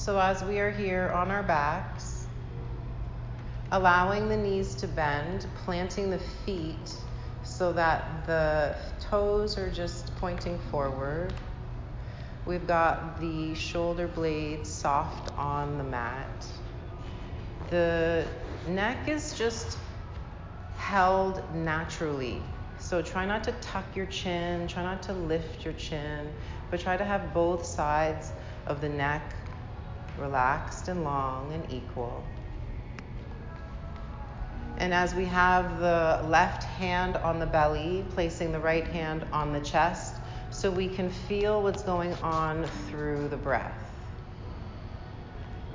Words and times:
So 0.00 0.18
as 0.18 0.42
we 0.42 0.60
are 0.60 0.70
here 0.70 1.10
on 1.10 1.30
our 1.30 1.42
backs, 1.42 2.24
allowing 3.70 4.30
the 4.30 4.36
knees 4.36 4.74
to 4.76 4.88
bend, 4.88 5.46
planting 5.66 6.08
the 6.08 6.18
feet 6.46 6.94
so 7.42 7.70
that 7.74 8.24
the 8.24 8.76
toes 8.98 9.58
are 9.58 9.70
just 9.70 10.16
pointing 10.16 10.58
forward. 10.70 11.34
We've 12.46 12.66
got 12.66 13.20
the 13.20 13.54
shoulder 13.54 14.08
blades 14.08 14.70
soft 14.70 15.36
on 15.36 15.76
the 15.76 15.84
mat. 15.84 16.46
The 17.68 18.26
neck 18.68 19.06
is 19.06 19.34
just 19.34 19.76
held 20.78 21.42
naturally. 21.54 22.40
So 22.78 23.02
try 23.02 23.26
not 23.26 23.44
to 23.44 23.52
tuck 23.60 23.84
your 23.94 24.06
chin, 24.06 24.66
try 24.66 24.82
not 24.82 25.02
to 25.02 25.12
lift 25.12 25.62
your 25.62 25.74
chin, 25.74 26.32
but 26.70 26.80
try 26.80 26.96
to 26.96 27.04
have 27.04 27.34
both 27.34 27.66
sides 27.66 28.32
of 28.66 28.80
the 28.80 28.88
neck 28.88 29.34
relaxed 30.20 30.88
and 30.88 31.04
long 31.04 31.52
and 31.52 31.72
equal. 31.72 32.22
And 34.78 34.94
as 34.94 35.14
we 35.14 35.26
have 35.26 35.78
the 35.80 36.26
left 36.28 36.62
hand 36.62 37.16
on 37.18 37.38
the 37.38 37.46
belly, 37.46 38.04
placing 38.14 38.52
the 38.52 38.58
right 38.58 38.86
hand 38.86 39.24
on 39.32 39.52
the 39.52 39.60
chest 39.60 40.14
so 40.50 40.70
we 40.70 40.88
can 40.88 41.10
feel 41.10 41.62
what's 41.62 41.82
going 41.82 42.14
on 42.22 42.64
through 42.88 43.28
the 43.28 43.36
breath. 43.36 43.74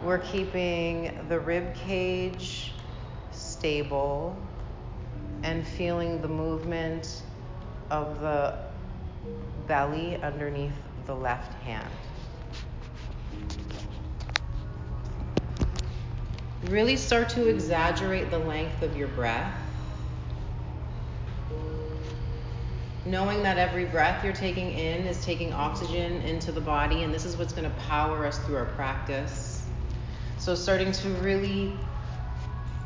We're 0.04 0.20
keeping 0.20 1.18
the 1.30 1.40
rib 1.40 1.74
cage 1.76 2.74
stable 3.32 4.36
and 5.44 5.66
feeling 5.66 6.22
the 6.22 6.28
movement 6.28 7.24
of 7.92 8.20
the 8.22 8.58
belly 9.68 10.18
underneath 10.22 10.74
the 11.06 11.16
left 11.16 11.54
hand. 11.64 11.92
Really 16.70 16.98
start 16.98 17.30
to 17.30 17.48
exaggerate 17.48 18.32
the 18.32 18.40
length 18.40 18.82
of 18.82 18.98
your 18.98 19.08
breath. 19.10 19.54
Knowing 23.06 23.44
that 23.44 23.60
every 23.60 23.86
breath 23.86 24.24
you're 24.24 24.34
taking 24.34 24.72
in 24.72 25.06
is 25.06 25.24
taking 25.24 25.54
oxygen 25.54 26.22
into 26.22 26.52
the 26.52 26.62
body, 26.62 27.04
and 27.04 27.14
this 27.14 27.24
is 27.24 27.38
what's 27.38 27.54
going 27.54 27.70
to 27.70 27.78
power 27.82 28.26
us 28.26 28.40
through 28.40 28.56
our 28.56 28.66
practice. 28.66 29.64
So, 30.40 30.56
starting 30.56 30.92
to 30.92 31.10
really 31.16 31.78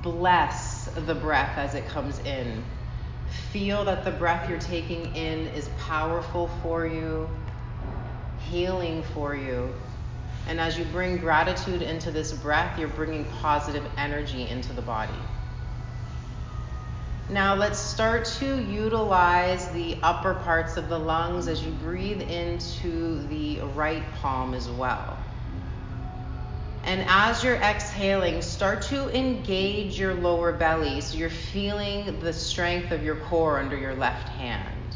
bless 0.01 0.89
the 1.05 1.15
breath 1.15 1.57
as 1.57 1.73
it 1.73 1.87
comes 1.87 2.19
in. 2.19 2.65
Feel 3.51 3.85
that 3.85 4.03
the 4.03 4.11
breath 4.11 4.49
you're 4.49 4.59
taking 4.59 5.05
in 5.15 5.47
is 5.47 5.69
powerful 5.79 6.49
for 6.61 6.85
you, 6.85 7.29
healing 8.49 9.03
for 9.03 9.35
you, 9.35 9.73
and 10.49 10.59
as 10.59 10.79
you 10.79 10.83
bring 10.85 11.17
gratitude 11.17 11.83
into 11.83 12.09
this 12.09 12.33
breath, 12.33 12.79
you're 12.79 12.87
bringing 12.87 13.23
positive 13.39 13.85
energy 13.97 14.47
into 14.49 14.73
the 14.73 14.81
body. 14.81 15.13
Now 17.29 17.53
let's 17.53 17.77
start 17.77 18.25
to 18.39 18.59
utilize 18.59 19.69
the 19.69 19.99
upper 20.01 20.33
parts 20.33 20.75
of 20.75 20.89
the 20.89 20.97
lungs 20.97 21.47
as 21.47 21.63
you 21.63 21.71
breathe 21.73 22.23
into 22.23 23.27
the 23.27 23.59
right 23.75 24.03
palm 24.15 24.55
as 24.55 24.67
well. 24.67 25.19
And 26.83 27.05
as 27.07 27.43
you're 27.43 27.57
exhaling, 27.57 28.41
start 28.41 28.81
to 28.83 29.15
engage 29.15 29.99
your 29.99 30.15
lower 30.15 30.51
belly 30.51 31.01
so 31.01 31.15
you're 31.15 31.29
feeling 31.29 32.19
the 32.21 32.33
strength 32.33 32.91
of 32.91 33.03
your 33.03 33.17
core 33.17 33.59
under 33.59 33.77
your 33.77 33.93
left 33.93 34.29
hand. 34.29 34.95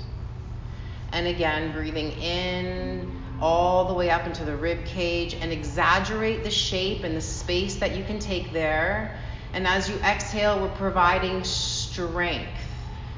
And 1.11 1.27
again, 1.27 1.73
breathing 1.73 2.11
in 2.13 3.22
all 3.41 3.85
the 3.85 3.93
way 3.93 4.09
up 4.09 4.25
into 4.25 4.45
the 4.45 4.55
rib 4.55 4.85
cage 4.85 5.33
and 5.33 5.51
exaggerate 5.51 6.43
the 6.43 6.51
shape 6.51 7.03
and 7.03 7.15
the 7.15 7.21
space 7.21 7.75
that 7.75 7.95
you 7.95 8.03
can 8.03 8.19
take 8.19 8.53
there. 8.53 9.17
And 9.53 9.67
as 9.67 9.89
you 9.89 9.95
exhale, 9.97 10.61
we're 10.61 10.75
providing 10.75 11.43
strength. 11.43 12.49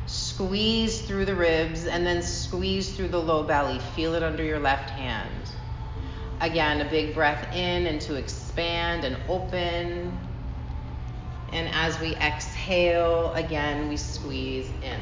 Squeeze 0.08 1.02
through 1.02 1.26
the 1.26 1.36
ribs 1.36 1.86
and 1.86 2.06
then 2.06 2.22
squeeze 2.22 2.96
through 2.96 3.08
the 3.08 3.22
low 3.22 3.44
belly. 3.44 3.80
Feel 3.96 4.14
it 4.16 4.24
under 4.24 4.44
your 4.44 4.60
left 4.60 4.90
hand. 4.90 5.32
Again, 6.42 6.82
a 6.82 6.90
big 6.90 7.14
breath 7.14 7.56
in 7.56 7.88
and 7.88 8.02
to 8.02 8.16
expand 8.16 9.06
and 9.06 9.18
open. 9.30 10.18
And 11.54 11.70
as 11.74 12.00
we 12.02 12.16
exhale, 12.18 13.34
again, 13.34 13.88
we 13.88 13.96
squeeze 13.96 14.70
in. 14.84 15.00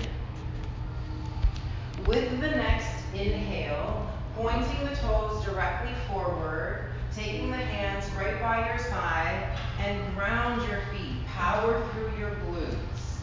With 2.05 2.39
the 2.39 2.49
next 2.49 2.87
inhale, 3.13 4.12
pointing 4.35 4.85
the 4.85 4.95
toes 4.95 5.43
directly 5.45 5.93
forward, 6.07 6.85
taking 7.15 7.51
the 7.51 7.57
hands 7.57 8.11
right 8.15 8.39
by 8.41 8.67
your 8.67 8.79
side, 8.79 9.57
and 9.79 10.15
ground 10.15 10.61
your 10.67 10.81
feet. 10.91 11.25
Power 11.27 11.81
through 11.91 12.11
your 12.17 12.31
glutes. 12.31 13.19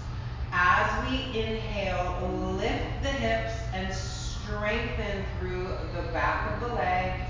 As 0.52 1.08
we 1.08 1.38
inhale, 1.38 2.56
lift 2.56 3.02
the 3.02 3.08
hips 3.08 3.54
and 3.72 3.92
strengthen 3.94 5.24
through 5.38 5.68
the 5.94 6.12
back 6.12 6.52
of 6.52 6.68
the 6.68 6.74
legs. 6.74 7.22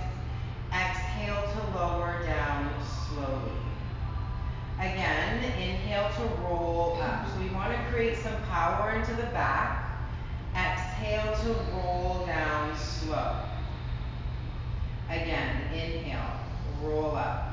Exhale 0.73 1.43
to 1.53 1.79
lower 1.79 2.23
down 2.25 2.73
slowly. 3.09 3.53
Again, 4.79 5.45
inhale 5.45 6.11
to 6.17 6.43
roll 6.43 6.99
up. 7.03 7.27
So 7.29 7.41
we 7.41 7.51
want 7.51 7.73
to 7.73 7.93
create 7.93 8.17
some 8.19 8.37
power 8.45 8.93
into 8.93 9.15
the 9.15 9.29
back. 9.29 9.87
Exhale 10.55 11.35
to 11.45 11.61
roll 11.73 12.25
down 12.27 12.77
slow. 12.77 13.50
Again, 15.11 15.57
inhale, 15.73 16.39
roll 16.85 17.17
up. 17.17 17.49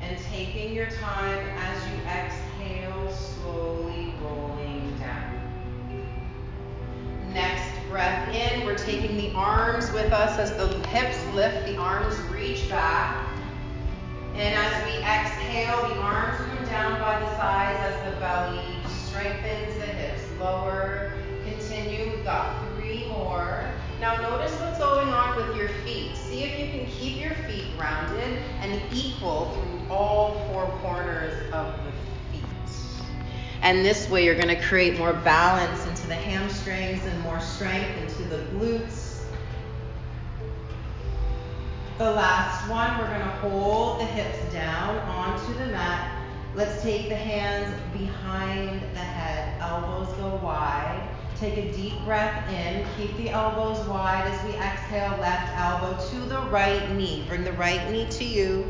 And 0.00 0.16
taking 0.30 0.72
your 0.72 0.86
time 0.86 1.48
as 1.56 1.90
you 1.90 1.96
exhale, 2.06 3.10
slowly 3.10 4.14
rolling 4.22 4.96
down. 5.00 6.04
Next 7.34 7.68
breath 7.90 8.32
in, 8.32 8.64
we're 8.64 8.78
taking 8.78 9.16
the 9.16 9.32
arms 9.34 9.90
with 9.90 10.12
us 10.12 10.38
as 10.38 10.56
the 10.56 10.86
hips 10.86 11.18
lift, 11.34 11.66
the 11.66 11.76
arms 11.76 12.16
reach 12.30 12.68
back. 12.68 13.26
And 14.34 14.54
as 14.54 14.84
we 14.84 14.98
exhale, 14.98 15.88
the 15.88 16.00
arms 16.00 16.38
come 16.38 16.64
down 16.66 17.00
by 17.00 17.18
the 17.18 17.36
sides 17.36 17.80
as 17.80 18.14
the 18.14 18.20
belly 18.20 18.62
strengthens 18.86 19.74
the 19.74 19.86
hips. 19.86 20.22
Lower, 20.38 21.12
continue. 21.44 22.14
We've 22.14 22.24
got 22.24 22.56
three 22.76 23.08
more. 23.08 23.68
Now 24.00 24.14
notice 24.22 24.52
what's 24.60 24.78
going 24.78 25.08
on 25.08 25.36
with 25.36 25.56
your 25.56 25.68
feet. 25.68 26.16
See 26.16 26.44
if 26.44 26.56
you 26.56 26.66
can 26.68 26.86
keep 26.86 27.20
your 27.20 27.34
feet 27.48 27.76
grounded 27.76 28.38
and 28.60 28.80
equal 28.92 29.50
through 29.50 29.92
all 29.92 30.46
four 30.52 30.66
corners 30.80 31.34
of 31.52 31.74
the 31.84 31.90
feet. 32.30 32.44
And 33.62 33.84
this 33.84 34.08
way 34.08 34.24
you're 34.24 34.36
going 34.40 34.54
to 34.56 34.62
create 34.62 34.98
more 34.98 35.14
balance 35.14 35.84
into 35.86 36.06
the 36.06 36.14
hamstrings 36.14 37.04
and 37.06 37.20
more 37.22 37.40
strength 37.40 37.90
into 38.00 38.22
the 38.28 38.44
glutes. 38.52 39.24
The 41.98 42.12
last 42.12 42.70
one, 42.70 42.96
we're 42.98 43.08
going 43.08 43.18
to 43.18 43.36
hold 43.38 44.00
the 44.00 44.04
hips 44.04 44.52
down 44.52 44.96
onto 44.98 45.52
the 45.54 45.66
mat. 45.66 46.24
Let's 46.54 46.80
take 46.82 47.08
the 47.08 47.16
hands 47.16 47.74
behind 47.92 48.80
the 48.94 49.00
head, 49.00 49.60
elbows 49.60 50.14
go 50.18 50.36
wide. 50.36 51.17
Take 51.40 51.56
a 51.56 51.72
deep 51.72 51.94
breath 52.04 52.50
in. 52.50 52.84
Keep 52.96 53.16
the 53.16 53.30
elbows 53.30 53.86
wide 53.86 54.26
as 54.26 54.44
we 54.44 54.58
exhale. 54.58 55.16
Left 55.20 55.56
elbow 55.56 55.96
to 56.10 56.28
the 56.28 56.40
right 56.50 56.90
knee. 56.96 57.24
Bring 57.28 57.44
the 57.44 57.52
right 57.52 57.88
knee 57.92 58.08
to 58.10 58.24
you. 58.24 58.66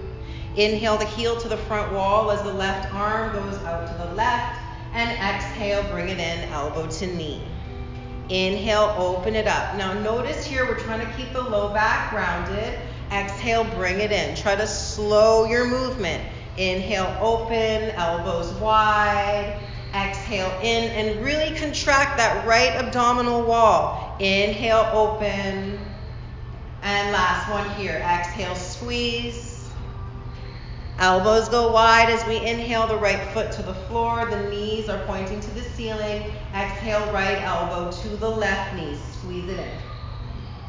Inhale 0.54 0.98
the 0.98 1.06
heel 1.06 1.40
to 1.40 1.48
the 1.48 1.56
front 1.56 1.92
wall 1.94 2.30
as 2.30 2.42
the 2.42 2.52
left 2.52 2.92
arm 2.92 3.32
goes 3.32 3.56
out 3.64 3.86
to 3.86 4.06
the 4.06 4.14
left. 4.14 4.60
And 4.92 5.10
exhale, 5.10 5.82
bring 5.90 6.10
it 6.10 6.18
in, 6.18 6.48
elbow 6.50 6.86
to 6.88 7.06
knee. 7.06 7.42
Inhale, 8.28 8.94
open 8.98 9.34
it 9.34 9.46
up. 9.46 9.74
Now 9.76 9.94
notice 9.94 10.44
here 10.44 10.66
we're 10.66 10.78
trying 10.78 11.06
to 11.06 11.12
keep 11.14 11.32
the 11.32 11.42
low 11.42 11.72
back 11.72 12.10
grounded. 12.10 12.78
Exhale, 13.10 13.64
bring 13.64 14.00
it 14.00 14.12
in. 14.12 14.36
Try 14.36 14.56
to 14.56 14.66
slow 14.66 15.46
your 15.46 15.66
movement. 15.66 16.22
Inhale, 16.58 17.16
open, 17.22 17.90
elbows 17.92 18.52
wide. 18.54 19.58
Exhale 20.28 20.60
in 20.60 20.90
and 20.90 21.24
really 21.24 21.58
contract 21.58 22.18
that 22.18 22.46
right 22.46 22.72
abdominal 22.72 23.44
wall. 23.44 24.14
Inhale, 24.20 24.90
open. 24.92 25.80
And 26.82 27.12
last 27.12 27.50
one 27.50 27.70
here. 27.80 27.94
Exhale, 27.94 28.54
squeeze. 28.54 29.70
Elbows 30.98 31.48
go 31.48 31.72
wide 31.72 32.10
as 32.10 32.26
we 32.26 32.36
inhale 32.36 32.86
the 32.86 32.98
right 32.98 33.26
foot 33.32 33.50
to 33.52 33.62
the 33.62 33.72
floor. 33.72 34.26
The 34.26 34.50
knees 34.50 34.90
are 34.90 35.02
pointing 35.06 35.40
to 35.40 35.50
the 35.52 35.62
ceiling. 35.62 36.30
Exhale, 36.54 37.10
right 37.10 37.40
elbow 37.40 37.90
to 37.90 38.08
the 38.08 38.28
left 38.28 38.74
knee. 38.76 38.98
Squeeze 39.12 39.48
it 39.48 39.58
in. 39.58 39.78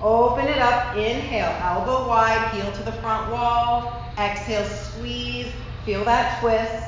Open 0.02 0.48
it 0.48 0.60
up. 0.60 0.96
Inhale, 0.96 1.54
elbow 1.60 2.08
wide, 2.08 2.50
heel 2.54 2.72
to 2.72 2.84
the 2.84 2.94
front 2.94 3.30
wall. 3.30 4.06
Exhale, 4.18 4.64
squeeze. 4.64 5.52
Feel 5.84 6.06
that 6.06 6.40
twist. 6.40 6.86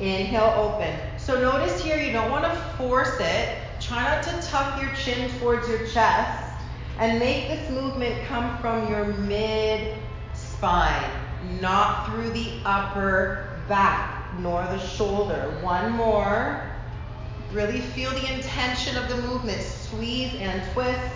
Inhale, 0.00 0.52
open. 0.58 1.13
So 1.24 1.40
notice 1.40 1.82
here 1.82 1.96
you 1.96 2.12
don't 2.12 2.30
want 2.30 2.44
to 2.44 2.54
force 2.76 3.18
it. 3.18 3.56
Try 3.80 4.02
not 4.02 4.22
to 4.24 4.46
tuck 4.46 4.78
your 4.78 4.94
chin 4.94 5.30
towards 5.38 5.66
your 5.66 5.86
chest 5.86 6.52
and 6.98 7.18
make 7.18 7.48
this 7.48 7.70
movement 7.70 8.26
come 8.26 8.58
from 8.58 8.90
your 8.90 9.06
mid 9.06 9.96
spine. 10.34 11.10
not 11.62 12.06
through 12.06 12.28
the 12.30 12.52
upper 12.66 13.58
back 13.70 14.34
nor 14.38 14.64
the 14.64 14.78
shoulder. 14.78 15.56
One 15.62 15.92
more. 15.92 16.62
Really 17.52 17.80
feel 17.80 18.10
the 18.10 18.34
intention 18.34 18.94
of 18.98 19.08
the 19.08 19.16
movement. 19.22 19.62
Squeeze 19.62 20.34
and 20.34 20.62
twist. 20.74 21.14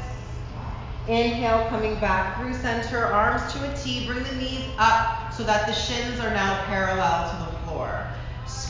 Inhale, 1.06 1.68
coming 1.68 2.00
back 2.00 2.40
through 2.40 2.54
center, 2.54 3.04
arms 3.04 3.52
to 3.52 3.70
a 3.70 3.76
T. 3.76 4.06
Bring 4.06 4.24
the 4.24 4.36
knees 4.36 4.64
up 4.78 5.34
so 5.34 5.42
that 5.44 5.66
the 5.66 5.74
shins 5.74 6.18
are 6.20 6.30
now 6.30 6.64
parallel 6.64 7.30
to 7.30 7.52
the 7.52 7.58
floor. 7.66 8.06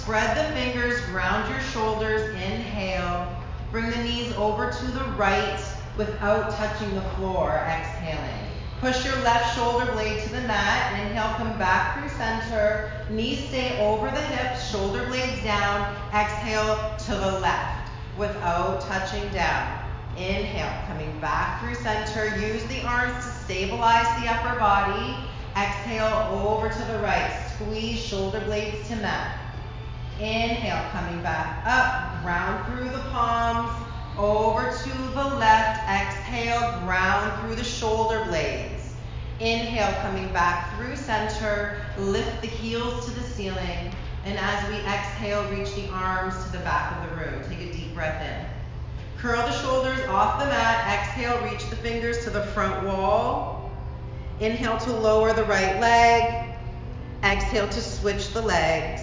Spread 0.08 0.38
the 0.38 0.54
fingers, 0.54 0.98
ground 1.10 1.50
your 1.50 1.60
shoulders. 1.60 2.30
Inhale. 2.30 3.30
Bring 3.70 3.90
the 3.90 3.98
knees 3.98 4.32
over 4.36 4.72
to 4.72 4.86
the 4.86 5.04
right 5.18 5.60
without 5.98 6.50
touching 6.52 6.94
the 6.94 7.02
floor. 7.02 7.62
Exhaling. 7.68 8.48
Push 8.80 9.04
your 9.04 9.16
left 9.16 9.54
shoulder 9.54 9.92
blade 9.92 10.22
to 10.22 10.30
the 10.30 10.40
mat. 10.40 10.98
Inhale, 10.98 11.34
come 11.34 11.58
back 11.58 11.98
through 11.98 12.08
center. 12.16 12.90
Knees 13.10 13.50
stay 13.50 13.78
over 13.86 14.06
the 14.06 14.22
hips, 14.22 14.70
shoulder 14.70 15.04
blades 15.08 15.42
down. 15.42 15.94
Exhale 16.14 16.96
to 17.00 17.10
the 17.10 17.40
left 17.40 17.90
without 18.16 18.80
touching 18.80 19.28
down. 19.28 19.90
Inhale, 20.16 20.86
coming 20.86 21.20
back 21.20 21.60
through 21.60 21.74
center. 21.74 22.34
Use 22.38 22.64
the 22.68 22.82
arms 22.86 23.12
to 23.26 23.30
stabilize 23.44 24.22
the 24.22 24.30
upper 24.30 24.58
body. 24.58 25.16
Exhale 25.54 26.30
over 26.32 26.70
to 26.70 26.92
the 26.92 26.98
right. 27.00 27.46
Squeeze 27.56 28.00
shoulder 28.00 28.40
blades 28.40 28.88
to 28.88 28.96
mat. 28.96 29.47
Inhale, 30.20 30.90
coming 30.90 31.22
back 31.22 31.64
up. 31.64 32.22
Ground 32.24 32.66
through 32.66 32.90
the 32.90 33.08
palms. 33.10 33.70
Over 34.18 34.72
to 34.76 34.98
the 35.14 35.36
left. 35.36 35.88
Exhale, 35.88 36.80
ground 36.80 37.40
through 37.40 37.54
the 37.54 37.62
shoulder 37.62 38.24
blades. 38.24 38.94
Inhale, 39.38 39.94
coming 40.02 40.32
back 40.32 40.76
through 40.76 40.96
center. 40.96 41.86
Lift 41.98 42.40
the 42.40 42.48
heels 42.48 43.04
to 43.04 43.12
the 43.12 43.22
ceiling. 43.22 43.92
And 44.24 44.36
as 44.38 44.68
we 44.68 44.76
exhale, 44.86 45.48
reach 45.52 45.72
the 45.76 45.88
arms 45.90 46.34
to 46.44 46.50
the 46.50 46.58
back 46.64 46.96
of 46.96 47.10
the 47.10 47.16
room. 47.16 47.42
Take 47.48 47.60
a 47.60 47.72
deep 47.72 47.94
breath 47.94 48.20
in. 48.20 48.44
Curl 49.18 49.46
the 49.46 49.52
shoulders 49.52 50.00
off 50.08 50.40
the 50.40 50.46
mat. 50.46 50.98
Exhale, 50.98 51.40
reach 51.48 51.70
the 51.70 51.76
fingers 51.76 52.24
to 52.24 52.30
the 52.30 52.42
front 52.42 52.84
wall. 52.84 53.70
Inhale 54.40 54.78
to 54.78 54.92
lower 54.92 55.32
the 55.32 55.44
right 55.44 55.78
leg. 55.80 56.56
Exhale 57.22 57.68
to 57.68 57.80
switch 57.80 58.32
the 58.32 58.42
legs. 58.42 58.97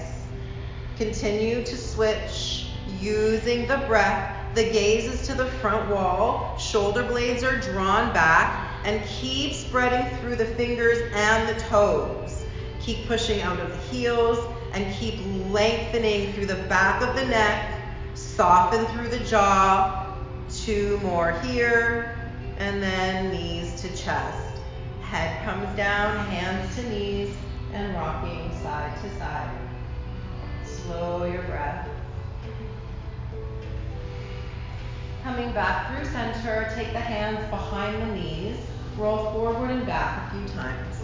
Continue 0.97 1.63
to 1.63 1.77
switch 1.77 2.67
using 2.99 3.67
the 3.67 3.77
breath 3.87 4.35
the 4.55 4.63
gaze 4.63 5.03
is 5.03 5.27
to 5.27 5.35
the 5.35 5.47
front 5.47 5.89
wall, 5.89 6.57
shoulder 6.57 7.03
blades 7.03 7.43
are 7.43 7.59
drawn 7.59 8.13
back, 8.13 8.71
and 8.85 9.03
keep 9.05 9.53
spreading 9.53 10.17
through 10.19 10.37
the 10.37 10.45
fingers 10.45 11.11
and 11.13 11.49
the 11.49 11.59
toes. 11.63 12.45
Keep 12.79 13.05
pushing 13.05 13.41
out 13.41 13.59
of 13.59 13.69
the 13.69 13.77
heels 13.89 14.39
and 14.71 14.95
keep 14.95 15.19
lengthening 15.51 16.31
through 16.31 16.45
the 16.45 16.63
back 16.69 17.01
of 17.01 17.17
the 17.17 17.25
neck. 17.25 17.81
Soften 18.13 18.85
through 18.95 19.09
the 19.09 19.25
jaw. 19.25 20.15
Two 20.49 20.97
more 21.03 21.33
here, 21.41 22.31
and 22.57 22.81
then 22.81 23.31
knees 23.31 23.81
to 23.81 23.89
chest. 23.89 24.61
Head 25.01 25.43
comes 25.43 25.75
down, 25.75 26.25
hands 26.27 26.73
to 26.77 26.89
knees, 26.89 27.35
and 27.73 27.93
rocking 27.93 28.49
side 28.61 29.01
to 29.01 29.19
side. 29.19 29.64
Slow 30.85 31.25
your 31.25 31.41
breath. 31.43 31.89
Coming 35.23 35.51
back 35.51 35.89
through 35.89 36.05
center, 36.05 36.71
take 36.75 36.93
the 36.93 36.99
hands 36.99 37.39
behind 37.49 37.99
the 38.03 38.15
knees, 38.15 38.57
roll 38.95 39.31
forward 39.31 39.71
and 39.71 39.83
back 39.87 40.31
a 40.31 40.35
few 40.35 40.47
times. 40.49 40.97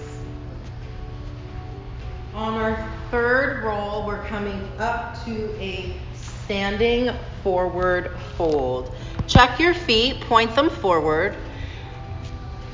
On 2.36 2.54
our 2.54 2.88
third 3.10 3.64
roll, 3.64 4.06
we're 4.06 4.24
coming 4.26 4.62
up 4.78 5.26
to 5.26 5.52
a 5.60 5.96
standing 6.14 7.10
forward 7.44 8.12
fold. 8.38 8.94
Check 9.26 9.60
your 9.60 9.74
feet, 9.74 10.22
point 10.22 10.54
them 10.56 10.70
forward. 10.70 11.36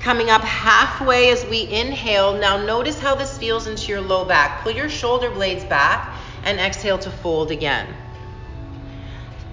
Coming 0.02 0.30
up 0.30 0.42
halfway 0.42 1.30
as 1.30 1.46
we 1.46 1.72
inhale. 1.72 2.38
Now 2.38 2.58
notice 2.58 3.00
how 3.00 3.16
this 3.16 3.38
feels 3.38 3.68
into 3.68 3.88
your 3.88 4.02
low 4.02 4.26
back. 4.26 4.62
Pull 4.62 4.74
your 4.74 4.90
shoulder 4.90 5.30
blades 5.30 5.64
back 5.64 6.14
and 6.48 6.62
exhale 6.62 6.98
to 6.98 7.12
fold 7.12 7.52
again. 7.52 7.94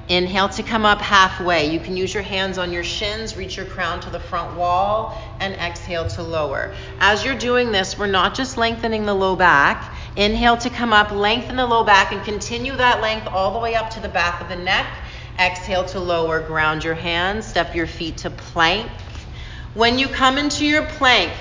Inhale 0.09 0.51
to 0.51 0.63
come 0.63 0.87
up 0.87 1.01
halfway. 1.01 1.73
You 1.73 1.81
can 1.81 1.97
use 1.97 2.15
your 2.15 2.23
hands 2.23 2.57
on 2.57 2.73
your 2.73 2.85
shins, 2.85 3.37
reach 3.37 3.57
your 3.57 3.67
crown 3.67 3.99
to 4.01 4.11
the 4.11 4.21
front 4.21 4.57
wall, 4.57 5.21
and 5.41 5.55
exhale 5.55 6.07
to 6.11 6.23
lower. 6.23 6.73
As 7.01 7.25
you're 7.25 7.39
doing 7.39 7.73
this, 7.73 7.99
we're 7.99 8.07
not 8.07 8.35
just 8.35 8.57
lengthening 8.57 9.07
the 9.07 9.15
low 9.15 9.35
back. 9.35 9.93
Inhale 10.15 10.57
to 10.59 10.71
come 10.71 10.93
up, 10.93 11.11
lengthen 11.11 11.57
the 11.57 11.67
low 11.67 11.83
back, 11.83 12.13
and 12.13 12.23
continue 12.23 12.77
that 12.77 13.01
length 13.01 13.27
all 13.27 13.55
the 13.55 13.59
way 13.59 13.75
up 13.75 13.91
to 13.91 14.01
the 14.01 14.09
back 14.09 14.41
of 14.41 14.49
the 14.49 14.57
neck. 14.57 14.87
Exhale 15.37 15.87
to 15.87 15.99
lower, 15.99 16.39
ground 16.39 16.85
your 16.85 16.95
hands, 16.95 17.45
step 17.45 17.75
your 17.75 17.89
feet 17.89 18.19
to 18.19 18.31
plank. 18.31 18.89
When 19.73 19.99
you 19.99 20.07
come 20.07 20.39
into 20.39 20.65
your 20.65 20.85
plank, 20.85 21.33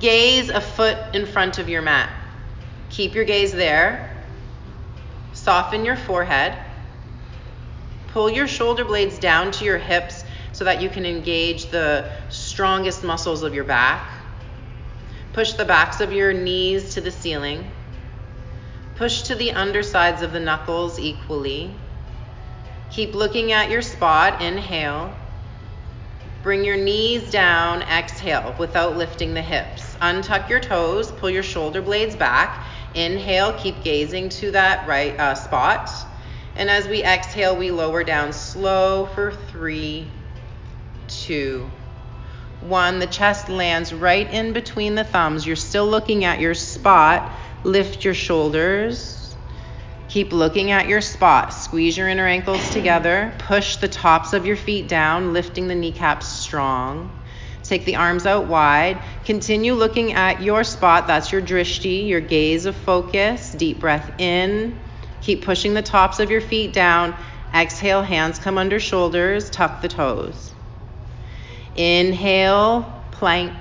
gaze 0.00 0.48
a 0.48 0.60
foot 0.60 0.98
in 1.14 1.24
front 1.24 1.58
of 1.58 1.68
your 1.68 1.82
mat. 1.82 2.10
Keep 2.90 3.14
your 3.14 3.24
gaze 3.24 3.52
there. 3.52 4.17
Soften 5.38 5.84
your 5.84 5.96
forehead. 5.96 6.58
Pull 8.08 8.28
your 8.28 8.48
shoulder 8.48 8.84
blades 8.84 9.18
down 9.18 9.52
to 9.52 9.64
your 9.64 9.78
hips 9.78 10.24
so 10.52 10.64
that 10.64 10.82
you 10.82 10.90
can 10.90 11.06
engage 11.06 11.66
the 11.66 12.10
strongest 12.28 13.04
muscles 13.04 13.44
of 13.44 13.54
your 13.54 13.64
back. 13.64 14.10
Push 15.32 15.52
the 15.52 15.64
backs 15.64 16.00
of 16.00 16.12
your 16.12 16.32
knees 16.32 16.94
to 16.94 17.00
the 17.00 17.12
ceiling. 17.12 17.70
Push 18.96 19.22
to 19.22 19.36
the 19.36 19.52
undersides 19.52 20.22
of 20.22 20.32
the 20.32 20.40
knuckles 20.40 20.98
equally. 20.98 21.72
Keep 22.90 23.14
looking 23.14 23.52
at 23.52 23.70
your 23.70 23.82
spot. 23.82 24.42
Inhale. 24.42 25.14
Bring 26.42 26.64
your 26.64 26.76
knees 26.76 27.30
down. 27.30 27.82
Exhale 27.82 28.56
without 28.58 28.96
lifting 28.96 29.34
the 29.34 29.42
hips. 29.42 29.94
Untuck 30.02 30.48
your 30.48 30.60
toes. 30.60 31.12
Pull 31.12 31.30
your 31.30 31.44
shoulder 31.44 31.80
blades 31.80 32.16
back. 32.16 32.66
Inhale. 32.94 33.52
Keep 33.54 33.82
gazing 33.82 34.28
to 34.30 34.50
that 34.52 34.86
right 34.88 35.18
uh, 35.18 35.34
spot. 35.34 35.90
And 36.56 36.68
as 36.68 36.88
we 36.88 37.04
exhale, 37.04 37.56
we 37.56 37.70
lower 37.70 38.02
down 38.02 38.32
slow 38.32 39.06
for 39.14 39.32
three, 39.32 40.08
two, 41.06 41.70
one. 42.60 42.98
The 42.98 43.06
chest 43.06 43.48
lands 43.48 43.94
right 43.94 44.28
in 44.32 44.52
between 44.52 44.94
the 44.94 45.04
thumbs. 45.04 45.46
You're 45.46 45.56
still 45.56 45.86
looking 45.86 46.24
at 46.24 46.40
your 46.40 46.54
spot. 46.54 47.32
Lift 47.62 48.04
your 48.04 48.14
shoulders. 48.14 49.36
Keep 50.08 50.32
looking 50.32 50.70
at 50.70 50.88
your 50.88 51.00
spot. 51.02 51.52
Squeeze 51.52 51.96
your 51.96 52.08
inner 52.08 52.26
ankles 52.26 52.70
together. 52.70 53.32
Push 53.38 53.76
the 53.76 53.88
tops 53.88 54.32
of 54.32 54.46
your 54.46 54.56
feet 54.56 54.88
down, 54.88 55.32
lifting 55.32 55.68
the 55.68 55.74
kneecaps 55.74 56.26
strong. 56.26 57.10
Take 57.68 57.84
the 57.84 57.96
arms 57.96 58.24
out 58.24 58.46
wide. 58.46 58.98
Continue 59.26 59.74
looking 59.74 60.14
at 60.14 60.42
your 60.42 60.64
spot. 60.64 61.06
That's 61.06 61.30
your 61.30 61.42
drishti, 61.42 62.08
your 62.08 62.22
gaze 62.22 62.64
of 62.64 62.74
focus. 62.74 63.52
Deep 63.52 63.78
breath 63.78 64.18
in. 64.18 64.78
Keep 65.20 65.44
pushing 65.44 65.74
the 65.74 65.82
tops 65.82 66.18
of 66.18 66.30
your 66.30 66.40
feet 66.40 66.72
down. 66.72 67.14
Exhale, 67.54 68.02
hands 68.02 68.38
come 68.38 68.56
under 68.56 68.80
shoulders, 68.80 69.50
tuck 69.50 69.82
the 69.82 69.88
toes. 69.88 70.52
Inhale, 71.76 72.90
plank. 73.10 73.52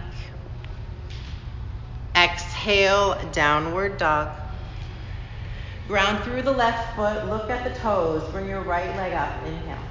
Exhale, 2.15 3.19
downward 3.33 3.97
dog. 3.97 4.29
Ground 5.89 6.23
through 6.23 6.43
the 6.43 6.51
left 6.51 6.95
foot, 6.95 7.27
look 7.27 7.49
at 7.49 7.63
the 7.63 7.77
toes, 7.79 8.23
bring 8.31 8.47
your 8.47 8.61
right 8.61 8.95
leg 8.95 9.13
up, 9.13 9.45
inhale. 9.45 9.86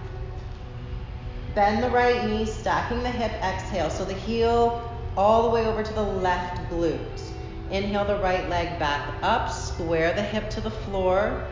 Bend 1.56 1.82
the 1.82 1.88
right 1.88 2.28
knee, 2.28 2.44
stacking 2.44 3.02
the 3.02 3.10
hip, 3.10 3.32
exhale. 3.42 3.88
So 3.88 4.04
the 4.04 4.12
heel 4.12 4.92
all 5.16 5.44
the 5.44 5.48
way 5.48 5.64
over 5.64 5.82
to 5.82 5.92
the 5.94 6.02
left 6.02 6.58
glute. 6.70 7.22
Inhale 7.70 8.04
the 8.04 8.18
right 8.18 8.46
leg 8.50 8.78
back 8.78 9.14
up, 9.22 9.50
square 9.50 10.12
the 10.12 10.20
hip 10.20 10.50
to 10.50 10.60
the 10.60 10.70
floor. 10.70 11.42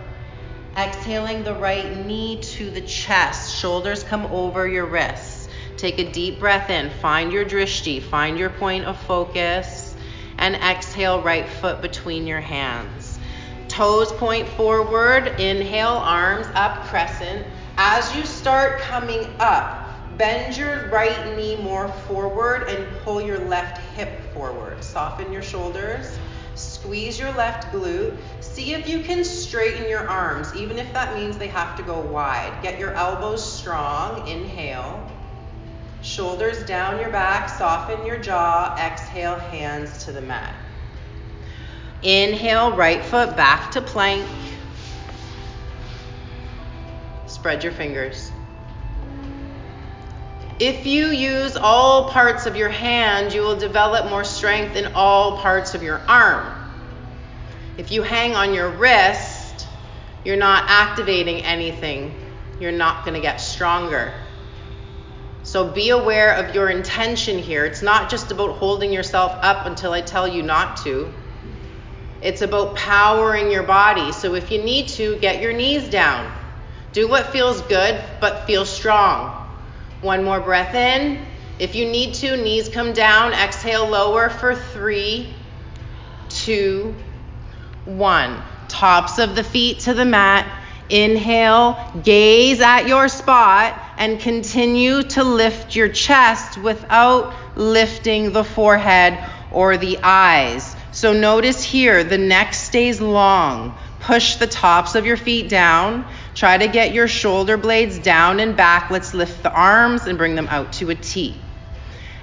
Exhaling 0.77 1.43
the 1.43 1.55
right 1.55 2.05
knee 2.05 2.39
to 2.43 2.69
the 2.71 2.83
chest, 2.83 3.57
shoulders 3.57 4.05
come 4.05 4.27
over 4.27 4.69
your 4.69 4.85
wrists. 4.85 5.49
Take 5.79 5.99
a 5.99 6.13
deep 6.13 6.39
breath 6.39 6.69
in, 6.69 6.91
find 7.01 7.33
your 7.33 7.47
drishti, 7.47 8.03
find 8.03 8.39
your 8.39 8.51
point 8.51 8.85
of 8.85 9.01
focus, 9.05 9.97
and 10.37 10.55
exhale, 10.57 11.23
right 11.23 11.49
foot 11.49 11.81
between 11.81 12.27
your 12.27 12.43
hands. 12.43 13.19
Toes 13.69 14.13
point 14.13 14.49
forward, 14.49 15.29
inhale, 15.41 15.89
arms 15.89 16.47
up, 16.53 16.85
crescent. 16.89 17.47
As 17.79 18.15
you 18.15 18.27
start 18.27 18.81
coming 18.81 19.27
up, 19.41 19.84
bend 20.17 20.57
your 20.57 20.89
right 20.91 21.37
knee 21.37 21.57
more 21.57 21.89
forward 22.07 22.69
and 22.69 22.87
pull 23.03 23.21
your 23.21 23.39
left 23.39 23.79
hip 23.97 24.33
forward. 24.33 24.83
Soften 24.83 25.33
your 25.33 25.43
shoulders. 25.43 26.19
Squeeze 26.55 27.19
your 27.19 27.33
left 27.33 27.73
glute. 27.73 28.17
See 28.41 28.75
if 28.75 28.89
you 28.89 29.01
can 29.01 29.25
straighten 29.25 29.89
your 29.89 30.09
arms, 30.09 30.55
even 30.55 30.79
if 30.79 30.93
that 30.93 31.15
means 31.17 31.37
they 31.37 31.49
have 31.49 31.77
to 31.77 31.83
go 31.83 32.01
wide. 32.01 32.57
Get 32.63 32.79
your 32.79 32.93
elbows 32.93 33.43
strong. 33.43 34.29
Inhale. 34.29 35.11
Shoulders 36.03 36.65
down 36.67 37.01
your 37.01 37.09
back, 37.09 37.49
soften 37.49 38.05
your 38.07 38.19
jaw. 38.19 38.77
Exhale, 38.79 39.37
hands 39.37 40.05
to 40.05 40.13
the 40.13 40.21
mat. 40.21 40.55
Inhale, 42.03 42.77
right 42.77 43.03
foot 43.03 43.35
back 43.35 43.71
to 43.71 43.81
plank. 43.81 44.29
Spread 47.27 47.65
your 47.65 47.73
fingers. 47.73 48.31
If 50.61 50.87
you 50.87 51.07
use 51.09 51.57
all 51.57 52.11
parts 52.11 52.47
of 52.47 52.55
your 52.55 52.69
hand, 52.69 53.33
you 53.33 53.43
will 53.43 53.57
develop 53.57 54.09
more 54.09 54.23
strength 54.23 54.77
in 54.77 54.93
all 54.95 55.39
parts 55.39 55.75
of 55.75 55.83
your 55.83 56.01
arm. 56.07 56.53
If 57.77 57.91
you 57.91 58.03
hang 58.03 58.37
on 58.37 58.55
your 58.55 58.71
wrist, 58.71 59.67
you're 60.25 60.37
not 60.37 60.67
activating 60.69 61.43
anything. 61.43 62.15
You're 62.61 62.71
not 62.71 63.05
going 63.05 63.15
to 63.15 63.21
get 63.21 63.41
stronger. 63.41 64.15
So 65.43 65.69
be 65.69 65.91
aware 65.91 66.35
of 66.35 66.55
your 66.55 66.71
intention 66.71 67.39
here. 67.39 67.65
It's 67.65 67.83
not 67.83 68.09
just 68.09 68.31
about 68.31 68.57
holding 68.57 68.93
yourself 68.93 69.37
up 69.43 69.67
until 69.67 69.93
I 69.93 70.03
tell 70.03 70.29
you 70.29 70.45
not 70.45 70.77
to. 70.85 71.13
It's 72.23 72.43
about 72.43 72.77
powering 72.77 73.51
your 73.51 73.65
body. 73.65 74.13
So 74.13 74.35
if 74.35 74.53
you 74.53 74.63
need 74.63 74.89
to, 74.91 75.19
get 75.19 75.43
your 75.43 75.53
knees 75.53 75.91
down. 75.91 76.33
Do 76.93 77.09
what 77.09 77.27
feels 77.33 77.61
good, 77.63 78.01
but 78.21 78.47
feel 78.47 78.65
strong. 78.65 79.44
One 80.01 80.25
more 80.25 80.41
breath 80.41 80.75
in. 80.75 81.25
If 81.59 81.75
you 81.75 81.87
need 81.87 82.15
to, 82.15 82.37
knees 82.37 82.69
come 82.69 82.93
down. 82.93 83.33
Exhale, 83.33 83.89
lower 83.89 84.29
for 84.29 84.55
three, 84.55 85.33
two, 86.29 86.95
one. 87.85 88.43
Tops 88.69 89.19
of 89.19 89.37
the 89.37 89.45
feet 89.45 89.81
to 89.81 89.95
the 89.95 90.05
mat. 90.05 90.47
Inhale, 90.91 91.79
gaze 92.03 92.61
at 92.61 92.87
your 92.87 93.09
spot, 93.09 93.81
and 93.97 94.21
continue 94.21 95.03
to 95.03 95.25
lift 95.25 95.75
your 95.75 95.89
chest 95.89 96.59
without 96.59 97.35
lifting 97.57 98.33
the 98.33 98.45
forehead 98.45 99.19
or 99.51 99.79
the 99.79 99.99
eyes. 100.03 100.77
So 100.93 101.13
notice 101.13 101.63
here, 101.63 102.05
the 102.05 102.19
neck 102.19 102.53
stays 102.53 103.01
long. 103.01 103.77
Push 104.01 104.37
the 104.37 104.47
tops 104.47 104.95
of 104.95 105.07
your 105.07 105.17
feet 105.17 105.49
down. 105.49 106.05
Try 106.35 106.59
to 106.59 106.67
get 106.67 106.93
your 106.93 107.07
shoulder 107.07 107.57
blades 107.57 107.99
down 107.99 108.41
and 108.41 108.57
back. 108.57 108.91
Let's 108.91 109.15
lift 109.15 109.43
the 109.43 109.53
arms 109.53 110.07
and 110.07 110.19
bring 110.19 110.35
them 110.35 110.49
out 110.49 110.73
to 110.75 110.91
a 110.91 110.95
T. 110.95 111.37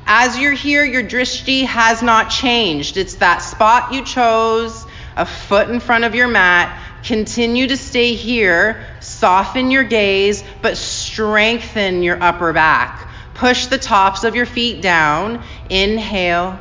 As 0.05 0.37
you're 0.37 0.51
here, 0.51 0.83
your 0.83 1.03
drishti 1.03 1.65
has 1.65 2.01
not 2.01 2.29
changed. 2.29 2.97
It's 2.97 3.15
that 3.15 3.37
spot 3.39 3.93
you 3.93 4.03
chose, 4.03 4.85
a 5.15 5.25
foot 5.25 5.69
in 5.69 5.79
front 5.79 6.03
of 6.03 6.15
your 6.15 6.27
mat. 6.27 6.77
Continue 7.03 7.67
to 7.67 7.77
stay 7.77 8.13
here. 8.13 8.85
Soften 8.99 9.71
your 9.71 9.83
gaze, 9.83 10.43
but 10.61 10.77
strengthen 10.77 12.03
your 12.03 12.21
upper 12.21 12.51
back. 12.51 13.07
Push 13.33 13.67
the 13.67 13.77
tops 13.77 14.23
of 14.23 14.35
your 14.35 14.45
feet 14.45 14.81
down. 14.81 15.41
Inhale. 15.69 16.59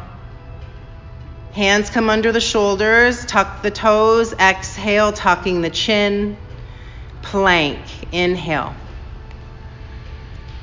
Hands 1.52 1.90
come 1.90 2.08
under 2.08 2.30
the 2.30 2.40
shoulders, 2.40 3.26
tuck 3.26 3.62
the 3.62 3.72
toes, 3.72 4.32
exhale, 4.34 5.12
tucking 5.12 5.62
the 5.62 5.70
chin. 5.70 6.36
Plank, 7.22 7.80
inhale. 8.12 8.74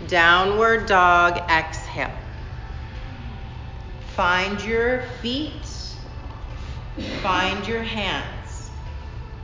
Downward 0.08 0.86
dog, 0.86 1.38
exhale. 1.50 2.12
Find 4.16 4.64
your 4.64 5.04
feet, 5.22 5.68
find 7.22 7.68
your 7.68 7.84
hands. 7.84 8.70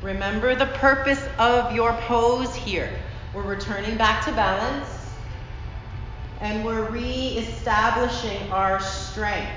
Remember 0.01 0.55
the 0.55 0.65
purpose 0.65 1.23
of 1.39 1.73
your 1.73 1.93
pose 2.07 2.53
here. 2.55 2.89
We're 3.33 3.43
returning 3.43 3.97
back 3.97 4.25
to 4.25 4.31
balance 4.33 4.89
and 6.43 6.65
we're 6.65 6.89
re 6.89 7.37
establishing 7.37 8.51
our 8.51 8.79
strength. 8.81 9.49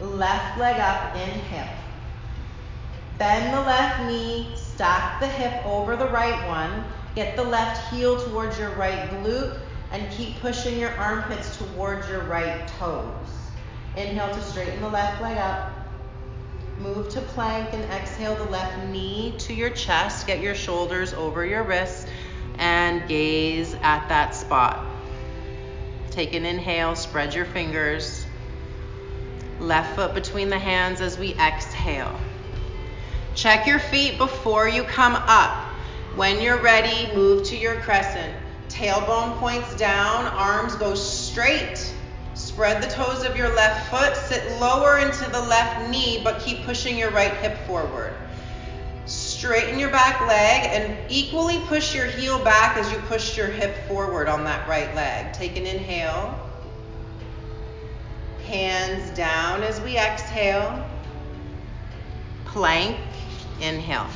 Left 0.00 0.58
leg 0.58 0.78
up, 0.78 1.14
inhale. 1.16 1.76
Bend 3.18 3.52
the 3.52 3.60
left 3.60 4.04
knee, 4.04 4.54
stack 4.82 5.20
the 5.20 5.28
hip 5.28 5.64
over 5.64 5.94
the 5.94 6.08
right 6.08 6.48
one. 6.48 6.84
Get 7.14 7.36
the 7.36 7.44
left 7.44 7.94
heel 7.94 8.20
towards 8.20 8.58
your 8.58 8.70
right 8.70 9.08
glute 9.10 9.56
and 9.92 10.10
keep 10.10 10.40
pushing 10.40 10.76
your 10.76 10.90
armpits 10.96 11.56
towards 11.56 12.08
your 12.08 12.24
right 12.24 12.66
toes. 12.66 13.28
Inhale 13.96 14.34
to 14.34 14.42
straighten 14.42 14.80
the 14.80 14.88
left 14.88 15.22
leg 15.22 15.38
up. 15.38 15.70
Move 16.80 17.08
to 17.10 17.20
plank 17.20 17.72
and 17.72 17.84
exhale 17.92 18.34
the 18.34 18.50
left 18.50 18.88
knee 18.88 19.32
to 19.38 19.54
your 19.54 19.70
chest. 19.70 20.26
Get 20.26 20.40
your 20.40 20.56
shoulders 20.56 21.12
over 21.12 21.46
your 21.46 21.62
wrists 21.62 22.10
and 22.58 23.06
gaze 23.06 23.74
at 23.82 24.08
that 24.08 24.34
spot. 24.34 24.84
Take 26.10 26.34
an 26.34 26.44
inhale, 26.44 26.96
spread 26.96 27.34
your 27.34 27.46
fingers. 27.46 28.26
Left 29.60 29.94
foot 29.94 30.12
between 30.12 30.50
the 30.50 30.58
hands 30.58 31.00
as 31.00 31.16
we 31.16 31.34
exhale. 31.34 32.18
Check 33.42 33.66
your 33.66 33.80
feet 33.80 34.18
before 34.18 34.68
you 34.68 34.84
come 34.84 35.16
up. 35.16 35.66
When 36.14 36.40
you're 36.40 36.62
ready, 36.62 37.12
move 37.12 37.44
to 37.48 37.56
your 37.56 37.74
crescent. 37.80 38.32
Tailbone 38.68 39.36
points 39.38 39.74
down, 39.74 40.26
arms 40.26 40.76
go 40.76 40.94
straight. 40.94 41.92
Spread 42.34 42.80
the 42.80 42.86
toes 42.86 43.24
of 43.24 43.36
your 43.36 43.52
left 43.56 43.90
foot, 43.90 44.16
sit 44.16 44.60
lower 44.60 44.98
into 44.98 45.28
the 45.28 45.40
left 45.40 45.90
knee, 45.90 46.20
but 46.22 46.38
keep 46.38 46.62
pushing 46.64 46.96
your 46.96 47.10
right 47.10 47.34
hip 47.38 47.58
forward. 47.66 48.14
Straighten 49.06 49.76
your 49.76 49.90
back 49.90 50.20
leg 50.28 50.68
and 50.80 50.96
equally 51.10 51.58
push 51.66 51.96
your 51.96 52.06
heel 52.06 52.38
back 52.44 52.76
as 52.76 52.92
you 52.92 52.98
push 53.08 53.36
your 53.36 53.48
hip 53.48 53.74
forward 53.88 54.28
on 54.28 54.44
that 54.44 54.68
right 54.68 54.94
leg. 54.94 55.32
Take 55.32 55.56
an 55.56 55.66
inhale. 55.66 56.38
Hands 58.46 59.10
down 59.16 59.64
as 59.64 59.80
we 59.80 59.98
exhale. 59.98 60.88
Plank, 62.44 62.98
inhale. 63.62 64.08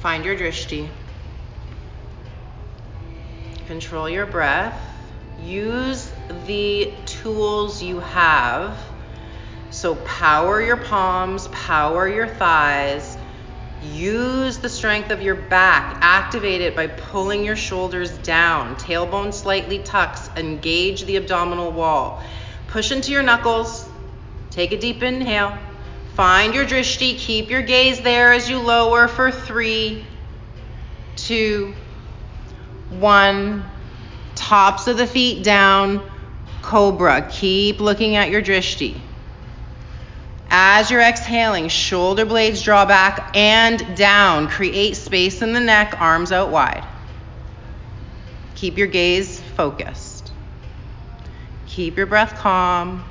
Find 0.00 0.24
your 0.24 0.36
drishti. 0.36 0.88
Control 3.66 4.08
your 4.08 4.26
breath. 4.26 4.80
Use 5.42 6.10
the 6.46 6.92
tools 7.04 7.82
you 7.82 8.00
have. 8.00 8.78
So, 9.70 9.96
power 9.96 10.62
your 10.62 10.78
palms, 10.78 11.46
power 11.48 12.08
your 12.08 12.26
thighs. 12.26 13.18
Use 13.82 14.58
the 14.58 14.68
strength 14.68 15.10
of 15.10 15.22
your 15.22 15.34
back. 15.34 15.98
Activate 16.00 16.62
it 16.62 16.74
by 16.74 16.86
pulling 16.86 17.44
your 17.44 17.54
shoulders 17.54 18.10
down. 18.18 18.74
Tailbone 18.76 19.32
slightly 19.32 19.78
tucks. 19.78 20.28
Engage 20.36 21.04
the 21.04 21.16
abdominal 21.16 21.70
wall. 21.70 22.22
Push 22.68 22.90
into 22.90 23.12
your 23.12 23.22
knuckles. 23.22 23.88
Take 24.50 24.72
a 24.72 24.78
deep 24.78 25.02
inhale. 25.02 25.56
Find 26.18 26.52
your 26.52 26.66
drishti. 26.66 27.16
Keep 27.16 27.48
your 27.48 27.62
gaze 27.62 28.00
there 28.00 28.32
as 28.32 28.50
you 28.50 28.58
lower 28.58 29.06
for 29.06 29.30
three, 29.30 30.04
two, 31.14 31.76
one. 32.90 33.62
Tops 34.34 34.88
of 34.88 34.96
the 34.96 35.06
feet 35.06 35.44
down. 35.44 36.02
Cobra. 36.60 37.28
Keep 37.30 37.78
looking 37.78 38.16
at 38.16 38.30
your 38.30 38.42
drishti. 38.42 39.00
As 40.50 40.90
you're 40.90 41.02
exhaling, 41.02 41.68
shoulder 41.68 42.24
blades 42.24 42.62
draw 42.62 42.84
back 42.84 43.36
and 43.36 43.96
down. 43.96 44.48
Create 44.48 44.96
space 44.96 45.40
in 45.40 45.52
the 45.52 45.60
neck, 45.60 46.00
arms 46.00 46.32
out 46.32 46.50
wide. 46.50 46.84
Keep 48.56 48.76
your 48.76 48.88
gaze 48.88 49.40
focused. 49.40 50.32
Keep 51.68 51.96
your 51.96 52.06
breath 52.06 52.34
calm. 52.34 53.04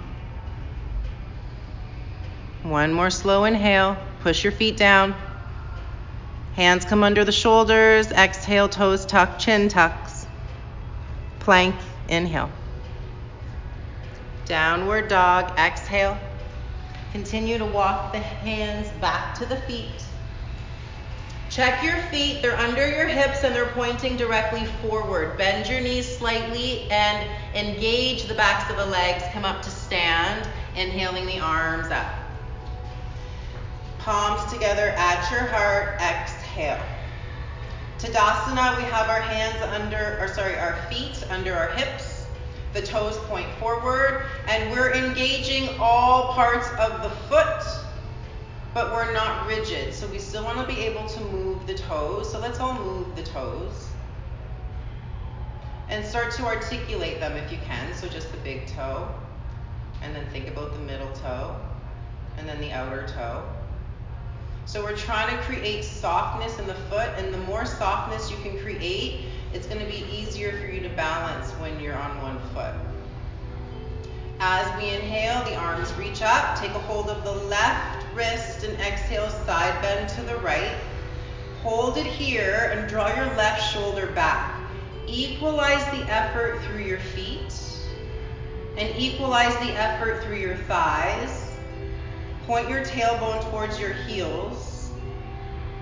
One 2.67 2.91
more 2.91 3.09
slow 3.09 3.45
inhale. 3.45 3.95
Push 4.19 4.43
your 4.43 4.51
feet 4.51 4.75
down. 4.75 5.15
Hands 6.57 6.83
come 6.83 7.01
under 7.01 7.23
the 7.23 7.31
shoulders. 7.31 8.11
Exhale, 8.11 8.67
toes 8.67 9.05
tuck, 9.05 9.39
chin 9.39 9.69
tucks. 9.69 10.27
Plank, 11.39 11.75
inhale. 12.09 12.51
Downward 14.43 15.07
dog, 15.07 15.57
exhale. 15.57 16.17
Continue 17.13 17.57
to 17.57 17.65
walk 17.65 18.11
the 18.11 18.19
hands 18.19 18.89
back 18.99 19.35
to 19.35 19.45
the 19.45 19.55
feet. 19.55 20.03
Check 21.49 21.81
your 21.85 21.95
feet, 22.11 22.41
they're 22.41 22.57
under 22.57 22.85
your 22.85 23.07
hips 23.07 23.45
and 23.45 23.55
they're 23.55 23.67
pointing 23.67 24.17
directly 24.17 24.65
forward. 24.81 25.37
Bend 25.37 25.69
your 25.69 25.79
knees 25.79 26.17
slightly 26.17 26.81
and 26.91 27.29
engage 27.55 28.25
the 28.25 28.33
backs 28.33 28.69
of 28.69 28.75
the 28.75 28.85
legs. 28.87 29.23
Come 29.31 29.45
up 29.45 29.61
to 29.61 29.69
stand, 29.69 30.49
inhaling 30.75 31.25
the 31.25 31.39
arms 31.39 31.87
up. 31.87 32.16
Palms 34.07 34.49
together 34.49 34.91
at 34.95 35.29
your 35.29 35.41
heart, 35.41 35.99
exhale. 35.99 36.81
Tadasana, 37.99 38.77
we 38.77 38.83
have 38.83 39.09
our 39.09 39.19
hands 39.19 39.61
under, 39.61 40.17
or 40.21 40.29
sorry, 40.29 40.57
our 40.57 40.77
feet 40.89 41.25
under 41.29 41.53
our 41.53 41.67
hips 41.71 42.25
the 42.71 42.81
toes 42.81 43.17
point 43.27 43.47
forward, 43.59 44.23
and 44.47 44.71
we're 44.71 44.93
engaging 44.93 45.67
all 45.77 46.31
parts 46.31 46.69
of 46.79 47.03
the 47.03 47.09
foot, 47.27 47.61
but 48.73 48.93
we're 48.93 49.11
not 49.11 49.45
rigid. 49.45 49.93
So 49.93 50.07
we 50.07 50.19
still 50.19 50.45
want 50.45 50.57
to 50.65 50.73
be 50.73 50.79
able 50.83 51.05
to 51.09 51.19
move 51.25 51.67
the 51.67 51.75
toes. 51.75 52.31
So 52.31 52.39
let's 52.39 52.61
all 52.61 52.75
move 52.75 53.13
the 53.17 53.23
toes. 53.23 53.89
And 55.89 56.05
start 56.05 56.31
to 56.35 56.45
articulate 56.45 57.19
them 57.19 57.35
if 57.35 57.51
you 57.51 57.57
can. 57.65 57.93
So 57.93 58.07
just 58.07 58.31
the 58.31 58.37
big 58.37 58.67
toe 58.67 59.13
and 60.01 60.15
then 60.15 60.25
think 60.29 60.47
about 60.47 60.71
the 60.71 60.79
middle 60.79 61.11
toe, 61.11 61.57
and 62.37 62.47
then 62.47 62.61
the 62.61 62.71
outer 62.71 63.05
toe. 63.05 63.43
So 64.67 64.83
we're 64.83 64.97
trying 64.97 65.35
to 65.35 65.41
create 65.43 65.85
softness 65.85 66.59
in 66.59 66.67
the 66.67 66.73
foot, 66.73 67.09
and 67.15 67.33
the 67.33 67.37
more 67.37 67.65
softness 67.65 68.29
you 68.29 68.35
can 68.43 68.59
create, 68.59 69.21
it's 69.53 69.65
going 69.65 69.79
to 69.79 69.89
be 69.89 70.05
easier 70.11 70.59
for 70.59 70.67
you 70.67 70.81
to 70.81 70.89
balance 70.89 71.51
when 71.53 71.79
you're 71.79 71.95
on 71.95 72.21
one 72.21 72.37
foot. 72.53 72.73
As 74.41 74.67
we 74.77 74.89
inhale, 74.89 75.41
the 75.45 75.55
arms 75.55 75.93
reach 75.93 76.21
up, 76.21 76.59
take 76.59 76.71
a 76.71 76.79
hold 76.79 77.07
of 77.09 77.23
the 77.23 77.31
left 77.31 78.05
wrist, 78.13 78.65
and 78.65 78.77
exhale, 78.81 79.29
side 79.29 79.81
bend 79.81 80.09
to 80.09 80.21
the 80.23 80.35
right. 80.39 80.75
Hold 81.63 81.95
it 81.97 82.05
here 82.05 82.69
and 82.73 82.89
draw 82.89 83.07
your 83.15 83.33
left 83.37 83.73
shoulder 83.73 84.07
back. 84.07 84.59
Equalize 85.07 85.85
the 85.97 86.03
effort 86.11 86.61
through 86.63 86.83
your 86.83 86.99
feet 86.99 87.53
and 88.75 88.93
equalize 88.97 89.55
the 89.65 89.71
effort 89.79 90.21
through 90.23 90.37
your 90.37 90.57
thighs. 90.57 91.46
Point 92.47 92.69
your 92.69 92.85
tailbone 92.85 93.43
towards 93.51 93.77
your 93.77 93.91
heels. 93.91 94.89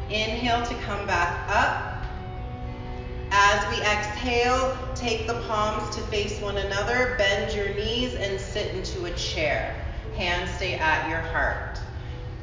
Inhale 0.09 0.65
to 0.65 0.73
come 0.77 1.05
back 1.05 1.47
up. 1.47 2.03
As 3.29 3.63
we 3.69 3.83
exhale, 3.83 4.75
take 4.95 5.27
the 5.27 5.35
palms 5.41 5.95
to 5.95 6.01
face 6.07 6.41
one 6.41 6.57
another, 6.57 7.13
bend 7.19 7.53
your 7.53 7.71
knees, 7.75 8.15
and 8.15 8.41
sit 8.41 8.73
into 8.73 9.05
a 9.05 9.11
chair. 9.11 9.75
Hands 10.15 10.49
stay 10.55 10.73
at 10.73 11.07
your 11.07 11.19
heart. 11.19 11.79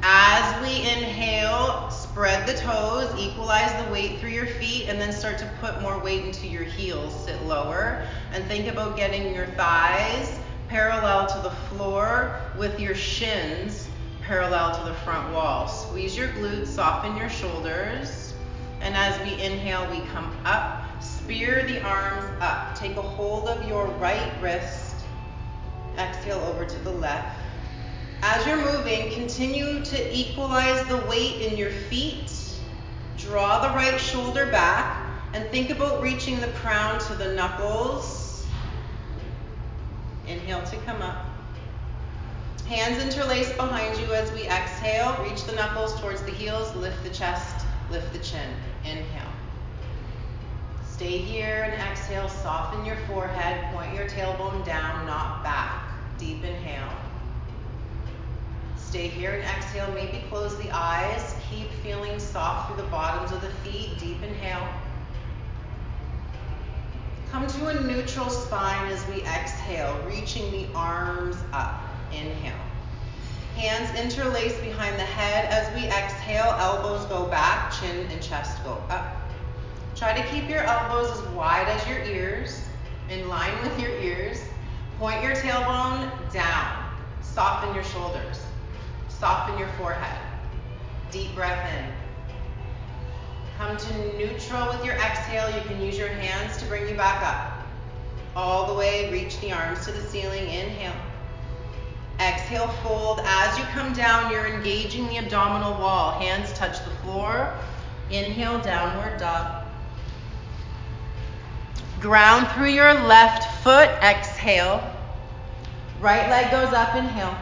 As 0.03 0.61
we 0.61 0.89
inhale, 0.89 1.91
spread 1.91 2.47
the 2.47 2.53
toes, 2.53 3.13
equalize 3.19 3.73
the 3.83 3.91
weight 3.91 4.19
through 4.19 4.29
your 4.29 4.47
feet, 4.47 4.87
and 4.87 5.01
then 5.01 5.11
start 5.11 5.37
to 5.39 5.51
put 5.59 5.81
more 5.81 5.99
weight 5.99 6.23
into 6.23 6.47
your 6.47 6.63
heels. 6.63 7.25
Sit 7.25 7.43
lower 7.43 8.07
and 8.31 8.45
think 8.45 8.69
about 8.69 8.95
getting 8.95 9.35
your 9.35 9.47
thighs 9.47 10.39
parallel 10.69 11.27
to 11.27 11.39
the 11.41 11.51
floor 11.67 12.39
with 12.57 12.79
your 12.79 12.95
shins 12.95 13.89
parallel 14.25 14.75
to 14.79 14.89
the 14.89 14.95
front 14.99 15.33
wall. 15.33 15.67
Squeeze 15.67 16.17
your 16.17 16.29
glutes, 16.29 16.67
soften 16.67 17.15
your 17.17 17.29
shoulders. 17.29 18.33
And 18.81 18.95
as 18.95 19.17
we 19.19 19.33
inhale, 19.41 19.89
we 19.89 19.99
come 20.07 20.35
up. 20.45 21.01
Spear 21.01 21.63
the 21.67 21.81
arms 21.83 22.25
up. 22.41 22.75
Take 22.77 22.95
a 22.97 23.01
hold 23.01 23.47
of 23.47 23.67
your 23.67 23.87
right 23.99 24.31
wrist. 24.41 24.95
Exhale 25.97 26.39
over 26.39 26.65
to 26.65 26.79
the 26.79 26.91
left. 26.91 27.39
As 28.21 28.45
you're 28.45 28.57
moving, 28.57 29.11
continue 29.11 29.83
to 29.83 30.15
equalize 30.15 30.85
the 30.87 30.97
weight 31.07 31.41
in 31.41 31.57
your 31.57 31.71
feet. 31.71 32.31
Draw 33.17 33.67
the 33.67 33.75
right 33.75 33.99
shoulder 33.99 34.45
back 34.45 35.05
and 35.33 35.47
think 35.49 35.69
about 35.69 36.01
reaching 36.01 36.39
the 36.39 36.47
crown 36.47 36.99
to 37.01 37.15
the 37.15 37.33
knuckles. 37.33 38.45
Inhale 40.27 40.63
to 40.63 40.77
come 40.77 41.01
up. 41.01 41.32
Hands 42.67 42.97
interlaced 43.03 43.57
behind 43.57 43.99
you 43.99 44.13
as 44.13 44.31
we 44.31 44.43
exhale. 44.47 45.17
Reach 45.23 45.43
the 45.43 45.51
knuckles 45.51 45.99
towards 45.99 46.23
the 46.23 46.31
heels. 46.31 46.73
Lift 46.75 47.03
the 47.03 47.09
chest, 47.09 47.65
lift 47.91 48.11
the 48.13 48.19
chin. 48.19 48.49
Inhale. 48.85 49.31
Stay 50.89 51.17
here 51.17 51.63
and 51.69 51.73
exhale. 51.91 52.29
Soften 52.29 52.85
your 52.85 52.95
forehead. 53.07 53.73
Point 53.75 53.93
your 53.93 54.07
tailbone 54.07 54.65
down, 54.65 55.05
not 55.05 55.43
back. 55.43 55.83
Deep 56.17 56.43
inhale. 56.43 56.89
Stay 58.77 59.07
here 59.07 59.33
and 59.33 59.43
exhale. 59.43 59.91
Maybe 59.93 60.23
close 60.29 60.57
the 60.57 60.71
eyes. 60.71 61.35
Keep 61.49 61.69
feeling 61.83 62.17
soft 62.17 62.67
through 62.67 62.81
the 62.81 62.89
bottoms 62.89 63.31
of 63.33 63.41
the 63.41 63.49
feet. 63.69 63.99
Deep 63.99 64.23
inhale. 64.23 64.67
Come 67.29 67.47
to 67.47 67.67
a 67.67 67.81
neutral 67.81 68.29
spine 68.29 68.91
as 68.91 69.05
we 69.07 69.23
exhale, 69.23 69.99
reaching 70.07 70.51
the 70.51 70.67
arms 70.75 71.35
up. 71.51 71.92
Inhale. 72.15 72.59
Hands 73.55 73.99
interlace 73.99 74.59
behind 74.61 74.95
the 74.95 75.03
head 75.03 75.45
as 75.45 75.73
we 75.75 75.87
exhale. 75.87 76.55
Elbows 76.59 77.05
go 77.05 77.25
back, 77.27 77.71
chin 77.71 78.07
and 78.11 78.21
chest 78.21 78.63
go 78.63 78.81
up. 78.89 79.15
Try 79.95 80.19
to 80.19 80.27
keep 80.29 80.49
your 80.49 80.63
elbows 80.63 81.11
as 81.11 81.21
wide 81.29 81.67
as 81.67 81.87
your 81.87 81.99
ears, 81.99 82.63
in 83.09 83.27
line 83.29 83.53
with 83.61 83.79
your 83.79 83.91
ears. 83.91 84.41
Point 84.97 85.23
your 85.23 85.35
tailbone 85.35 86.09
down. 86.31 86.89
Soften 87.21 87.73
your 87.75 87.83
shoulders. 87.83 88.41
Soften 89.07 89.57
your 89.57 89.69
forehead. 89.77 90.19
Deep 91.11 91.33
breath 91.35 91.71
in. 91.77 91.85
Come 93.57 93.77
to 93.77 94.17
neutral 94.17 94.67
with 94.67 94.83
your 94.83 94.95
exhale. 94.95 95.49
You 95.55 95.61
can 95.61 95.79
use 95.79 95.97
your 95.97 96.09
hands 96.09 96.57
to 96.57 96.65
bring 96.65 96.89
you 96.89 96.95
back 96.95 97.21
up. 97.23 97.65
All 98.35 98.67
the 98.67 98.73
way, 98.73 99.11
reach 99.11 99.39
the 99.41 99.51
arms 99.51 99.85
to 99.85 99.91
the 99.91 100.01
ceiling. 100.01 100.43
Inhale. 100.43 100.95
Exhale, 102.23 102.69
fold. 102.83 103.19
As 103.25 103.57
you 103.57 103.65
come 103.65 103.91
down, 103.91 104.31
you're 104.31 104.45
engaging 104.45 105.07
the 105.09 105.17
abdominal 105.17 105.73
wall. 105.73 106.11
Hands 106.11 106.51
touch 106.53 106.79
the 106.85 106.91
floor. 107.03 107.53
Inhale, 108.09 108.61
downward 108.61 109.19
dog. 109.19 109.65
Ground 111.99 112.47
through 112.49 112.69
your 112.69 112.93
left 112.93 113.61
foot. 113.61 113.89
Exhale. 114.01 114.81
Right 115.99 116.29
leg 116.29 116.49
goes 116.49 116.73
up. 116.73 116.95
Inhale. 116.95 117.37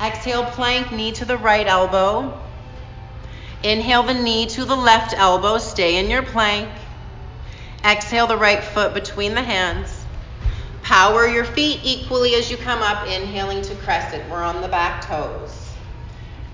Exhale, 0.00 0.44
plank, 0.46 0.90
knee 0.90 1.12
to 1.12 1.24
the 1.24 1.38
right 1.38 1.68
elbow. 1.68 2.36
Inhale 3.62 4.02
the 4.02 4.14
knee 4.14 4.46
to 4.46 4.64
the 4.64 4.74
left 4.74 5.14
elbow. 5.16 5.58
Stay 5.58 5.96
in 5.96 6.10
your 6.10 6.24
plank. 6.24 6.68
Exhale 7.84 8.26
the 8.26 8.36
right 8.36 8.64
foot 8.64 8.94
between 8.94 9.34
the 9.34 9.42
hands. 9.42 10.01
Power 10.82 11.28
your 11.28 11.44
feet 11.44 11.80
equally 11.84 12.34
as 12.34 12.50
you 12.50 12.56
come 12.56 12.82
up, 12.82 13.06
inhaling 13.06 13.62
to 13.62 13.74
crescent. 13.76 14.28
We're 14.28 14.42
on 14.42 14.60
the 14.60 14.68
back 14.68 15.06
toes. 15.06 15.72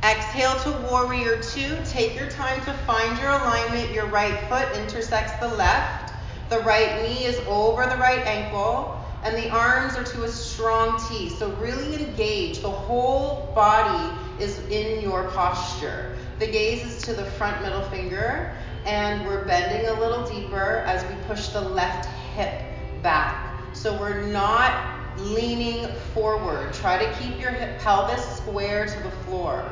Exhale 0.05 0.55
to 0.61 0.71
warrior 0.91 1.41
two. 1.43 1.79
Take 1.87 2.15
your 2.15 2.29
time 2.29 2.63
to 2.67 2.73
find 2.87 3.19
your 3.19 3.31
alignment. 3.31 3.91
Your 3.91 4.07
right 4.07 4.39
foot 4.49 4.77
intersects 4.77 5.33
the 5.41 5.49
left. 5.49 6.13
The 6.51 6.61
right 6.61 7.03
knee 7.03 7.25
is 7.25 7.39
over 7.49 7.87
the 7.87 7.97
right 7.97 8.21
ankle. 8.27 9.03
And 9.25 9.35
the 9.35 9.49
arms 9.49 9.97
are 9.97 10.05
to 10.05 10.25
a 10.25 10.29
strong 10.29 11.03
T. 11.09 11.31
So 11.31 11.51
really 11.55 11.95
engage. 12.05 12.61
The 12.61 12.71
whole 12.71 13.51
body 13.55 14.15
is 14.39 14.59
in 14.69 15.01
your 15.01 15.29
posture. 15.31 16.17
The 16.39 16.47
gaze 16.47 16.85
is 16.85 17.03
to 17.05 17.15
the 17.15 17.25
front 17.25 17.63
middle 17.63 17.83
finger. 17.83 18.55
And 18.85 19.27
we're 19.27 19.47
bending 19.47 19.89
a 19.89 19.99
little 19.99 20.29
deeper 20.29 20.85
as 20.87 21.03
we 21.11 21.21
push 21.25 21.49
the 21.49 21.63
left 21.63 22.09
hip 22.37 22.63
back. 23.03 23.58
So 23.79 23.97
we're 23.97 24.27
not 24.27 24.99
leaning 25.19 25.87
forward. 26.13 26.73
Try 26.73 26.99
to 26.99 27.13
keep 27.21 27.41
your 27.41 27.53
hip 27.53 27.79
pelvis 27.79 28.25
square 28.39 28.87
to 28.87 29.03
the 29.05 29.11
floor. 29.25 29.71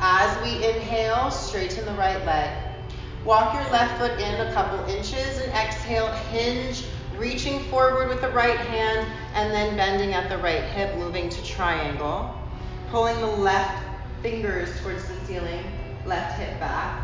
As 0.00 0.36
we 0.42 0.66
inhale, 0.66 1.30
straighten 1.30 1.84
the 1.84 1.92
right 1.92 2.22
leg. 2.26 2.50
Walk 3.24 3.54
your 3.54 3.62
left 3.70 3.98
foot 3.98 4.18
in 4.18 4.48
a 4.48 4.52
couple 4.52 4.84
inches 4.92 5.38
and 5.38 5.52
exhale, 5.52 6.08
hinge, 6.32 6.86
reaching 7.16 7.60
forward 7.70 8.08
with 8.08 8.20
the 8.20 8.30
right 8.30 8.58
hand 8.58 9.06
and 9.34 9.52
then 9.52 9.76
bending 9.76 10.12
at 10.12 10.28
the 10.28 10.38
right 10.38 10.64
hip, 10.64 10.96
moving 10.96 11.28
to 11.30 11.44
triangle. 11.44 12.34
Pulling 12.90 13.20
the 13.20 13.26
left 13.28 13.80
fingers 14.22 14.80
towards 14.80 15.06
the 15.06 15.14
ceiling, 15.24 15.64
left 16.04 16.36
hip 16.40 16.58
back, 16.58 17.00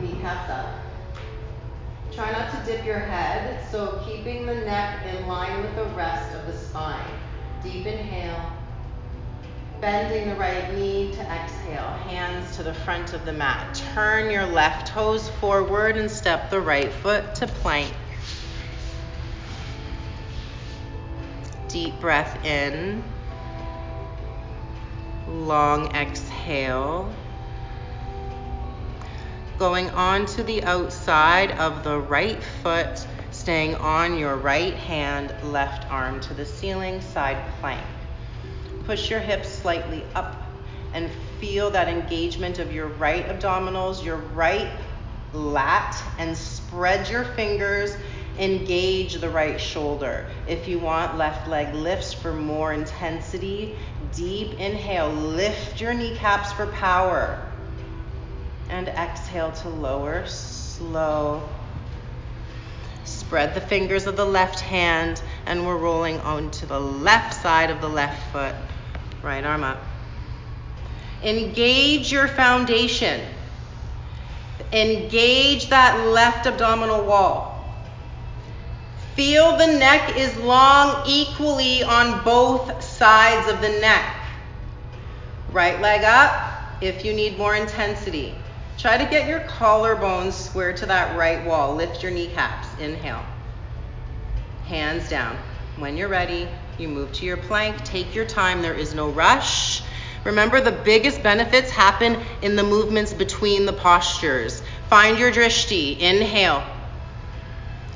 kneecaps 0.00 0.48
up. 0.48 0.81
Try 2.14 2.30
not 2.30 2.50
to 2.50 2.70
dip 2.70 2.84
your 2.84 2.98
head, 2.98 3.66
so 3.70 4.02
keeping 4.04 4.44
the 4.44 4.54
neck 4.54 5.06
in 5.06 5.26
line 5.26 5.62
with 5.62 5.74
the 5.74 5.86
rest 5.96 6.34
of 6.34 6.46
the 6.46 6.52
spine. 6.52 7.00
Deep 7.62 7.86
inhale. 7.86 8.52
Bending 9.80 10.28
the 10.28 10.36
right 10.36 10.74
knee 10.74 11.14
to 11.14 11.22
exhale. 11.22 11.88
Hands 12.04 12.54
to 12.56 12.62
the 12.62 12.74
front 12.74 13.14
of 13.14 13.24
the 13.24 13.32
mat. 13.32 13.74
Turn 13.94 14.30
your 14.30 14.44
left 14.44 14.88
toes 14.88 15.30
forward 15.40 15.96
and 15.96 16.10
step 16.10 16.50
the 16.50 16.60
right 16.60 16.92
foot 16.92 17.34
to 17.36 17.46
plank. 17.46 17.94
Deep 21.68 21.98
breath 21.98 22.44
in. 22.44 23.02
Long 25.28 25.86
exhale 25.96 27.10
going 29.62 29.90
on 29.90 30.26
to 30.26 30.42
the 30.42 30.60
outside 30.64 31.52
of 31.52 31.84
the 31.84 31.96
right 31.96 32.42
foot, 32.42 33.06
staying 33.30 33.76
on 33.76 34.18
your 34.18 34.34
right 34.34 34.74
hand, 34.74 35.32
left 35.52 35.88
arm 35.88 36.18
to 36.18 36.34
the 36.34 36.44
ceiling, 36.44 37.00
side 37.00 37.40
plank. 37.60 37.80
Push 38.86 39.08
your 39.08 39.20
hips 39.20 39.48
slightly 39.48 40.02
up 40.16 40.34
and 40.94 41.08
feel 41.38 41.70
that 41.70 41.86
engagement 41.86 42.58
of 42.58 42.72
your 42.72 42.88
right 42.88 43.24
abdominals, 43.28 44.04
your 44.04 44.16
right 44.16 44.68
lat, 45.32 45.96
and 46.18 46.36
spread 46.36 47.08
your 47.08 47.22
fingers. 47.22 47.96
Engage 48.40 49.14
the 49.20 49.30
right 49.30 49.60
shoulder. 49.60 50.26
If 50.48 50.66
you 50.66 50.80
want, 50.80 51.16
left 51.16 51.46
leg 51.46 51.72
lifts 51.72 52.12
for 52.12 52.32
more 52.32 52.72
intensity. 52.72 53.76
Deep 54.12 54.58
inhale, 54.58 55.10
lift 55.12 55.80
your 55.80 55.94
kneecaps 55.94 56.52
for 56.52 56.66
power 56.66 57.38
and 58.72 58.88
exhale 58.88 59.52
to 59.52 59.68
lower, 59.68 60.26
slow. 60.26 61.46
Spread 63.04 63.54
the 63.54 63.60
fingers 63.60 64.06
of 64.06 64.16
the 64.16 64.24
left 64.24 64.60
hand 64.60 65.22
And 65.44 65.66
we're 65.66 65.76
rolling 65.76 66.18
onto 66.20 66.64
the 66.66 66.80
left 66.80 67.34
side 67.34 67.70
of 67.70 67.80
the 67.80 67.88
left 67.88 68.32
foot. 68.32 68.54
Right 69.22 69.44
arm 69.44 69.62
up. 69.62 69.78
Engage 71.22 72.10
your 72.10 72.28
foundation. 72.28 73.20
Engage 74.72 75.68
that 75.68 76.06
left 76.06 76.46
abdominal 76.46 77.04
wall. 77.04 77.64
Feel 79.14 79.58
the 79.58 79.66
neck 79.66 80.16
is 80.16 80.34
long 80.38 81.04
equally 81.06 81.82
on 81.82 82.24
both 82.24 82.82
sides 82.82 83.52
of 83.52 83.60
the 83.60 83.68
neck. 83.80 84.16
Right 85.50 85.78
leg 85.80 86.04
up 86.04 86.82
if 86.82 87.04
you 87.04 87.12
need 87.12 87.36
more 87.36 87.54
intensity. 87.54 88.34
Try 88.82 88.98
to 88.98 89.08
get 89.08 89.28
your 89.28 89.38
collarbones 89.42 90.32
square 90.32 90.72
to 90.72 90.86
that 90.86 91.16
right 91.16 91.46
wall. 91.46 91.76
Lift 91.76 92.02
your 92.02 92.10
kneecaps. 92.10 92.66
Inhale. 92.80 93.24
Hands 94.64 95.08
down. 95.08 95.38
When 95.78 95.96
you're 95.96 96.08
ready, 96.08 96.48
you 96.78 96.88
move 96.88 97.12
to 97.12 97.24
your 97.24 97.36
plank. 97.36 97.84
Take 97.84 98.12
your 98.12 98.24
time. 98.24 98.60
There 98.60 98.74
is 98.74 98.92
no 98.92 99.08
rush. 99.10 99.84
Remember, 100.24 100.60
the 100.60 100.72
biggest 100.72 101.22
benefits 101.22 101.70
happen 101.70 102.18
in 102.42 102.56
the 102.56 102.64
movements 102.64 103.12
between 103.12 103.66
the 103.66 103.72
postures. 103.72 104.64
Find 104.90 105.16
your 105.16 105.30
drishti. 105.30 106.00
Inhale. 106.00 106.64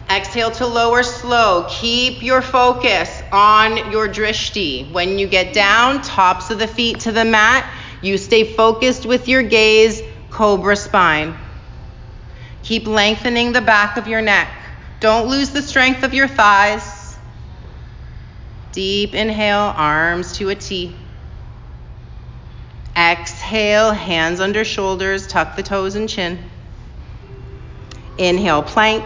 Exhale 0.09 0.53
to 0.53 0.69
lower 0.69 1.03
slow. 1.03 1.67
Keep 1.69 2.23
your 2.23 2.43
focus 2.43 3.25
on 3.33 3.91
your 3.91 4.07
drishti. 4.07 4.93
When 4.93 5.19
you 5.19 5.27
get 5.27 5.53
down, 5.53 6.03
tops 6.03 6.51
of 6.51 6.61
the 6.61 6.69
feet 6.69 7.01
to 7.01 7.11
the 7.11 7.25
mat, 7.25 7.69
you 8.03 8.17
stay 8.19 8.45
focused 8.45 9.05
with 9.05 9.27
your 9.27 9.43
gaze, 9.43 10.01
cobra 10.37 10.77
spine. 10.77 11.35
Keep 12.63 12.87
lengthening 12.87 13.55
the 13.55 13.63
back 13.63 13.97
of 13.97 14.07
your 14.07 14.21
neck. 14.21 14.51
Don't 15.01 15.29
lose 15.29 15.51
the 15.51 15.63
strength 15.63 16.03
of 16.03 16.13
your 16.13 16.29
thighs. 16.29 17.17
Deep 18.73 19.15
inhale, 19.15 19.73
arms 19.75 20.35
to 20.35 20.51
a 20.51 20.55
T. 20.55 20.95
Exhale, 22.95 23.93
hands 23.93 24.41
under 24.41 24.63
shoulders, 24.63 25.27
tuck 25.27 25.57
the 25.57 25.63
toes 25.63 25.95
and 25.95 26.07
chin. 26.07 26.39
Inhale, 28.19 28.63
plank. 28.63 29.05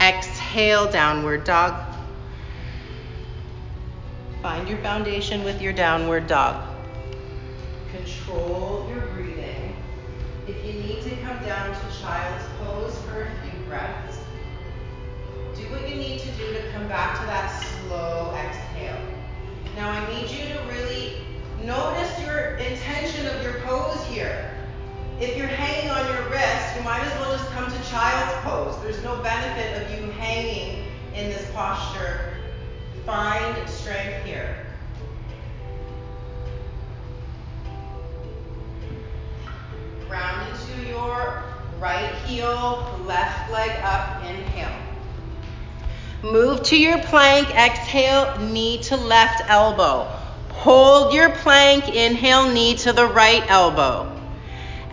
Exhale, 0.00 0.90
downward 0.92 1.44
dog. 1.44 1.82
Find 4.42 4.68
your 4.68 4.78
foundation 4.78 5.44
with 5.44 5.62
your 5.62 5.72
downward 5.72 6.26
dog. 6.26 6.71
Control 8.32 8.88
your 8.88 9.02
breathing. 9.08 9.76
If 10.48 10.64
you 10.64 10.72
need 10.72 11.02
to 11.02 11.10
come 11.16 11.44
down 11.44 11.68
to 11.68 12.00
child's 12.00 12.44
pose 12.60 12.98
for 13.02 13.24
a 13.24 13.30
few 13.42 13.60
breaths, 13.66 14.16
do 15.54 15.64
what 15.64 15.86
you 15.86 15.96
need 15.96 16.18
to 16.20 16.30
do 16.32 16.50
to 16.54 16.72
come 16.72 16.88
back 16.88 17.20
to 17.20 17.26
that 17.26 17.48
slow 17.48 18.34
exhale. 18.34 18.96
Now 19.76 19.90
I 19.90 20.14
need 20.14 20.30
you 20.30 20.48
to 20.48 20.60
really 20.60 21.16
notice 21.62 22.18
your 22.24 22.56
intention 22.56 23.26
of 23.26 23.42
your 23.42 23.60
pose 23.66 24.02
here. 24.06 24.56
If 25.20 25.36
you're 25.36 25.46
hanging 25.46 25.90
on 25.90 26.06
your 26.06 26.30
wrist, 26.30 26.74
you 26.74 26.82
might 26.84 27.02
as 27.02 27.12
well 27.20 27.36
just 27.36 27.50
come 27.50 27.70
to 27.70 27.90
child's 27.90 28.32
pose. 28.44 28.82
There's 28.82 29.02
no 29.04 29.22
benefit 29.22 29.82
of 29.82 29.90
you 29.90 30.10
hanging 30.12 30.86
in 31.14 31.28
this 31.28 31.50
posture. 31.50 32.32
Find 33.04 33.68
strength 33.68 34.24
here. 34.24 34.71
Round 40.12 40.46
into 40.50 40.90
your 40.90 41.42
right 41.80 42.14
heel, 42.26 43.00
left 43.06 43.50
leg 43.50 43.70
up, 43.82 44.22
inhale. 44.22 44.76
Move 46.22 46.62
to 46.64 46.76
your 46.76 46.98
plank, 46.98 47.48
exhale, 47.56 48.38
knee 48.38 48.76
to 48.82 48.96
left 48.98 49.42
elbow. 49.48 50.04
Hold 50.50 51.14
your 51.14 51.30
plank, 51.30 51.88
inhale, 51.88 52.52
knee 52.52 52.76
to 52.76 52.92
the 52.92 53.06
right 53.06 53.42
elbow. 53.48 54.14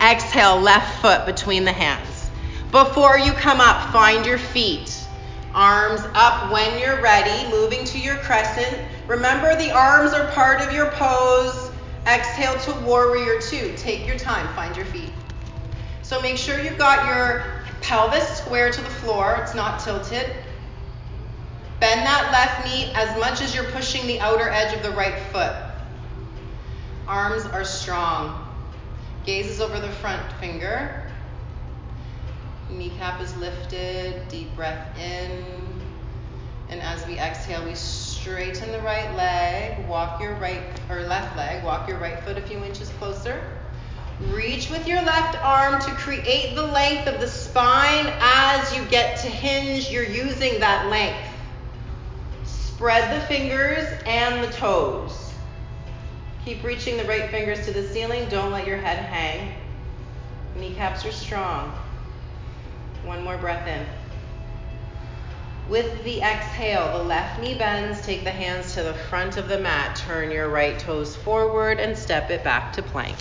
Exhale, 0.00 0.58
left 0.58 1.02
foot 1.02 1.26
between 1.26 1.66
the 1.66 1.72
hands. 1.72 2.30
Before 2.70 3.18
you 3.18 3.32
come 3.32 3.60
up, 3.60 3.92
find 3.92 4.24
your 4.24 4.38
feet. 4.38 5.06
Arms 5.52 6.00
up 6.14 6.50
when 6.50 6.80
you're 6.80 7.02
ready, 7.02 7.46
moving 7.50 7.84
to 7.84 7.98
your 7.98 8.16
crescent. 8.16 8.74
Remember, 9.06 9.54
the 9.54 9.70
arms 9.70 10.14
are 10.14 10.28
part 10.28 10.62
of 10.62 10.72
your 10.72 10.90
pose. 10.92 11.59
Exhale 12.06 12.58
to 12.60 12.80
warrior 12.84 13.40
two. 13.40 13.74
Take 13.76 14.06
your 14.06 14.18
time, 14.18 14.46
find 14.54 14.76
your 14.76 14.86
feet. 14.86 15.10
So 16.02 16.20
make 16.20 16.36
sure 16.36 16.60
you've 16.60 16.78
got 16.78 17.06
your 17.06 17.62
pelvis 17.82 18.38
square 18.38 18.70
to 18.70 18.80
the 18.80 18.90
floor, 18.90 19.38
it's 19.40 19.54
not 19.54 19.80
tilted. 19.80 20.34
Bend 21.78 22.00
that 22.00 22.30
left 22.30 22.66
knee 22.66 22.92
as 22.94 23.18
much 23.18 23.40
as 23.40 23.54
you're 23.54 23.70
pushing 23.70 24.06
the 24.06 24.20
outer 24.20 24.48
edge 24.50 24.74
of 24.74 24.82
the 24.82 24.90
right 24.90 25.18
foot. 25.32 25.54
Arms 27.08 27.46
are 27.46 27.64
strong. 27.64 28.46
Gaze 29.24 29.46
is 29.46 29.60
over 29.60 29.80
the 29.80 29.88
front 29.88 30.20
finger. 30.34 31.10
Kneecap 32.70 33.20
is 33.20 33.34
lifted. 33.36 34.28
Deep 34.28 34.54
breath 34.54 34.96
in. 34.98 35.42
And 36.68 36.80
as 36.80 37.06
we 37.06 37.18
exhale, 37.18 37.64
we 37.64 37.74
straighten 38.20 38.70
the 38.70 38.80
right 38.80 39.14
leg. 39.16 39.86
Walk 39.88 40.20
your 40.20 40.34
right 40.34 40.62
or 40.90 41.02
left 41.02 41.36
leg. 41.36 41.64
Walk 41.64 41.88
your 41.88 41.98
right 41.98 42.22
foot 42.22 42.36
a 42.36 42.42
few 42.42 42.62
inches 42.62 42.90
closer. 42.98 43.42
Reach 44.28 44.68
with 44.68 44.86
your 44.86 45.00
left 45.02 45.42
arm 45.42 45.80
to 45.80 45.90
create 45.92 46.54
the 46.54 46.62
length 46.62 47.06
of 47.08 47.20
the 47.20 47.26
spine 47.26 48.12
as 48.20 48.76
you 48.76 48.84
get 48.86 49.18
to 49.20 49.28
hinge. 49.28 49.90
You're 49.90 50.04
using 50.04 50.60
that 50.60 50.88
length. 50.90 51.18
Spread 52.44 53.16
the 53.16 53.26
fingers 53.26 53.88
and 54.04 54.44
the 54.44 54.52
toes. 54.52 55.32
Keep 56.44 56.62
reaching 56.62 56.98
the 56.98 57.04
right 57.04 57.30
fingers 57.30 57.64
to 57.64 57.72
the 57.72 57.88
ceiling. 57.88 58.28
Don't 58.28 58.52
let 58.52 58.66
your 58.66 58.78
head 58.78 58.98
hang. 58.98 59.54
Kneecaps 60.56 61.06
are 61.06 61.12
strong. 61.12 61.72
One 63.04 63.24
more 63.24 63.38
breath 63.38 63.66
in. 63.66 63.86
With 65.70 66.02
the 66.02 66.20
exhale, 66.20 66.98
the 66.98 67.04
left 67.04 67.40
knee 67.40 67.54
bends. 67.54 68.04
Take 68.04 68.24
the 68.24 68.32
hands 68.32 68.74
to 68.74 68.82
the 68.82 68.92
front 68.92 69.36
of 69.36 69.46
the 69.46 69.60
mat. 69.60 69.94
Turn 69.94 70.32
your 70.32 70.48
right 70.48 70.76
toes 70.76 71.14
forward 71.14 71.78
and 71.78 71.96
step 71.96 72.28
it 72.28 72.42
back 72.42 72.72
to 72.72 72.82
plank. 72.82 73.16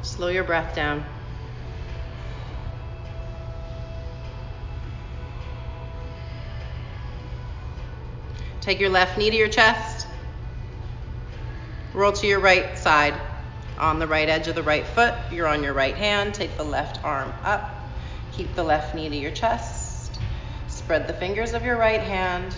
Slow 0.00 0.28
your 0.28 0.44
breath 0.44 0.74
down. 0.74 1.04
Take 8.62 8.80
your 8.80 8.88
left 8.88 9.18
knee 9.18 9.28
to 9.28 9.36
your 9.36 9.48
chest. 9.48 10.06
Roll 11.92 12.12
to 12.12 12.26
your 12.26 12.40
right 12.40 12.78
side. 12.78 13.12
On 13.78 13.98
the 13.98 14.06
right 14.06 14.28
edge 14.28 14.48
of 14.48 14.54
the 14.54 14.62
right 14.62 14.86
foot, 14.86 15.14
you're 15.30 15.46
on 15.46 15.62
your 15.62 15.74
right 15.74 15.94
hand. 15.94 16.34
Take 16.34 16.56
the 16.56 16.64
left 16.64 17.04
arm 17.04 17.32
up. 17.44 17.74
Keep 18.32 18.54
the 18.54 18.64
left 18.64 18.94
knee 18.94 19.08
to 19.08 19.16
your 19.16 19.30
chest. 19.30 20.18
Spread 20.68 21.06
the 21.06 21.12
fingers 21.12 21.52
of 21.52 21.62
your 21.62 21.76
right 21.76 22.00
hand. 22.00 22.54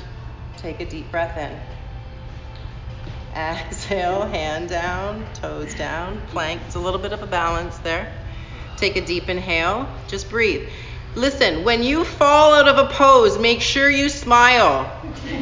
Take 0.56 0.80
a 0.80 0.84
deep 0.84 1.10
breath 1.10 1.36
in. 1.36 1.58
Exhale, 3.34 4.26
hand 4.26 4.68
down, 4.68 5.26
toes 5.34 5.74
down, 5.74 6.20
plank. 6.28 6.60
It's 6.66 6.74
a 6.74 6.80
little 6.80 7.00
bit 7.00 7.12
of 7.12 7.22
a 7.22 7.26
balance 7.26 7.78
there. 7.78 8.12
Take 8.76 8.96
a 8.96 9.04
deep 9.04 9.28
inhale. 9.28 9.88
Just 10.06 10.30
breathe. 10.30 10.68
Listen, 11.14 11.64
when 11.64 11.82
you 11.82 12.04
fall 12.04 12.54
out 12.54 12.68
of 12.68 12.78
a 12.78 12.92
pose, 12.92 13.38
make 13.38 13.60
sure 13.60 13.90
you 13.90 14.08
smile. 14.08 14.90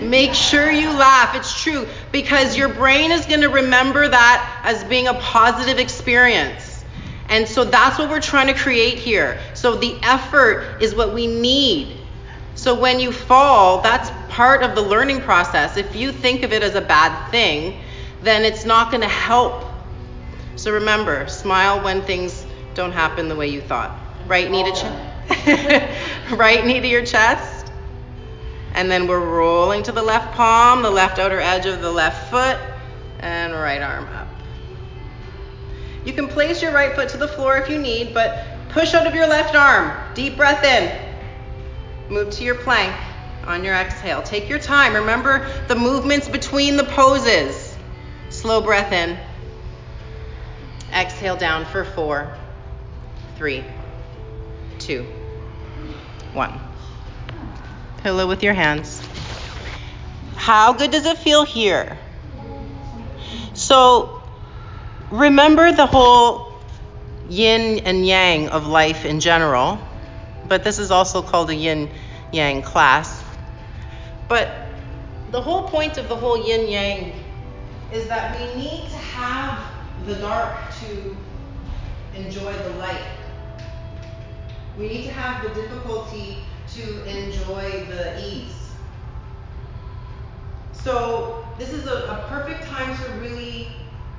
Make 0.00 0.32
sure 0.32 0.70
you 0.70 0.90
laugh. 0.90 1.34
It's 1.34 1.62
true 1.62 1.86
because 2.12 2.56
your 2.56 2.68
brain 2.68 3.10
is 3.10 3.26
going 3.26 3.42
to 3.42 3.48
remember 3.48 4.08
that 4.08 4.60
as 4.62 4.84
being 4.84 5.08
a 5.08 5.14
positive 5.14 5.78
experience. 5.78 6.84
And 7.28 7.46
so 7.46 7.64
that's 7.64 7.98
what 7.98 8.08
we're 8.08 8.20
trying 8.20 8.46
to 8.46 8.54
create 8.54 8.98
here. 8.98 9.38
So 9.54 9.76
the 9.76 9.98
effort 10.02 10.80
is 10.80 10.94
what 10.94 11.12
we 11.12 11.26
need. 11.26 11.96
So 12.54 12.78
when 12.78 13.00
you 13.00 13.12
fall, 13.12 13.82
that's 13.82 14.10
part 14.32 14.62
of 14.62 14.74
the 14.74 14.82
learning 14.82 15.20
process. 15.20 15.76
If 15.76 15.94
you 15.94 16.12
think 16.12 16.42
of 16.42 16.52
it 16.52 16.62
as 16.62 16.74
a 16.74 16.80
bad 16.80 17.30
thing, 17.30 17.80
then 18.22 18.44
it's 18.44 18.64
not 18.64 18.90
going 18.90 19.02
to 19.02 19.08
help. 19.08 19.64
So 20.54 20.72
remember, 20.72 21.28
smile 21.28 21.82
when 21.84 22.00
things 22.02 22.46
don't 22.74 22.92
happen 22.92 23.28
the 23.28 23.36
way 23.36 23.48
you 23.48 23.60
thought. 23.60 23.98
Right 24.26 24.50
chin. 24.74 25.05
right 26.36 26.64
knee 26.64 26.80
to 26.80 26.88
your 26.88 27.04
chest. 27.04 27.72
And 28.74 28.90
then 28.90 29.06
we're 29.06 29.24
rolling 29.24 29.82
to 29.84 29.92
the 29.92 30.02
left 30.02 30.34
palm, 30.34 30.82
the 30.82 30.90
left 30.90 31.18
outer 31.18 31.40
edge 31.40 31.66
of 31.66 31.80
the 31.80 31.90
left 31.90 32.30
foot, 32.30 32.58
and 33.20 33.52
right 33.52 33.80
arm 33.80 34.06
up. 34.08 34.28
You 36.04 36.12
can 36.12 36.28
place 36.28 36.62
your 36.62 36.72
right 36.72 36.94
foot 36.94 37.08
to 37.10 37.16
the 37.16 37.28
floor 37.28 37.56
if 37.56 37.68
you 37.68 37.78
need, 37.78 38.14
but 38.14 38.44
push 38.68 38.94
out 38.94 39.06
of 39.06 39.14
your 39.14 39.26
left 39.26 39.54
arm. 39.54 39.92
Deep 40.14 40.36
breath 40.36 40.62
in. 40.62 40.92
Move 42.10 42.30
to 42.30 42.44
your 42.44 42.54
plank 42.54 42.94
on 43.46 43.64
your 43.64 43.74
exhale. 43.74 44.22
Take 44.22 44.48
your 44.48 44.58
time. 44.58 44.94
Remember 44.94 45.48
the 45.68 45.74
movements 45.74 46.28
between 46.28 46.76
the 46.76 46.84
poses. 46.84 47.76
Slow 48.28 48.60
breath 48.60 48.92
in. 48.92 49.18
Exhale 50.92 51.36
down 51.36 51.64
for 51.64 51.84
four. 51.84 52.36
three, 53.36 53.64
two, 54.78 55.06
one. 56.36 56.60
Pillow 58.02 58.28
with 58.28 58.42
your 58.42 58.54
hands. 58.54 59.02
How 60.36 60.74
good 60.74 60.92
does 60.92 61.06
it 61.06 61.18
feel 61.18 61.44
here? 61.44 61.98
So 63.54 64.22
remember 65.10 65.72
the 65.72 65.86
whole 65.86 66.52
yin 67.28 67.80
and 67.80 68.06
yang 68.06 68.50
of 68.50 68.66
life 68.66 69.04
in 69.04 69.18
general, 69.18 69.80
but 70.46 70.62
this 70.62 70.78
is 70.78 70.90
also 70.90 71.22
called 71.22 71.50
a 71.50 71.54
yin 71.54 71.90
yang 72.32 72.62
class. 72.62 73.24
But 74.28 74.50
the 75.30 75.40
whole 75.40 75.68
point 75.68 75.96
of 75.96 76.08
the 76.08 76.16
whole 76.16 76.46
yin 76.46 76.68
yang 76.68 77.12
is 77.92 78.08
that 78.08 78.38
we 78.38 78.62
need 78.62 78.88
to 78.90 78.96
have 78.96 79.64
the 80.04 80.14
dark 80.16 80.54
to 80.80 81.16
enjoy 82.14 82.52
the 82.52 82.70
light. 82.76 83.02
We 84.78 84.88
need 84.88 85.04
to 85.04 85.12
have 85.12 85.42
the 85.42 85.60
difficulty 85.60 86.38
to 86.74 87.04
enjoy 87.04 87.86
the 87.86 88.20
ease. 88.22 88.70
So, 90.72 91.44
this 91.58 91.70
is 91.70 91.86
a, 91.86 92.04
a 92.04 92.26
perfect 92.28 92.64
time 92.64 92.96
to 92.96 93.12
really 93.12 93.68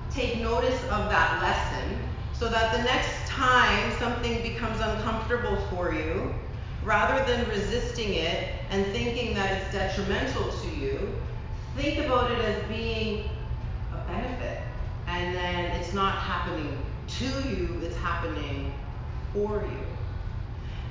take 0.10 0.42
notice 0.42 0.82
of 0.84 1.10
that 1.10 1.42
lesson 1.42 2.00
so 2.34 2.50
that 2.50 2.76
the 2.76 2.84
next 2.84 3.28
time 3.28 3.92
something 4.00 4.42
becomes 4.42 4.80
uncomfortable 4.80 5.58
for 5.70 5.94
you, 5.94 6.34
rather 6.84 7.24
than 7.26 7.48
resisting 7.50 8.14
it 8.14 8.50
and 8.72 8.86
thinking 8.88 9.36
that 9.36 9.62
it's 9.62 9.72
detrimental 9.72 10.52
to 10.52 10.70
you, 10.76 11.16
think 11.76 12.04
about 12.06 12.32
it 12.32 12.40
as 12.40 12.68
being 12.68 13.30
a 13.94 13.98
benefit. 14.08 14.62
And 15.08 15.36
then 15.36 15.66
it's 15.80 15.94
not 15.94 16.16
happening 16.16 16.78
to 17.08 17.26
you, 17.26 17.80
it's 17.84 17.96
happening 17.98 18.74
for 19.34 19.62
you. 19.62 19.88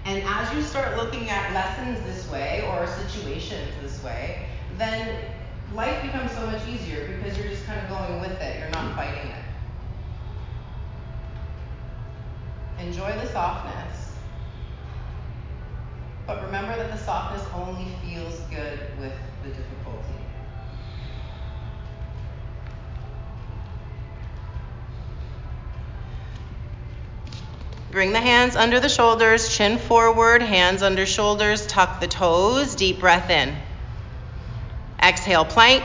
And 0.07 0.23
as 0.25 0.55
you 0.55 0.63
start 0.63 0.97
looking 0.97 1.31
at 1.31 1.53
lessons 1.53 2.01
this 2.07 2.31
way 2.31 2.65
or 2.71 2.87
situations 2.87 3.73
this 3.83 4.01
way, 4.05 4.47
then 4.79 5.25
life 5.75 6.01
becomes 6.01 6.31
so 6.31 6.47
much 6.47 6.65
easier 6.69 7.09
because 7.09 7.37
you're 7.37 7.49
just 7.49 7.67
kind 7.67 7.81
of 7.81 7.89
going 7.89 8.21
with 8.21 8.41
it, 8.41 8.61
you're 8.61 8.71
not 8.71 8.95
fighting 8.95 9.33
it. 9.33 9.45
Enjoy 12.79 13.13
the 13.21 13.27
softness. 13.33 14.13
But 16.25 16.45
remember 16.45 16.77
that 16.77 16.93
the 16.93 16.99
softness 16.99 17.45
only 17.53 17.87
feels 18.05 18.39
good 18.51 18.79
with 19.01 19.15
the 19.43 19.49
difficulty. 19.49 20.16
Bring 27.97 28.13
the 28.13 28.21
hands 28.21 28.57
under 28.57 28.79
the 28.79 28.91
shoulders, 28.91 29.49
chin 29.49 29.79
forward, 29.79 30.43
hands 30.43 30.83
under 30.83 31.07
shoulders, 31.07 31.67
tuck 31.67 31.99
the 31.99 32.07
toes, 32.07 32.75
deep 32.75 33.01
breath 33.01 33.31
in. 33.31 33.57
Exhale, 35.03 35.47
plank. 35.47 35.83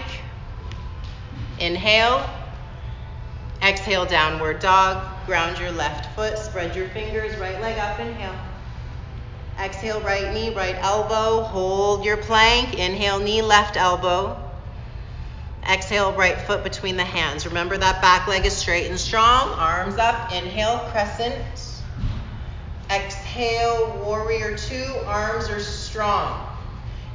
Inhale. 1.57 2.29
Exhale, 3.63 4.05
downward 4.05 4.59
dog. 4.59 5.25
Ground 5.25 5.57
your 5.57 5.71
left 5.71 6.13
foot, 6.13 6.37
spread 6.37 6.75
your 6.75 6.89
fingers, 6.89 7.37
right 7.37 7.61
leg 7.61 7.77
up, 7.77 7.97
inhale. 7.97 8.35
Exhale, 9.57 10.01
right 10.01 10.33
knee, 10.33 10.53
right 10.53 10.75
elbow. 10.81 11.43
Hold 11.43 12.03
your 12.03 12.17
plank. 12.17 12.77
Inhale, 12.77 13.19
knee, 13.19 13.41
left 13.41 13.77
elbow. 13.77 14.37
Exhale, 15.65 16.11
right 16.11 16.41
foot 16.41 16.61
between 16.65 16.97
the 16.97 17.05
hands. 17.05 17.45
Remember 17.45 17.77
that 17.77 18.01
back 18.01 18.27
leg 18.27 18.45
is 18.45 18.51
straight 18.51 18.89
and 18.89 18.99
strong. 18.99 19.51
Arms 19.51 19.97
up. 19.97 20.33
Inhale, 20.33 20.79
crescent. 20.91 21.41
Exhale, 22.91 24.01
warrior 24.03 24.57
two. 24.57 24.93
Arms 25.05 25.49
are 25.49 25.61
strong. 25.61 26.45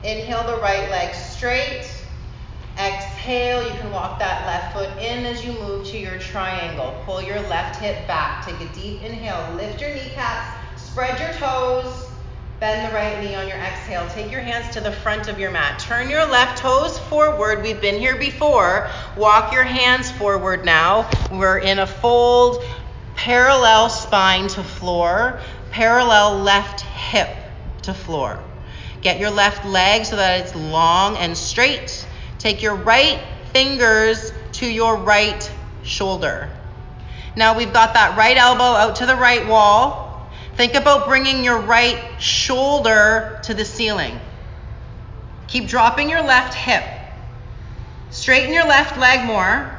Inhale 0.03 0.47
the 0.47 0.57
right 0.63 0.91
leg 0.91 1.15
straight. 1.15 1.87
Exhale, 2.79 3.63
you 3.63 3.79
can 3.81 3.91
walk 3.91 4.19
that 4.19 4.47
left 4.47 4.75
foot 4.75 4.91
in 5.03 5.27
as 5.27 5.45
you 5.45 5.53
move 5.53 5.87
to 5.89 5.99
your 5.99 6.19
triangle. 6.19 6.95
Pull 7.05 7.23
your 7.23 7.41
left 7.43 7.81
hip 7.81 8.07
back. 8.07 8.47
Take 8.47 8.61
a 8.61 8.73
deep 8.75 9.03
inhale. 9.03 9.55
Lift 9.55 9.81
your 9.81 9.91
kneecaps. 9.91 10.83
Spread 10.83 11.21
your 11.21 11.33
toes. 11.35 12.07
Bend 12.59 12.91
the 12.91 12.95
right 12.95 13.23
knee 13.23 13.35
on 13.35 13.47
your 13.47 13.59
exhale. 13.59 14.09
Take 14.15 14.33
your 14.33 14.41
hands 14.41 14.73
to 14.73 14.81
the 14.81 14.93
front 14.93 15.29
of 15.29 15.39
your 15.39 15.51
mat. 15.51 15.79
Turn 15.79 16.09
your 16.09 16.25
left 16.25 16.57
toes 16.57 16.99
forward. 17.01 17.63
We've 17.63 17.81
been 17.83 17.99
here 17.99 18.17
before. 18.17 18.89
Walk 19.15 19.53
your 19.53 19.65
hands 19.65 20.11
forward 20.13 20.65
now. 20.65 21.11
We're 21.31 21.59
in 21.59 21.81
a 21.81 21.87
fold, 21.87 22.65
parallel 23.15 23.91
spine 23.91 24.49
to 24.49 24.63
floor, 24.63 25.41
parallel 25.77 26.39
left 26.39 26.81
hip 26.81 27.29
to 27.83 27.93
floor. 27.93 28.43
Get 29.03 29.21
your 29.21 29.31
left 29.31 29.67
leg 29.67 30.07
so 30.07 30.17
that 30.17 30.41
it's 30.41 30.55
long 30.55 31.19
and 31.19 31.37
straight. 31.37 32.09
Take 32.39 32.63
your 32.63 32.75
right 32.75 33.21
fingers 33.53 34.33
to 34.53 34.67
your 34.67 34.97
right 34.97 35.53
shoulder. 35.83 36.49
Now 37.37 37.59
we've 37.59 37.75
got 37.75 37.93
that 37.93 38.17
right 38.17 38.39
elbow 38.39 38.65
out 38.65 38.97
to 38.97 39.07
the 39.07 39.17
right 39.17 39.47
wall. 39.47 40.27
Think 40.57 40.73
about 40.73 41.07
bringing 41.07 41.45
your 41.45 41.59
right 41.59 42.23
shoulder 42.23 43.39
to 43.43 43.53
the 43.53 43.67
ceiling. 43.67 44.19
Keep 45.47 45.69
dropping 45.69 46.09
your 46.09 46.23
left 46.23 46.55
hip. 46.55 46.85
Straighten 48.09 48.55
your 48.55 48.65
left 48.65 48.99
leg 48.99 49.27
more. 49.27 49.71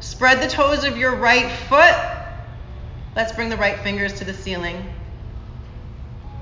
Spread 0.00 0.42
the 0.42 0.48
toes 0.48 0.82
of 0.82 0.96
your 0.96 1.14
right 1.14 1.48
foot. 1.68 1.94
Let's 3.14 3.30
bring 3.30 3.50
the 3.50 3.56
right 3.56 3.78
fingers 3.78 4.14
to 4.14 4.24
the 4.24 4.34
ceiling. 4.34 4.84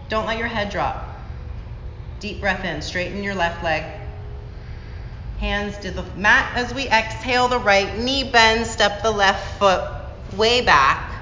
Don't 0.08 0.26
let 0.26 0.38
your 0.38 0.46
head 0.46 0.70
drop. 0.70 1.04
Deep 2.20 2.40
breath 2.40 2.64
in, 2.64 2.80
straighten 2.80 3.22
your 3.22 3.34
left 3.34 3.62
leg. 3.62 3.84
Hands 5.38 5.76
to 5.78 5.90
the 5.90 6.02
mat 6.16 6.56
as 6.56 6.72
we 6.72 6.88
exhale, 6.88 7.48
the 7.48 7.58
right 7.58 7.98
knee 7.98 8.30
bends, 8.30 8.70
step 8.70 9.02
the 9.02 9.10
left 9.10 9.58
foot 9.58 9.84
way 10.36 10.62
back. 10.62 11.12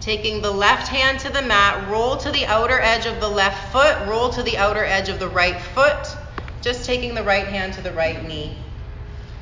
Taking 0.00 0.40
the 0.40 0.50
left 0.50 0.88
hand 0.88 1.20
to 1.20 1.30
the 1.30 1.42
mat, 1.42 1.88
roll 1.88 2.16
to 2.16 2.30
the 2.32 2.46
outer 2.46 2.80
edge 2.80 3.04
of 3.04 3.20
the 3.20 3.28
left 3.28 3.70
foot, 3.70 3.96
roll 4.08 4.30
to 4.30 4.42
the 4.42 4.56
outer 4.56 4.84
edge 4.84 5.10
of 5.10 5.20
the 5.20 5.28
right 5.28 5.60
foot. 5.60 6.16
Just 6.62 6.86
taking 6.86 7.14
the 7.14 7.22
right 7.22 7.46
hand 7.46 7.74
to 7.74 7.82
the 7.82 7.92
right 7.92 8.26
knee. 8.26 8.56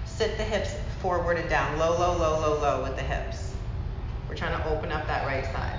Sit 0.04 0.36
the 0.36 0.42
hips 0.42 0.74
forward 1.00 1.38
and 1.38 1.48
down, 1.48 1.78
low, 1.78 1.96
low, 1.96 2.18
low, 2.18 2.40
low, 2.40 2.60
low 2.60 2.82
with 2.82 2.96
the 2.96 3.02
hips. 3.02 3.54
We're 4.28 4.34
trying 4.34 4.60
to 4.60 4.68
open 4.68 4.90
up 4.90 5.06
that 5.06 5.26
right 5.26 5.44
side. 5.44 5.78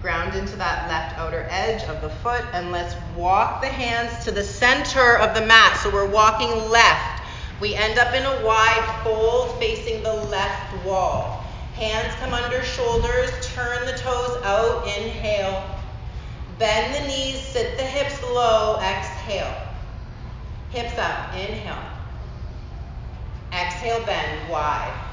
Ground 0.00 0.36
into 0.36 0.56
that 0.56 0.88
left 0.88 1.18
outer 1.18 1.46
edge 1.50 1.82
of 1.88 2.00
the 2.00 2.08
foot, 2.08 2.44
and 2.52 2.70
let's 2.70 2.94
walk 3.16 3.60
the 3.60 3.66
hands 3.66 4.24
to 4.24 4.30
the 4.30 4.44
center 4.44 5.18
of 5.18 5.34
the 5.34 5.44
mat. 5.44 5.76
So 5.82 5.90
we're 5.90 6.08
walking 6.08 6.70
left. 6.70 7.22
We 7.60 7.74
end 7.74 7.98
up 7.98 8.14
in 8.14 8.22
a 8.24 8.46
wide 8.46 9.00
fold 9.02 9.58
facing 9.58 10.04
the 10.04 10.14
left 10.14 10.84
wall. 10.84 11.44
Hands 11.74 12.14
come 12.20 12.32
under 12.32 12.62
shoulders, 12.62 13.30
turn 13.54 13.84
the 13.86 13.92
toes 13.92 14.40
out, 14.44 14.84
inhale. 14.86 15.64
Bend 16.60 16.94
the 16.94 17.08
knees, 17.08 17.40
sit 17.40 17.76
the 17.76 17.84
hips 17.84 18.22
low, 18.22 18.80
exhale. 18.80 19.54
Hips 20.70 20.96
up, 20.98 21.34
inhale. 21.34 21.82
Exhale, 23.52 24.04
bend 24.06 24.48
wide. 24.48 25.07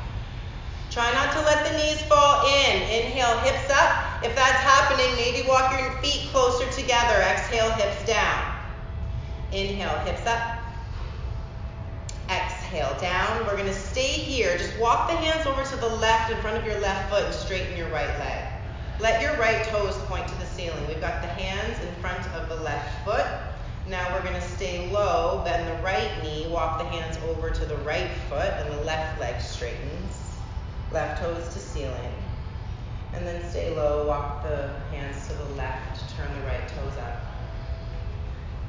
Try 0.95 1.11
not 1.11 1.33
to 1.33 1.41
let 1.41 1.69
the 1.69 1.77
knees 1.77 2.01
fall 2.03 2.47
in. 2.47 2.81
Inhale, 2.83 3.37
hips 3.39 3.69
up. 3.69 4.23
If 4.23 4.33
that's 4.33 4.61
happening, 4.63 5.13
maybe 5.17 5.45
walk 5.45 5.77
your 5.77 5.91
feet 6.01 6.29
closer 6.31 6.71
together. 6.71 7.21
Exhale, 7.21 7.69
hips 7.71 8.05
down. 8.05 8.55
Inhale, 9.51 9.99
hips 10.05 10.25
up. 10.25 10.57
Exhale, 12.29 12.97
down. 13.01 13.45
We're 13.45 13.57
going 13.57 13.65
to 13.65 13.73
stay 13.73 14.07
here. 14.07 14.57
Just 14.57 14.79
walk 14.79 15.09
the 15.09 15.17
hands 15.17 15.45
over 15.45 15.65
to 15.65 15.75
the 15.75 15.95
left 15.97 16.31
in 16.31 16.37
front 16.37 16.55
of 16.55 16.65
your 16.65 16.79
left 16.79 17.09
foot 17.09 17.25
and 17.25 17.35
straighten 17.35 17.75
your 17.75 17.89
right 17.89 18.17
leg. 18.17 18.45
Let 19.01 19.21
your 19.21 19.35
right 19.35 19.65
toes 19.65 19.97
point 20.07 20.25
to 20.29 20.35
the 20.35 20.45
ceiling. 20.45 20.87
We've 20.87 21.01
got 21.01 21.21
the 21.21 21.27
hands 21.27 21.77
in 21.83 21.93
front 21.95 22.25
of 22.27 22.47
the 22.47 22.55
left 22.63 23.03
foot. 23.03 23.25
Now 23.89 24.13
we're 24.13 24.23
going 24.23 24.41
to 24.41 24.47
stay 24.47 24.89
low, 24.91 25.41
bend 25.43 25.67
the 25.67 25.83
right 25.83 26.09
knee, 26.23 26.47
walk 26.47 26.79
the 26.79 26.85
hands 26.85 27.17
over 27.27 27.49
to 27.49 27.65
the 27.65 27.75
right 27.79 28.09
foot, 28.29 28.47
and 28.47 28.71
the 28.71 28.81
left 28.83 29.19
leg 29.19 29.41
straightens 29.41 30.04
left 30.95 31.21
toes 31.21 31.53
to 31.53 31.59
ceiling. 31.59 32.13
And 33.13 33.27
then 33.27 33.47
stay 33.49 33.75
low, 33.75 34.07
walk 34.07 34.43
the 34.43 34.69
hands 34.91 35.27
to 35.27 35.33
the 35.33 35.55
left, 35.55 36.15
turn 36.15 36.27
the 36.39 36.47
right 36.47 36.67
toes 36.69 36.97
up. 36.99 37.21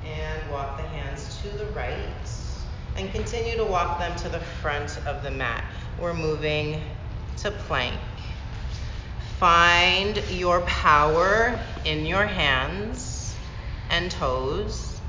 And 0.04 0.50
walk 0.50 0.76
the 0.76 0.82
hands 0.82 1.40
to 1.42 1.48
the 1.56 1.66
right. 1.66 2.02
And 2.96 3.12
continue 3.12 3.56
to 3.56 3.64
walk 3.64 4.00
them 4.00 4.16
to 4.18 4.28
the 4.28 4.40
front 4.40 4.98
of 5.06 5.22
the 5.22 5.30
mat. 5.30 5.64
We're 6.00 6.14
moving 6.14 6.82
to 7.38 7.52
plank. 7.52 7.94
Find 9.38 10.20
your 10.30 10.62
power 10.62 11.58
in 11.84 12.06
your 12.06 12.26
hands 12.26 13.36
and 13.90 14.10
toes. 14.10 15.00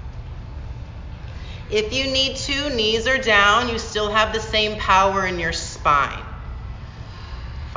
If 1.71 1.93
you 1.93 2.12
need 2.12 2.36
to, 2.38 2.75
knees 2.75 3.08
are 3.08 3.17
down, 3.17 3.69
you 3.69 3.80
still 3.80 4.12
have 4.12 4.34
the 4.34 4.39
same 4.39 4.77
power 4.80 5.25
in 5.25 5.39
your 5.39 5.53
spine. 5.53 6.23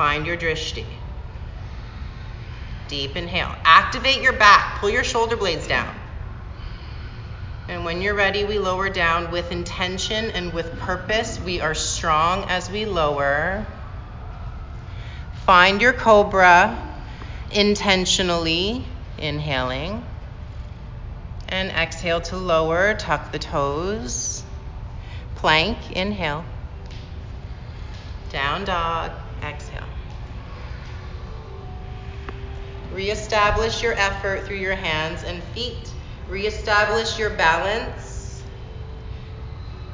Find 0.01 0.25
your 0.25 0.35
drishti. 0.35 0.83
Deep 2.87 3.15
inhale. 3.15 3.53
Activate 3.63 4.23
your 4.23 4.33
back. 4.33 4.79
Pull 4.79 4.89
your 4.89 5.03
shoulder 5.03 5.37
blades 5.37 5.67
down. 5.67 5.93
And 7.67 7.85
when 7.85 8.01
you're 8.01 8.15
ready, 8.15 8.43
we 8.43 8.57
lower 8.57 8.89
down 8.89 9.29
with 9.29 9.51
intention 9.51 10.31
and 10.31 10.53
with 10.53 10.79
purpose. 10.79 11.39
We 11.39 11.61
are 11.61 11.75
strong 11.75 12.45
as 12.45 12.67
we 12.67 12.85
lower. 12.85 13.67
Find 15.45 15.79
your 15.79 15.93
cobra 15.93 16.75
intentionally, 17.51 18.83
inhaling. 19.19 20.03
And 21.47 21.69
exhale 21.69 22.21
to 22.21 22.37
lower, 22.37 22.95
tuck 22.95 23.31
the 23.31 23.37
toes. 23.37 24.41
Plank, 25.35 25.91
inhale. 25.91 26.43
Down 28.31 28.65
dog, 28.65 29.11
Reestablish 32.93 33.81
your 33.81 33.93
effort 33.93 34.45
through 34.45 34.57
your 34.57 34.75
hands 34.75 35.23
and 35.23 35.41
feet. 35.55 35.91
Reestablish 36.27 37.17
your 37.17 37.29
balance 37.31 38.41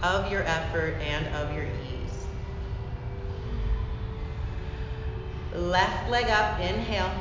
of 0.02 0.32
your 0.32 0.44
effort 0.44 0.96
and 1.02 1.28
of 1.36 1.54
your 1.54 1.66
ease. 1.66 2.26
Left 5.54 6.10
leg 6.10 6.30
up, 6.30 6.60
inhale. 6.60 7.12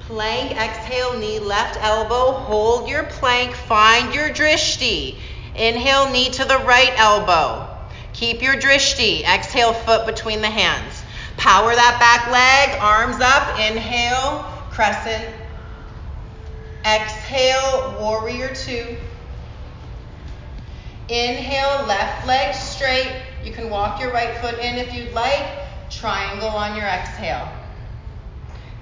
Plank, 0.00 0.52
exhale, 0.52 1.18
knee, 1.18 1.38
left 1.38 1.82
elbow. 1.82 2.32
Hold 2.32 2.88
your 2.88 3.04
plank, 3.04 3.54
find 3.54 4.14
your 4.14 4.28
drishti. 4.28 5.16
Inhale, 5.54 6.10
knee 6.10 6.30
to 6.30 6.44
the 6.44 6.58
right 6.58 6.92
elbow. 6.96 7.68
Keep 8.12 8.42
your 8.42 8.56
drishti. 8.56 9.22
Exhale, 9.22 9.72
foot 9.72 10.04
between 10.04 10.42
the 10.42 10.50
hands. 10.50 10.93
Power 11.36 11.74
that 11.74 11.98
back 11.98 12.30
leg, 12.30 12.80
arms 12.80 13.20
up. 13.20 13.58
Inhale, 13.58 14.44
crescent. 14.70 15.34
Exhale, 16.84 17.96
warrior 18.00 18.54
two. 18.54 18.96
Inhale, 21.08 21.86
left 21.86 22.26
leg 22.26 22.54
straight. 22.54 23.10
You 23.44 23.52
can 23.52 23.68
walk 23.68 24.00
your 24.00 24.12
right 24.12 24.36
foot 24.38 24.58
in 24.58 24.76
if 24.76 24.94
you'd 24.94 25.12
like. 25.12 25.46
Triangle 25.90 26.48
on 26.48 26.76
your 26.76 26.86
exhale. 26.86 27.48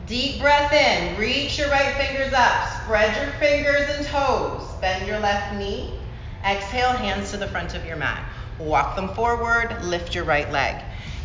Deep 0.07 0.41
breath 0.41 0.73
in. 0.73 1.19
Reach 1.19 1.59
your 1.59 1.69
right 1.69 1.95
fingers 1.97 2.33
up. 2.33 2.69
Spread 2.83 3.17
your 3.17 3.33
fingers 3.35 3.89
and 3.97 4.07
toes. 4.07 4.63
Bend 4.81 5.07
your 5.07 5.19
left 5.21 5.57
knee. 5.57 5.99
Exhale, 6.45 6.93
hands 6.93 7.31
to 7.31 7.37
the 7.37 7.47
front 7.49 7.75
of 7.75 7.85
your 7.87 7.97
mat. 7.97 8.25
Walk 8.59 8.97
them 8.97 9.15
forward. 9.15 9.83
Lift 9.85 10.15
your 10.15 10.25
right 10.25 10.51
leg. 10.51 10.83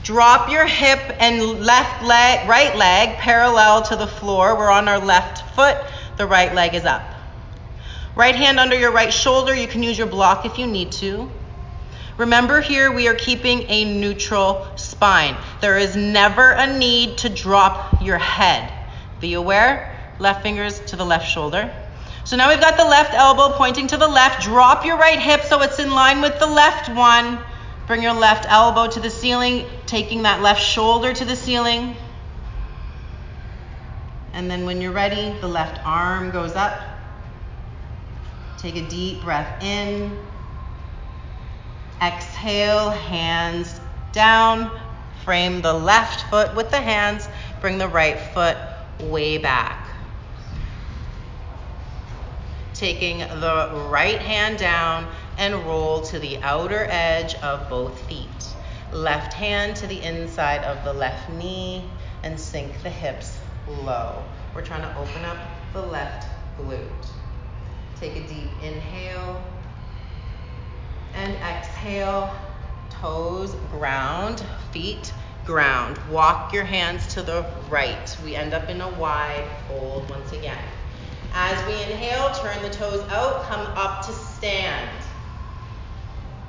Drop 0.07 0.49
your 0.49 0.65
hip 0.65 1.01
and 1.19 1.65
left 1.65 2.01
leg, 2.01 2.47
right 2.47 2.73
leg 2.77 3.17
parallel 3.17 3.81
to 3.81 3.97
the 3.97 4.07
floor. 4.07 4.57
We're 4.57 4.71
on 4.71 4.87
our 4.87 4.99
left 4.99 5.53
foot. 5.53 5.75
The 6.15 6.25
right 6.25 6.55
leg 6.55 6.75
is 6.75 6.85
up. 6.85 7.01
Right 8.15 8.33
hand 8.33 8.57
under 8.57 8.79
your 8.79 8.93
right 8.93 9.11
shoulder. 9.11 9.53
You 9.53 9.67
can 9.67 9.83
use 9.83 9.97
your 9.97 10.07
block 10.07 10.45
if 10.45 10.57
you 10.57 10.65
need 10.65 10.93
to. 10.93 11.29
Remember 12.17 12.61
here, 12.61 12.89
we 12.89 13.09
are 13.09 13.15
keeping 13.15 13.63
a 13.63 13.83
neutral 13.99 14.65
spine. 14.77 15.35
There 15.59 15.77
is 15.77 15.97
never 15.97 16.51
a 16.51 16.77
need 16.77 17.17
to 17.17 17.27
drop 17.27 18.01
your 18.01 18.17
head. 18.17 18.71
Be 19.19 19.33
aware, 19.33 19.93
left 20.19 20.41
fingers 20.41 20.79
to 20.85 20.95
the 20.95 21.05
left 21.05 21.27
shoulder. 21.27 21.69
So 22.23 22.37
now 22.37 22.47
we've 22.47 22.61
got 22.61 22.77
the 22.77 22.85
left 22.85 23.13
elbow 23.13 23.57
pointing 23.57 23.87
to 23.87 23.97
the 23.97 24.07
left. 24.07 24.43
Drop 24.43 24.85
your 24.85 24.95
right 24.95 25.19
hip 25.19 25.41
so 25.41 25.61
it's 25.63 25.79
in 25.79 25.91
line 25.91 26.21
with 26.21 26.39
the 26.39 26.47
left 26.47 26.87
one. 26.95 27.39
Bring 27.87 28.03
your 28.03 28.13
left 28.13 28.45
elbow 28.49 28.89
to 28.89 28.99
the 28.99 29.09
ceiling, 29.09 29.65
taking 29.88 30.23
that 30.23 30.41
left 30.41 30.62
shoulder 30.62 31.13
to 31.13 31.26
the 31.26 31.36
ceiling. 31.36 31.95
And 34.34 34.52
then 34.52 34.65
when 34.65 34.82
you're 34.82 34.91
ready, 34.91 35.36
the 35.39 35.47
left 35.47 35.84
arm 35.86 36.30
goes 36.30 36.54
up. 36.54 36.80
Take 38.58 38.76
a 38.76 38.88
deep 38.88 39.21
breath 39.23 39.63
in. 39.63 40.15
Exhale, 42.02 42.89
hands 42.89 43.80
down. 44.12 44.69
Frame 45.23 45.62
the 45.62 45.73
left 45.73 46.30
foot 46.30 46.56
with 46.56 46.69
the 46.69 46.80
hands. 46.80 47.28
Bring 47.62 47.78
the 47.78 47.88
right 47.88 48.19
foot 48.34 48.58
way 49.00 49.38
back. 49.38 49.88
Taking 52.73 53.19
the 53.19 53.88
right 53.89 54.19
hand 54.19 54.60
down 54.60 55.08
and 55.38 55.56
roll 55.65 56.02
to 56.02 56.19
the 56.19 56.38
outer 56.39 56.86
edge 56.89 57.34
of 57.36 57.69
both 57.69 58.00
feet. 58.08 58.28
Left 58.91 59.34
hand 59.34 59.76
to 59.78 59.88
the 59.88 60.02
inside 60.02 60.63
of 60.63 60.84
the 60.84 60.93
left 60.93 61.30
knee 61.30 61.89
and 62.23 62.39
sink 62.39 62.82
the 62.84 62.89
hips 62.89 63.38
low. 63.67 64.23
We're 64.56 64.65
trying 64.65 64.82
to 64.82 64.97
open 64.97 65.26
up 65.26 65.38
the 65.73 65.82
left 65.82 66.28
glute. 66.58 67.08
Take 68.00 68.15
a 68.15 68.28
deep 68.28 68.50
inhale 68.63 69.43
and 71.13 71.34
exhale. 71.36 72.34
Toes 72.89 73.54
ground, 73.71 74.43
feet 74.71 75.13
ground. 75.45 76.00
Walk 76.10 76.54
your 76.54 76.63
hands 76.63 77.13
to 77.13 77.21
the 77.21 77.45
right. 77.69 78.17
We 78.23 78.36
end 78.36 78.54
up 78.54 78.69
in 78.69 78.82
a 78.82 78.89
wide 78.89 79.45
fold 79.67 80.10
once 80.10 80.32
again. 80.32 80.63
As 81.34 81.63
we 81.67 81.73
inhale, 81.73 82.34
turn 82.36 82.62
the 82.63 82.69
toes 82.69 83.02
out, 83.12 83.43
come 83.43 83.65
up 83.78 84.06
to 84.06 84.12
stand. 84.12 84.89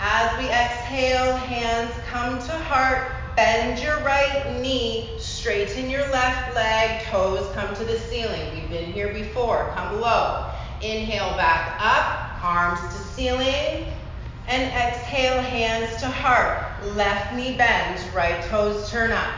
As 0.01 0.39
we 0.39 0.49
exhale, 0.49 1.35
hands 1.35 1.93
come 2.07 2.39
to 2.39 2.53
heart. 2.53 3.11
Bend 3.35 3.81
your 3.81 3.99
right 4.05 4.61
knee, 4.61 5.11
straighten 5.19 5.91
your 5.91 6.09
left 6.11 6.55
leg, 6.55 7.03
toes 7.07 7.53
come 7.55 7.75
to 7.75 7.85
the 7.85 7.99
ceiling. 7.99 8.53
We've 8.55 8.71
been 8.71 8.93
here 8.93 9.13
before. 9.13 9.73
Come 9.75 10.01
low. 10.01 10.51
Inhale 10.83 11.37
back 11.37 11.77
up, 11.81 12.45
arms 12.45 12.81
to 12.95 13.03
ceiling. 13.15 13.93
And 14.47 14.73
exhale, 14.73 15.43
hands 15.43 16.01
to 16.01 16.07
heart. 16.07 16.65
Left 16.95 17.35
knee 17.35 17.57
bends, 17.57 18.03
right 18.15 18.41
toes 18.45 18.89
turn 18.89 19.11
up. 19.11 19.35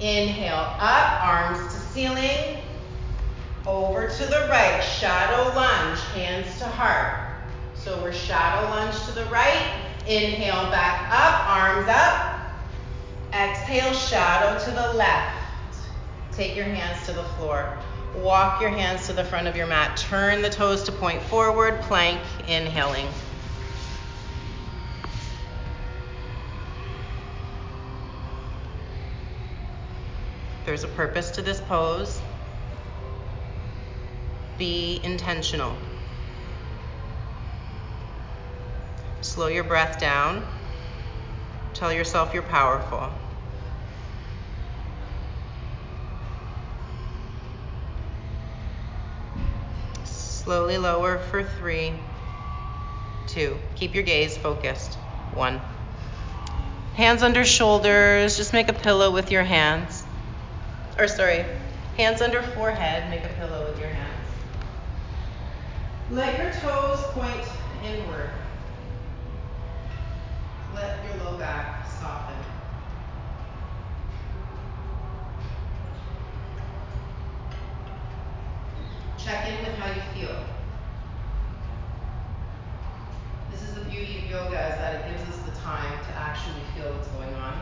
Inhale 0.00 0.74
up, 0.78 1.24
arms 1.24 1.74
to 1.74 1.80
ceiling. 1.92 2.62
Over 3.66 4.08
to 4.08 4.26
the 4.26 4.46
right, 4.48 4.80
shadow 4.80 5.54
lunge, 5.54 6.00
hands 6.14 6.58
to 6.60 6.64
heart. 6.64 7.25
So 7.86 7.96
we're 8.02 8.12
shadow 8.12 8.68
lunge 8.70 9.00
to 9.04 9.12
the 9.12 9.26
right. 9.26 9.80
Inhale 10.08 10.72
back 10.72 11.08
up, 11.08 11.48
arms 11.48 11.88
up. 11.88 12.50
Exhale, 13.32 13.92
shadow 13.92 14.58
to 14.64 14.70
the 14.72 14.92
left. 14.94 15.78
Take 16.32 16.56
your 16.56 16.64
hands 16.64 17.06
to 17.06 17.12
the 17.12 17.22
floor. 17.22 17.78
Walk 18.16 18.60
your 18.60 18.70
hands 18.70 19.06
to 19.06 19.12
the 19.12 19.22
front 19.22 19.46
of 19.46 19.54
your 19.54 19.68
mat. 19.68 19.96
Turn 19.96 20.42
the 20.42 20.50
toes 20.50 20.82
to 20.82 20.90
point 20.90 21.22
forward, 21.22 21.80
plank, 21.82 22.20
inhaling. 22.48 23.06
There's 30.64 30.82
a 30.82 30.88
purpose 30.88 31.30
to 31.30 31.40
this 31.40 31.60
pose. 31.60 32.20
Be 34.58 35.00
intentional. 35.04 35.76
Slow 39.36 39.48
your 39.48 39.64
breath 39.64 40.00
down. 40.00 40.42
Tell 41.74 41.92
yourself 41.92 42.32
you're 42.32 42.42
powerful. 42.42 43.10
Slowly 50.04 50.78
lower 50.78 51.18
for 51.18 51.44
three, 51.44 51.92
two. 53.26 53.58
Keep 53.74 53.94
your 53.94 54.04
gaze 54.04 54.38
focused. 54.38 54.94
One. 55.34 55.60
Hands 56.94 57.22
under 57.22 57.44
shoulders. 57.44 58.38
Just 58.38 58.54
make 58.54 58.70
a 58.70 58.72
pillow 58.72 59.10
with 59.10 59.30
your 59.30 59.44
hands. 59.44 60.02
Or, 60.98 61.08
sorry, 61.08 61.44
hands 61.98 62.22
under 62.22 62.40
forehead. 62.42 63.10
Make 63.10 63.24
a 63.24 63.34
pillow 63.34 63.70
with 63.70 63.78
your 63.78 63.90
hands. 63.90 64.28
Let 66.10 66.38
your 66.38 66.52
toes 66.52 67.02
point 67.12 67.46
inward. 67.84 68.30
Let 70.76 71.02
your 71.06 71.24
low 71.24 71.38
back 71.38 71.86
soften. 71.86 72.36
Check 79.16 79.48
in 79.48 79.64
with 79.64 79.74
how 79.78 79.88
you 79.94 80.02
feel. 80.12 80.36
This 83.50 83.62
is 83.62 83.74
the 83.74 83.86
beauty 83.86 84.18
of 84.18 84.30
yoga 84.30 84.68
is 84.68 84.76
that 84.76 84.94
it 84.96 85.16
gives 85.16 85.26
us 85.30 85.42
the 85.46 85.58
time 85.62 85.98
to 86.04 86.12
actually 86.12 86.60
feel 86.74 86.92
what's 86.92 87.08
going 87.08 87.32
on. 87.36 87.54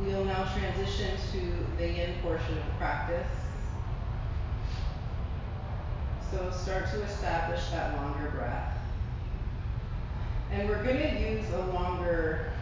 We'll 0.00 0.24
now 0.24 0.48
transition 0.56 1.16
to 1.32 1.76
the 1.76 1.88
yin 1.88 2.14
portion 2.22 2.56
of 2.56 2.64
the 2.64 2.72
practice. 2.78 3.26
So 6.30 6.52
start 6.52 6.88
to 6.92 7.02
establish 7.02 7.68
that 7.70 7.96
longer 7.96 8.30
breath. 8.30 8.75
And 10.56 10.70
we're 10.70 10.82
going 10.82 10.96
to 10.96 11.20
use 11.20 11.50
a 11.50 11.58
longer 11.58 12.55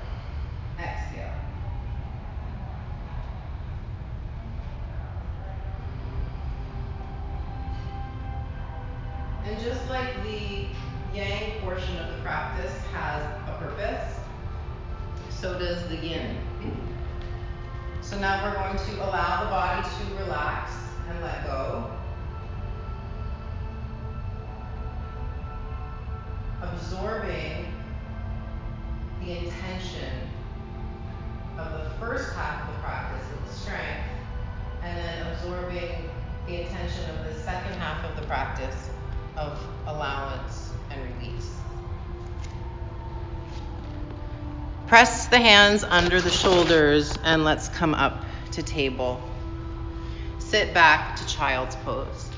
the 45.34 45.40
hands 45.40 45.82
under 45.82 46.20
the 46.20 46.30
shoulders 46.30 47.18
and 47.24 47.42
let's 47.42 47.68
come 47.70 47.92
up 47.92 48.24
to 48.52 48.62
table. 48.62 49.20
Sit 50.38 50.72
back 50.72 51.16
to 51.16 51.26
child's 51.26 51.74
pose. 51.74 52.30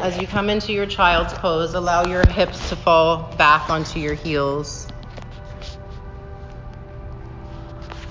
As 0.00 0.18
you 0.18 0.26
come 0.26 0.50
into 0.50 0.74
your 0.74 0.84
child's 0.84 1.32
pose, 1.32 1.72
allow 1.72 2.04
your 2.04 2.26
hips 2.26 2.68
to 2.68 2.76
fall 2.76 3.34
back 3.38 3.70
onto 3.70 3.98
your 3.98 4.12
heels. 4.12 4.86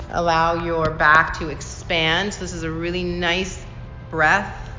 Allow 0.10 0.66
your 0.66 0.90
back 0.90 1.38
to 1.38 1.50
expand. 1.50 2.32
This 2.34 2.52
is 2.52 2.64
a 2.64 2.72
really 2.72 3.04
nice 3.04 3.64
breath. 4.10 4.72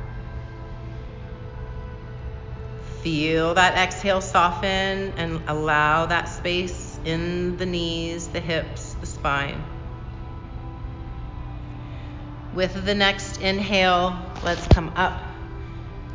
Feel 3.03 3.55
that 3.55 3.79
exhale 3.79 4.21
soften 4.21 5.13
and 5.17 5.41
allow 5.47 6.07
that 6.07 6.25
space 6.29 6.88
in 7.05 7.57
the 7.57 7.67
knees, 7.67 8.29
the 8.29 8.41
hips, 8.41 8.95
the 8.95 9.07
spine. 9.07 9.63
With 12.55 12.85
the 12.85 12.95
next 12.95 13.41
inhale, 13.41 14.19
let's 14.45 14.67
come 14.69 14.93
up 14.97 15.23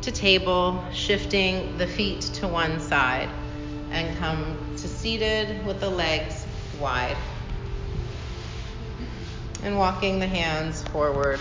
to 0.02 0.12
table, 0.12 0.84
shifting 0.92 1.78
the 1.78 1.86
feet 1.86 2.20
to 2.34 2.48
one 2.48 2.80
side 2.80 3.30
and 3.90 4.16
come 4.18 4.58
to 4.76 4.88
seated 4.88 5.64
with 5.64 5.80
the 5.80 5.88
legs 5.88 6.44
wide. 6.80 7.16
And 9.62 9.78
walking 9.78 10.18
the 10.18 10.26
hands 10.26 10.82
forward 10.84 11.40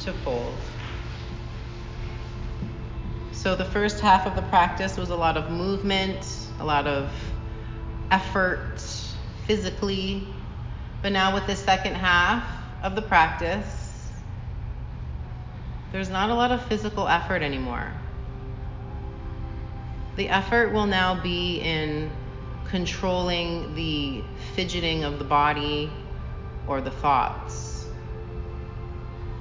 to 0.00 0.12
fold. 0.12 0.54
So 3.32 3.56
the 3.56 3.64
first 3.64 4.00
half 4.00 4.26
of 4.26 4.36
the 4.36 4.42
practice 4.42 4.96
was 4.96 5.10
a 5.10 5.16
lot 5.16 5.36
of 5.36 5.50
movement, 5.50 6.48
a 6.60 6.64
lot 6.64 6.86
of 6.86 7.10
effort 8.10 8.80
physically. 9.46 10.26
But 11.02 11.12
now 11.12 11.34
with 11.34 11.46
the 11.46 11.56
second 11.56 11.94
half 11.94 12.44
of 12.82 12.94
the 12.96 13.02
practice, 13.02 14.10
there's 15.92 16.10
not 16.10 16.30
a 16.30 16.34
lot 16.34 16.50
of 16.50 16.64
physical 16.66 17.08
effort 17.08 17.42
anymore. 17.42 17.92
The 20.16 20.28
effort 20.28 20.72
will 20.72 20.86
now 20.86 21.20
be 21.22 21.60
in 21.60 22.10
controlling 22.64 23.74
the 23.74 24.22
fidgeting 24.54 25.04
of 25.04 25.18
the 25.18 25.24
body 25.24 25.90
or 26.66 26.80
the 26.80 26.90
thoughts. 26.90 27.86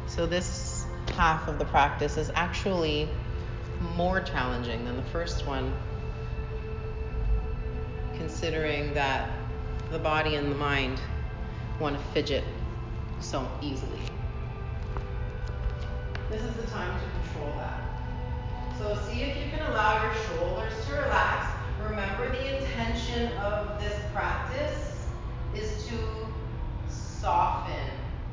So, 0.08 0.26
this 0.26 0.86
half 1.16 1.48
of 1.48 1.58
the 1.58 1.66
practice 1.66 2.18
is 2.18 2.32
actually 2.36 3.10
more 3.96 4.22
challenging 4.22 4.86
than 4.86 4.96
the 4.96 5.04
first 5.04 5.46
one, 5.46 5.74
considering 8.18 8.94
that 8.94 9.30
the 9.92 10.00
body 10.00 10.36
and 10.36 10.52
the 10.52 10.56
mind 10.56 11.00
want 11.80 11.98
to 11.98 12.04
fidget 12.14 12.44
so 13.20 13.48
easily. 13.62 14.00
This 16.30 16.42
is 16.42 16.56
the 16.56 16.68
time 16.68 17.00
to 17.00 17.06
control 17.22 17.54
that. 17.58 17.82
So 18.78 18.98
see 19.08 19.22
if 19.22 19.38
you 19.38 19.52
can 19.52 19.66
allow 19.72 20.04
your 20.04 20.14
shoulders 20.26 20.74
to 20.88 20.94
relax. 20.94 21.52
Remember 21.82 22.30
the 22.30 22.58
intention 22.58 23.32
of 23.38 23.80
this 23.80 23.94
practice 24.14 25.06
is 25.56 25.88
to 25.88 25.98
soften 26.90 27.90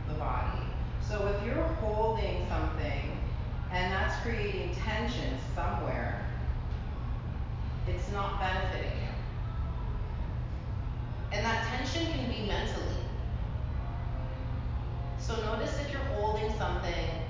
the 0.09 0.15
body. 0.15 0.63
So 1.07 1.27
if 1.29 1.47
you're 1.47 1.63
holding 1.81 2.47
something 2.49 3.19
and 3.71 3.93
that's 3.93 4.21
creating 4.23 4.75
tension 4.75 5.37
somewhere, 5.55 6.27
it's 7.87 8.11
not 8.13 8.41
benefiting 8.41 8.93
you. 9.03 9.12
And 11.33 11.45
that 11.47 11.67
tension 11.67 12.07
can 12.13 12.31
be 12.31 12.47
mentally. 12.47 12.97
So 15.19 15.35
notice 15.45 15.79
if 15.81 15.91
you're 15.91 16.05
holding 16.05 16.57
something 16.59 17.22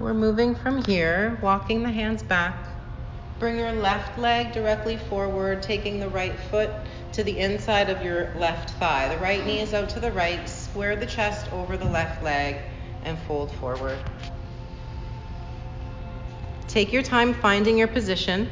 We're 0.00 0.14
moving 0.14 0.54
from 0.54 0.82
here, 0.86 1.38
walking 1.42 1.82
the 1.82 1.90
hands 1.90 2.22
back. 2.22 2.56
Bring 3.38 3.58
your 3.58 3.72
left 3.72 4.18
leg 4.18 4.50
directly 4.50 4.96
forward, 4.96 5.62
taking 5.62 6.00
the 6.00 6.08
right 6.08 6.34
foot 6.50 6.70
to 7.12 7.22
the 7.22 7.38
inside 7.38 7.90
of 7.90 8.02
your 8.02 8.32
left 8.38 8.70
thigh. 8.70 9.14
The 9.14 9.20
right 9.20 9.44
knee 9.44 9.60
is 9.60 9.74
out 9.74 9.90
to 9.90 10.00
the 10.00 10.10
right. 10.10 10.48
Square 10.48 10.96
the 10.96 11.06
chest 11.06 11.52
over 11.52 11.76
the 11.76 11.84
left 11.84 12.22
leg 12.22 12.56
and 13.04 13.18
fold 13.28 13.52
forward. 13.56 13.98
Take 16.66 16.94
your 16.94 17.02
time 17.02 17.34
finding 17.34 17.76
your 17.76 17.88
position. 17.88 18.48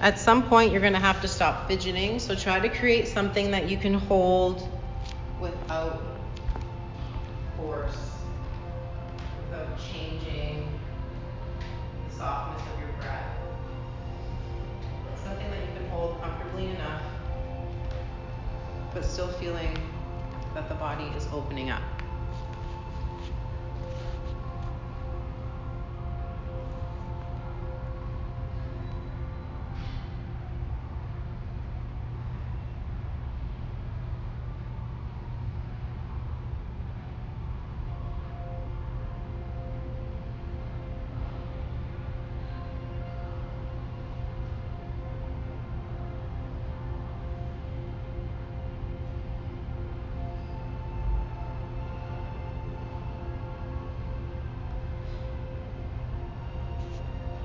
At 0.00 0.18
some 0.18 0.42
point, 0.48 0.72
you're 0.72 0.80
going 0.80 0.94
to 0.94 0.98
have 0.98 1.20
to 1.20 1.28
stop 1.28 1.68
fidgeting, 1.68 2.18
so 2.18 2.34
try 2.34 2.60
to 2.60 2.70
create 2.70 3.08
something 3.08 3.50
that 3.50 3.68
you 3.68 3.76
can 3.76 3.92
hold 3.92 4.66
without 5.38 6.15
changing 9.92 10.68
the 12.08 12.16
softness 12.16 12.62
of 12.72 12.80
your 12.80 12.92
breath. 13.00 13.26
Something 15.22 15.50
that 15.50 15.60
you 15.60 15.72
can 15.74 15.88
hold 15.90 16.20
comfortably 16.20 16.66
enough, 16.66 17.02
but 18.94 19.04
still 19.04 19.28
feeling 19.28 19.76
that 20.54 20.68
the 20.68 20.74
body 20.74 21.04
is 21.16 21.26
opening 21.32 21.70
up. 21.70 21.95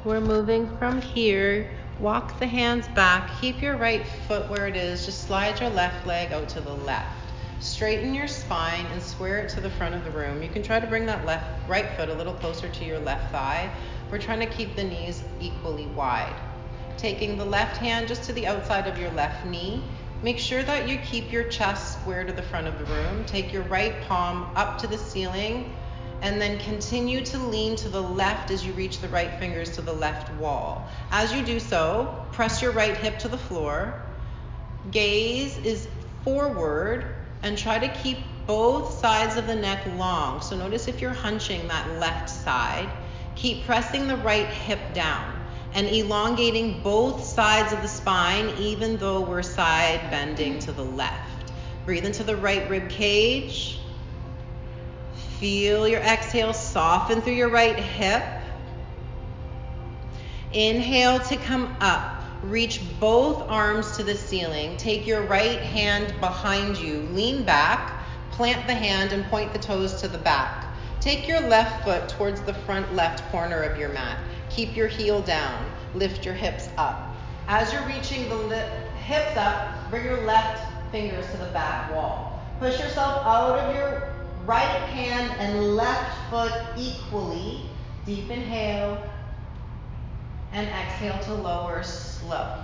We're 0.03 0.19
moving 0.19 0.67
from 0.77 0.99
here. 0.99 1.69
Walk 1.99 2.39
the 2.39 2.47
hands 2.47 2.87
back. 2.87 3.29
Keep 3.39 3.61
your 3.61 3.77
right 3.77 4.03
foot 4.27 4.49
where 4.49 4.65
it 4.65 4.75
is. 4.75 5.05
Just 5.05 5.27
slide 5.27 5.59
your 5.59 5.69
left 5.69 6.07
leg 6.07 6.33
out 6.33 6.49
to 6.49 6.59
the 6.59 6.73
left. 6.73 7.15
Straighten 7.59 8.15
your 8.15 8.27
spine 8.27 8.87
and 8.87 9.01
square 9.03 9.37
it 9.37 9.49
to 9.49 9.61
the 9.61 9.69
front 9.69 9.93
of 9.93 10.03
the 10.03 10.09
room. 10.09 10.41
You 10.41 10.49
can 10.49 10.63
try 10.63 10.79
to 10.79 10.87
bring 10.87 11.05
that 11.05 11.23
left 11.27 11.45
right 11.69 11.87
foot 11.95 12.09
a 12.09 12.15
little 12.15 12.33
closer 12.33 12.67
to 12.67 12.83
your 12.83 12.97
left 12.97 13.31
thigh. 13.31 13.71
we're 14.09 14.17
trying 14.17 14.39
to 14.39 14.47
keep 14.47 14.75
the 14.75 14.83
knees 14.83 15.23
equally 15.39 15.85
wide. 15.85 16.35
Taking 16.97 17.37
the 17.37 17.45
left 17.45 17.77
hand 17.77 18.07
just 18.07 18.23
to 18.23 18.33
the 18.33 18.47
outside 18.47 18.87
of 18.87 18.97
your 18.97 19.11
left 19.11 19.45
knee. 19.45 19.83
Make 20.23 20.39
sure 20.39 20.63
that 20.63 20.89
you 20.89 20.97
keep 20.97 21.31
your 21.31 21.43
chest 21.43 21.99
square 21.99 22.23
to 22.23 22.33
the 22.33 22.41
front 22.41 22.65
of 22.65 22.79
the 22.79 22.85
room. 22.85 23.23
Take 23.25 23.53
your 23.53 23.63
right 23.63 24.01
palm 24.07 24.49
up 24.55 24.79
to 24.79 24.87
the 24.87 24.97
ceiling 24.97 25.71
and 26.22 26.39
then 26.39 26.59
continue 26.59 27.26
to 27.26 27.38
lean 27.38 27.76
to 27.76 27.89
the 27.89 28.01
left 28.01 28.51
as 28.51 28.65
you 28.65 28.74
reach 28.74 28.99
the 28.99 29.09
right 29.09 29.39
fingers 29.39 29.72
to 29.72 29.82
the 29.82 29.93
left 29.93 30.32
wall. 30.36 30.88
As 31.11 31.34
you 31.34 31.43
do 31.43 31.59
so, 31.59 32.26
press 32.32 32.61
your 32.61 32.72
right 32.72 32.95
hip 32.95 33.19
to 33.19 33.28
the 33.28 33.38
floor. 33.38 34.01
Gaze 34.91 35.57
is 35.57 35.88
forward 36.24 37.15
and 37.43 37.57
try 37.57 37.80
to 37.80 37.88
keep 38.01 38.19
both 38.45 38.99
sides 38.99 39.36
of 39.36 39.47
the 39.47 39.55
neck 39.55 39.86
long. 39.97 40.41
So 40.41 40.55
notice 40.55 40.88
if 40.88 41.01
you're 41.01 41.11
hunching 41.11 41.67
that 41.67 41.99
left 41.99 42.30
side, 42.30 42.89
keep 43.36 43.65
pressing 43.65 44.07
the 44.07 44.17
right 44.17 44.47
hip 44.47 44.93
down 44.93 45.39
and 45.74 45.88
elongating 45.88 46.82
both 46.84 47.24
sides 47.24 47.74
of 47.74 47.82
the 47.82 47.88
spine 47.88 48.49
even 48.59 48.97
though 48.97 49.22
we're 49.22 49.41
side 49.41 50.01
bending 50.11 50.59
to 50.59 50.72
the 50.72 50.84
left. 50.84 51.51
Breathe 51.86 52.05
into 52.05 52.24
the 52.24 52.36
right 52.36 52.69
rib 52.69 52.89
cage. 52.89 53.80
Feel 55.41 55.87
your 55.87 56.01
exhale 56.01 56.53
soften 56.53 57.19
through 57.19 57.33
your 57.33 57.49
right 57.49 57.75
hip. 57.75 58.21
Inhale 60.53 61.19
to 61.19 61.35
come 61.35 61.75
up. 61.79 62.21
Reach 62.43 62.79
both 62.99 63.49
arms 63.49 63.97
to 63.97 64.03
the 64.03 64.13
ceiling. 64.13 64.77
Take 64.77 65.07
your 65.07 65.23
right 65.23 65.59
hand 65.59 66.13
behind 66.19 66.77
you. 66.77 67.07
Lean 67.13 67.43
back. 67.43 68.03
Plant 68.29 68.67
the 68.67 68.75
hand 68.75 69.13
and 69.13 69.25
point 69.31 69.51
the 69.51 69.57
toes 69.57 69.99
to 70.01 70.07
the 70.07 70.19
back. 70.19 70.63
Take 70.99 71.27
your 71.27 71.39
left 71.39 71.85
foot 71.85 72.07
towards 72.07 72.39
the 72.41 72.53
front 72.53 72.93
left 72.93 73.27
corner 73.31 73.63
of 73.63 73.79
your 73.79 73.89
mat. 73.89 74.19
Keep 74.51 74.75
your 74.75 74.89
heel 74.89 75.23
down. 75.23 75.65
Lift 75.95 76.23
your 76.23 76.35
hips 76.35 76.69
up. 76.77 77.15
As 77.47 77.73
you're 77.73 77.87
reaching 77.87 78.29
the 78.29 78.35
li- 78.35 78.69
hips 79.03 79.35
up, 79.37 79.89
bring 79.89 80.05
your 80.05 80.21
left 80.21 80.91
fingers 80.91 81.25
to 81.31 81.37
the 81.37 81.45
back 81.45 81.91
wall. 81.95 82.39
Push 82.59 82.79
yourself 82.79 83.25
out 83.25 83.57
of 83.57 83.75
your 83.75 84.11
right 84.45 84.81
hand 84.89 85.31
and 85.39 85.75
left 85.75 86.29
foot 86.29 86.53
equally. 86.77 87.61
Deep 88.05 88.29
inhale 88.29 89.01
and 90.53 90.67
exhale 90.67 91.19
to 91.19 91.33
lower 91.33 91.83
slow. 91.83 92.55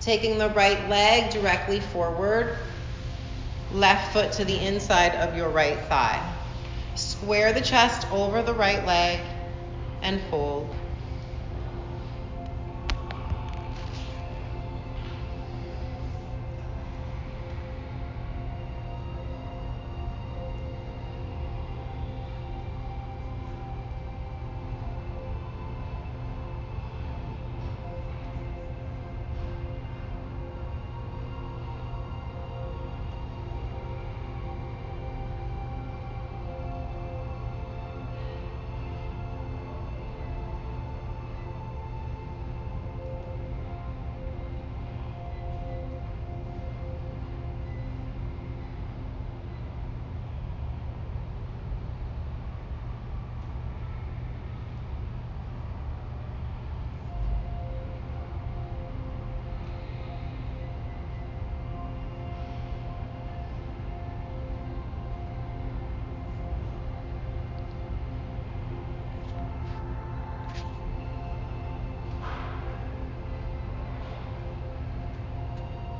Taking 0.00 0.38
the 0.38 0.50
right 0.50 0.88
leg 0.88 1.30
directly 1.30 1.80
forward, 1.80 2.56
left 3.72 4.12
foot 4.12 4.32
to 4.32 4.44
the 4.44 4.56
inside 4.64 5.14
of 5.16 5.36
your 5.36 5.48
right 5.48 5.78
thigh. 5.88 6.22
Square 6.94 7.54
the 7.54 7.60
chest 7.60 8.06
over 8.12 8.42
the 8.42 8.54
right 8.54 8.84
leg 8.86 9.20
and 10.02 10.20
fold. 10.30 10.72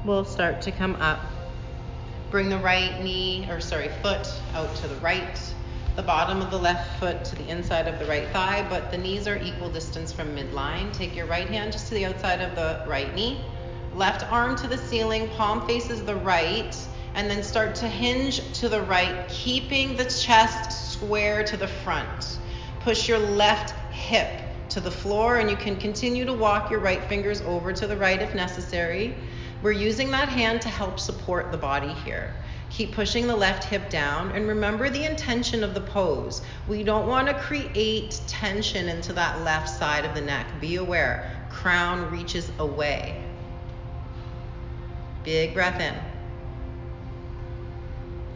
Will 0.06 0.24
start 0.24 0.62
to 0.62 0.70
come 0.70 0.94
up. 0.96 1.20
Bring 2.30 2.48
the 2.48 2.58
right 2.58 3.02
knee, 3.02 3.46
or 3.50 3.60
sorry, 3.60 3.88
foot 4.02 4.28
out 4.54 4.72
to 4.76 4.86
the 4.86 4.94
right, 4.96 5.38
the 5.96 6.02
bottom 6.02 6.40
of 6.40 6.50
the 6.52 6.58
left 6.58 7.00
foot 7.00 7.24
to 7.24 7.34
the 7.34 7.48
inside 7.48 7.88
of 7.88 7.98
the 7.98 8.04
right 8.06 8.28
thigh, 8.28 8.64
but 8.70 8.92
the 8.92 8.98
knees 8.98 9.26
are 9.26 9.36
equal 9.42 9.68
distance 9.68 10.12
from 10.12 10.28
midline. 10.36 10.92
Take 10.92 11.16
your 11.16 11.26
right 11.26 11.48
hand 11.48 11.72
just 11.72 11.88
to 11.88 11.94
the 11.94 12.06
outside 12.06 12.40
of 12.40 12.54
the 12.54 12.84
right 12.88 13.12
knee, 13.16 13.40
left 13.94 14.30
arm 14.30 14.54
to 14.56 14.68
the 14.68 14.78
ceiling, 14.78 15.28
palm 15.30 15.66
faces 15.66 16.04
the 16.04 16.14
right, 16.16 16.76
and 17.14 17.28
then 17.28 17.42
start 17.42 17.74
to 17.76 17.88
hinge 17.88 18.52
to 18.60 18.68
the 18.68 18.82
right, 18.82 19.28
keeping 19.28 19.96
the 19.96 20.04
chest 20.04 20.92
square 20.92 21.42
to 21.44 21.56
the 21.56 21.68
front. 21.68 22.38
Push 22.80 23.08
your 23.08 23.18
left 23.18 23.70
hip 23.92 24.42
to 24.68 24.80
the 24.80 24.90
floor, 24.90 25.38
and 25.38 25.50
you 25.50 25.56
can 25.56 25.74
continue 25.76 26.24
to 26.24 26.32
walk 26.32 26.70
your 26.70 26.80
right 26.80 27.02
fingers 27.04 27.40
over 27.40 27.72
to 27.72 27.86
the 27.86 27.96
right 27.96 28.22
if 28.22 28.34
necessary. 28.34 29.16
We're 29.66 29.72
using 29.72 30.12
that 30.12 30.28
hand 30.28 30.62
to 30.62 30.68
help 30.68 31.00
support 31.00 31.50
the 31.50 31.58
body 31.58 31.92
here. 32.04 32.32
Keep 32.70 32.92
pushing 32.92 33.26
the 33.26 33.34
left 33.34 33.64
hip 33.64 33.90
down 33.90 34.30
and 34.30 34.46
remember 34.46 34.88
the 34.88 35.02
intention 35.02 35.64
of 35.64 35.74
the 35.74 35.80
pose. 35.80 36.40
We 36.68 36.84
don't 36.84 37.08
want 37.08 37.26
to 37.26 37.34
create 37.34 38.20
tension 38.28 38.88
into 38.88 39.12
that 39.14 39.42
left 39.42 39.68
side 39.68 40.04
of 40.04 40.14
the 40.14 40.20
neck. 40.20 40.46
Be 40.60 40.76
aware, 40.76 41.48
crown 41.50 42.12
reaches 42.12 42.48
away. 42.60 43.20
Big 45.24 45.52
breath 45.52 45.80
in. 45.80 45.96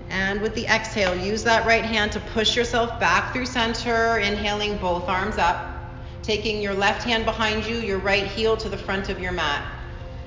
And 0.09 0.41
with 0.41 0.57
the 0.57 0.67
exhale, 0.67 1.15
use 1.15 1.45
that 1.45 1.65
right 1.65 1.85
hand 1.85 2.11
to 2.11 2.21
push 2.35 2.57
yourself 2.57 2.99
back 2.99 3.33
through 3.33 3.47
center, 3.47 4.19
inhaling 4.19 4.79
both 4.79 5.09
arms 5.09 5.39
up. 5.39 5.77
Taking 6.25 6.61
your 6.61 6.75
left 6.75 7.05
hand 7.05 7.25
behind 7.25 7.65
you, 7.67 7.77
your 7.77 7.99
right 7.99 8.27
heel 8.27 8.57
to 8.57 8.69
the 8.69 8.77
front 8.77 9.09
of 9.09 9.21
your 9.21 9.31
mat. 9.31 9.65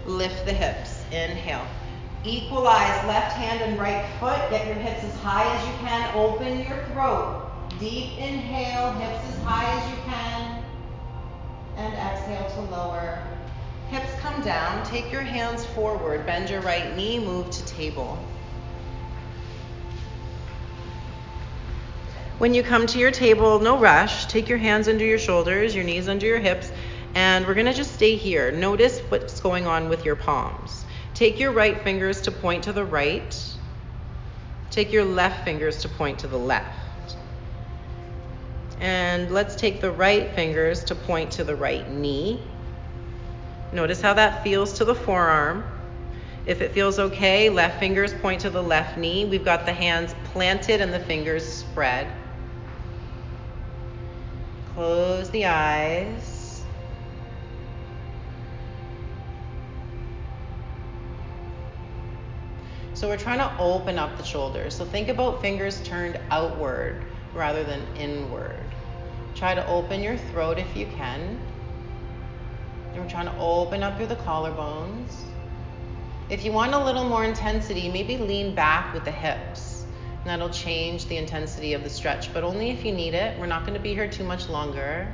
Lift 0.05 0.45
the 0.45 0.53
hips. 0.53 0.92
Inhale. 1.13 1.65
Equalize 2.25 3.05
left 3.05 3.35
hand 3.35 3.61
and 3.61 3.79
right 3.79 4.05
foot. 4.19 4.49
Get 4.49 4.65
your 4.65 4.75
hips 4.75 5.03
as 5.03 5.15
high 5.19 5.45
as 5.55 5.67
you 5.67 5.73
can. 5.87 6.15
Open 6.15 6.59
your 6.59 6.83
throat. 6.91 7.51
Deep 7.79 8.17
inhale, 8.17 8.93
hips 8.93 9.27
as 9.27 9.43
high 9.43 9.65
as 9.65 9.89
you 9.89 9.97
can. 10.05 10.63
And 11.77 11.93
exhale 11.93 12.49
to 12.51 12.71
lower. 12.71 13.21
Hips 13.89 14.13
come 14.21 14.41
down. 14.41 14.85
Take 14.85 15.11
your 15.11 15.21
hands 15.21 15.65
forward. 15.65 16.25
Bend 16.25 16.49
your 16.49 16.61
right 16.61 16.95
knee. 16.95 17.19
Move 17.19 17.51
to 17.51 17.65
table. 17.65 18.17
When 22.39 22.53
you 22.53 22.63
come 22.63 22.87
to 22.87 22.99
your 22.99 23.11
table, 23.11 23.59
no 23.59 23.77
rush. 23.77 24.25
Take 24.25 24.49
your 24.49 24.57
hands 24.57 24.87
under 24.87 25.05
your 25.05 25.19
shoulders, 25.19 25.75
your 25.75 25.83
knees 25.83 26.07
under 26.07 26.25
your 26.25 26.39
hips, 26.39 26.71
and 27.15 27.45
we're 27.45 27.53
going 27.53 27.67
to 27.67 27.73
just 27.73 27.93
stay 27.93 28.15
here. 28.15 28.51
Notice 28.51 28.99
what's 29.09 29.39
going 29.39 29.67
on 29.67 29.87
with 29.87 30.03
your 30.03 30.15
palms. 30.15 30.83
Take 31.13 31.39
your 31.39 31.51
right 31.51 31.79
fingers 31.81 32.21
to 32.21 32.31
point 32.31 32.63
to 32.63 32.73
the 32.73 32.83
right. 32.83 33.39
Take 34.71 34.91
your 34.91 35.05
left 35.05 35.45
fingers 35.45 35.81
to 35.81 35.89
point 35.89 36.19
to 36.19 36.27
the 36.27 36.39
left. 36.39 37.15
And 38.79 39.31
let's 39.31 39.55
take 39.55 39.81
the 39.81 39.91
right 39.91 40.31
fingers 40.33 40.83
to 40.85 40.95
point 40.95 41.31
to 41.33 41.43
the 41.43 41.55
right 41.55 41.89
knee. 41.91 42.41
Notice 43.71 44.01
how 44.01 44.13
that 44.15 44.43
feels 44.43 44.73
to 44.73 44.85
the 44.85 44.95
forearm. 44.95 45.63
If 46.45 46.61
it 46.61 46.73
feels 46.73 46.99
okay, 46.99 47.49
left 47.49 47.79
fingers 47.79 48.13
point 48.13 48.41
to 48.41 48.49
the 48.49 48.61
left 48.61 48.97
knee. 48.97 49.25
We've 49.25 49.45
got 49.45 49.65
the 49.65 49.73
hands 49.73 50.13
planted 50.25 50.81
and 50.81 50.91
the 50.91 50.99
fingers 50.99 51.45
spread. 51.45 52.07
Close 54.73 55.29
the 55.29 55.45
eyes. 55.45 56.32
So 63.03 63.09
we're 63.09 63.17
trying 63.17 63.39
to 63.39 63.53
open 63.59 63.99
up 63.99 64.15
the 64.15 64.23
shoulders. 64.23 64.73
So 64.73 64.85
think 64.85 65.09
about 65.09 65.41
fingers 65.41 65.81
turned 65.83 66.17
outward 66.31 67.03
rather 67.33 67.61
than 67.65 67.81
inward. 67.97 68.63
Try 69.35 69.53
to 69.53 69.67
open 69.67 70.01
your 70.01 70.15
throat 70.15 70.57
if 70.57 70.73
you 70.73 70.85
can. 70.85 71.37
And 72.93 73.03
we're 73.03 73.09
trying 73.09 73.25
to 73.25 73.37
open 73.37 73.83
up 73.83 73.97
through 73.97 74.05
the 74.05 74.15
collarbones. 74.15 75.15
If 76.29 76.45
you 76.45 76.53
want 76.53 76.75
a 76.75 76.81
little 76.81 77.03
more 77.03 77.25
intensity, 77.25 77.91
maybe 77.91 78.15
lean 78.15 78.55
back 78.55 78.93
with 78.93 79.03
the 79.03 79.11
hips. 79.11 79.85
And 80.21 80.27
That'll 80.27 80.49
change 80.49 81.07
the 81.07 81.17
intensity 81.17 81.73
of 81.73 81.83
the 81.83 81.89
stretch, 81.89 82.33
but 82.33 82.45
only 82.45 82.69
if 82.69 82.85
you 82.85 82.93
need 82.93 83.15
it. 83.15 83.37
We're 83.37 83.47
not 83.47 83.63
going 83.63 83.73
to 83.73 83.83
be 83.83 83.93
here 83.93 84.09
too 84.09 84.23
much 84.23 84.47
longer. 84.47 85.13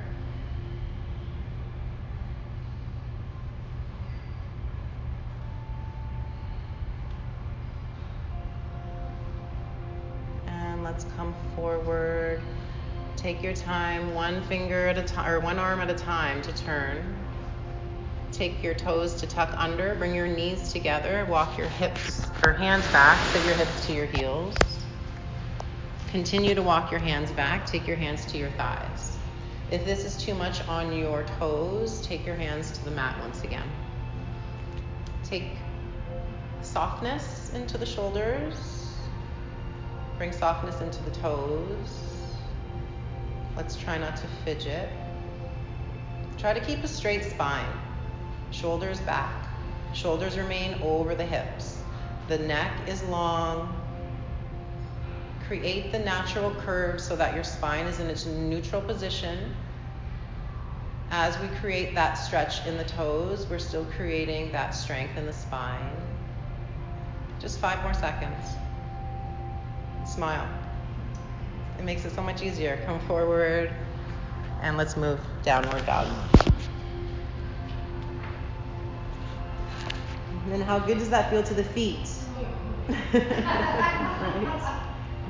Take 13.39 13.45
your 13.45 13.55
time, 13.55 14.13
one 14.13 14.43
finger 14.43 14.89
at 14.89 14.97
a 14.97 15.01
time, 15.01 15.31
or 15.31 15.39
one 15.39 15.59
arm 15.59 15.79
at 15.79 15.89
a 15.89 15.93
time 15.93 16.41
to 16.41 16.51
turn. 16.51 17.25
Take 18.33 18.61
your 18.61 18.73
toes 18.73 19.15
to 19.21 19.27
tuck 19.27 19.53
under, 19.55 19.95
bring 19.95 20.13
your 20.13 20.27
knees 20.27 20.73
together, 20.73 21.25
walk 21.29 21.57
your 21.57 21.69
hips 21.69 22.27
or 22.43 22.51
hands 22.51 22.85
back, 22.87 23.17
sit 23.27 23.45
your 23.45 23.55
hips 23.55 23.85
to 23.85 23.93
your 23.93 24.07
heels. 24.07 24.83
Continue 26.11 26.53
to 26.53 26.61
walk 26.61 26.91
your 26.91 26.99
hands 26.99 27.31
back, 27.31 27.65
take 27.65 27.87
your 27.87 27.95
hands 27.95 28.25
to 28.25 28.37
your 28.37 28.49
thighs. 28.57 29.17
If 29.71 29.85
this 29.85 30.03
is 30.03 30.21
too 30.21 30.35
much 30.35 30.67
on 30.67 30.91
your 30.91 31.23
toes, 31.39 32.05
take 32.05 32.25
your 32.25 32.35
hands 32.35 32.71
to 32.71 32.83
the 32.83 32.91
mat 32.91 33.17
once 33.21 33.45
again. 33.45 33.69
Take 35.23 35.51
softness 36.61 37.53
into 37.53 37.77
the 37.77 37.85
shoulders, 37.85 38.97
bring 40.17 40.33
softness 40.33 40.81
into 40.81 41.01
the 41.03 41.11
toes. 41.11 42.09
Let's 43.60 43.76
try 43.76 43.97
not 43.97 44.16
to 44.16 44.28
fidget. 44.45 44.88
Try 46.38 46.53
to 46.53 46.62
keep 46.62 46.82
a 46.82 46.88
straight 46.88 47.26
spine. 47.26 47.68
Shoulders 48.51 49.01
back. 49.01 49.49
Shoulders 49.93 50.38
remain 50.38 50.76
over 50.82 51.14
the 51.14 51.26
hips. 51.26 51.78
The 52.30 52.38
neck 52.38 52.72
is 52.88 53.03
long. 53.03 53.76
Create 55.45 55.91
the 55.91 55.99
natural 55.99 56.51
curve 56.62 57.01
so 57.01 57.18
that 57.18 57.36
your 57.36 57.43
spine 57.43 57.86
is 57.86 57.99
in 57.99 58.07
its 58.07 58.26
neutral 58.26 58.82
position. 58.82 59.53
As 61.12 61.38
we 61.39 61.49
create 61.57 61.93
that 61.95 62.14
stretch 62.14 62.66
in 62.66 62.78
the 62.78 62.86
toes, 62.86 63.45
we're 63.49 63.60
still 63.60 63.84
creating 63.97 64.53
that 64.53 64.70
strength 64.70 65.18
in 65.18 65.26
the 65.26 65.34
spine. 65.34 65.91
Just 67.41 67.60
five 67.60 67.84
more 67.84 67.93
seconds. 67.93 68.55
Smile. 70.05 70.47
It 71.80 71.86
makes 71.86 72.03
it 72.03 72.11
so 72.13 72.21
much 72.21 72.43
easier. 72.43 72.77
Come 72.86 72.99
forward 72.99 73.73
and 74.61 74.75
let's 74.75 74.97
move 74.97 75.21
downward 75.43 75.86
dog. 75.86 76.07
And 80.43 80.51
then 80.51 80.59
how 80.59 80.80
good 80.80 80.97
does 80.97 81.09
that 81.09 81.30
feel 81.30 81.41
to 81.41 81.53
the 81.53 81.63
feet? 81.63 82.21
right. 82.89 84.61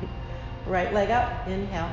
right 0.65 0.91
leg 0.91 1.11
up, 1.11 1.47
inhale. 1.47 1.91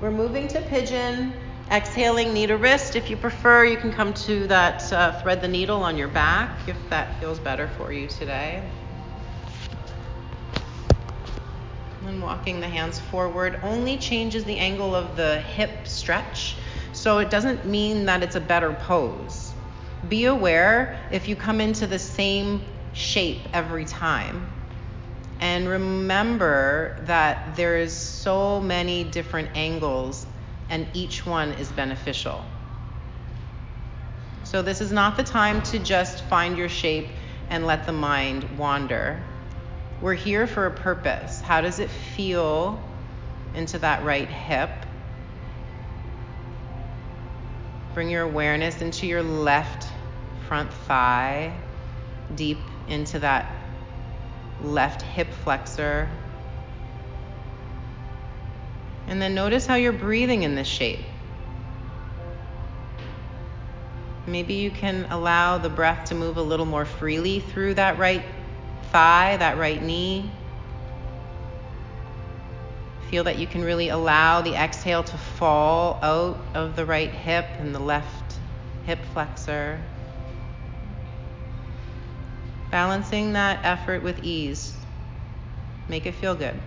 We're 0.00 0.12
moving 0.12 0.46
to 0.48 0.60
pigeon. 0.60 1.34
Exhaling, 1.68 2.32
knee 2.32 2.46
to 2.46 2.56
wrist. 2.56 2.94
If 2.94 3.10
you 3.10 3.16
prefer, 3.16 3.64
you 3.64 3.76
can 3.76 3.92
come 3.92 4.14
to 4.14 4.46
that 4.46 4.92
uh, 4.92 5.20
thread 5.20 5.40
the 5.40 5.48
needle 5.48 5.82
on 5.82 5.96
your 5.96 6.08
back 6.08 6.68
if 6.68 6.78
that 6.90 7.18
feels 7.18 7.40
better 7.40 7.66
for 7.66 7.92
you 7.92 8.06
today. 8.08 8.70
And 12.10 12.20
walking 12.20 12.58
the 12.58 12.66
hands 12.66 12.98
forward 12.98 13.60
only 13.62 13.96
changes 13.96 14.42
the 14.42 14.58
angle 14.58 14.96
of 14.96 15.14
the 15.14 15.40
hip 15.42 15.86
stretch, 15.86 16.56
so 16.92 17.18
it 17.18 17.30
doesn't 17.30 17.66
mean 17.66 18.06
that 18.06 18.24
it's 18.24 18.34
a 18.34 18.40
better 18.40 18.72
pose. 18.72 19.54
Be 20.08 20.24
aware 20.24 20.98
if 21.12 21.28
you 21.28 21.36
come 21.36 21.60
into 21.60 21.86
the 21.86 22.00
same 22.00 22.62
shape 22.92 23.46
every 23.52 23.84
time. 23.84 24.52
And 25.38 25.68
remember 25.68 26.96
that 27.02 27.54
there 27.54 27.76
is 27.76 27.96
so 27.96 28.60
many 28.60 29.04
different 29.04 29.50
angles 29.54 30.26
and 30.68 30.88
each 30.92 31.24
one 31.24 31.52
is 31.52 31.70
beneficial. 31.70 32.44
So 34.42 34.62
this 34.62 34.80
is 34.80 34.90
not 34.90 35.16
the 35.16 35.22
time 35.22 35.62
to 35.62 35.78
just 35.78 36.24
find 36.24 36.58
your 36.58 36.68
shape 36.68 37.10
and 37.50 37.68
let 37.68 37.86
the 37.86 37.92
mind 37.92 38.58
wander. 38.58 39.22
We're 40.00 40.14
here 40.14 40.46
for 40.46 40.64
a 40.64 40.70
purpose. 40.70 41.42
How 41.42 41.60
does 41.60 41.78
it 41.78 41.90
feel 41.90 42.82
into 43.54 43.78
that 43.80 44.02
right 44.02 44.28
hip? 44.28 44.70
Bring 47.92 48.08
your 48.08 48.22
awareness 48.22 48.80
into 48.80 49.06
your 49.06 49.22
left 49.22 49.86
front 50.48 50.72
thigh, 50.72 51.54
deep 52.34 52.58
into 52.88 53.18
that 53.18 53.52
left 54.62 55.02
hip 55.02 55.28
flexor. 55.44 56.08
And 59.06 59.20
then 59.20 59.34
notice 59.34 59.66
how 59.66 59.74
you're 59.74 59.92
breathing 59.92 60.44
in 60.44 60.54
this 60.54 60.68
shape. 60.68 61.00
Maybe 64.26 64.54
you 64.54 64.70
can 64.70 65.06
allow 65.10 65.58
the 65.58 65.68
breath 65.68 66.08
to 66.08 66.14
move 66.14 66.38
a 66.38 66.42
little 66.42 66.66
more 66.66 66.84
freely 66.86 67.40
through 67.40 67.74
that 67.74 67.98
right 67.98 68.22
thigh, 68.90 69.36
that 69.36 69.58
right 69.58 69.82
knee. 69.82 70.30
Feel 73.10 73.24
that 73.24 73.38
you 73.38 73.46
can 73.46 73.62
really 73.62 73.88
allow 73.88 74.40
the 74.40 74.54
exhale 74.54 75.02
to 75.02 75.16
fall 75.16 75.98
out 76.02 76.38
of 76.54 76.76
the 76.76 76.86
right 76.86 77.10
hip 77.10 77.46
and 77.58 77.74
the 77.74 77.80
left 77.80 78.38
hip 78.86 79.00
flexor. 79.12 79.80
Balancing 82.70 83.32
that 83.32 83.60
effort 83.64 84.02
with 84.02 84.22
ease. 84.22 84.76
Make 85.88 86.06
it 86.06 86.14
feel 86.14 86.36
good. 86.36 86.60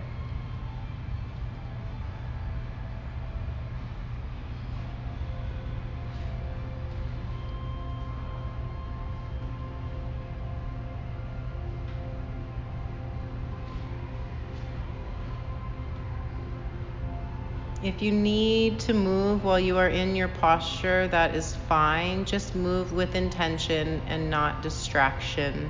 If 17.84 18.00
you 18.00 18.12
need 18.12 18.80
to 18.80 18.94
move 18.94 19.44
while 19.44 19.60
you 19.60 19.76
are 19.76 19.90
in 19.90 20.16
your 20.16 20.28
posture, 20.28 21.06
that 21.08 21.34
is 21.34 21.54
fine. 21.54 22.24
Just 22.24 22.54
move 22.54 22.94
with 22.94 23.14
intention 23.14 24.00
and 24.08 24.30
not 24.30 24.62
distraction. 24.62 25.68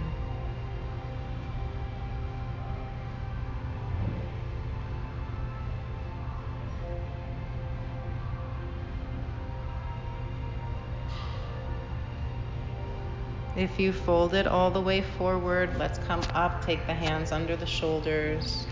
If 13.57 13.81
you 13.81 13.93
fold 13.93 14.35
it 14.35 14.47
all 14.47 14.71
the 14.71 14.81
way 14.81 15.01
forward, 15.01 15.77
let's 15.81 15.99
come 15.99 16.23
up, 16.33 16.65
take 16.65 16.87
the 16.87 16.95
hands 16.95 17.33
under 17.33 17.57
the 17.57 17.67
shoulders 17.67 18.69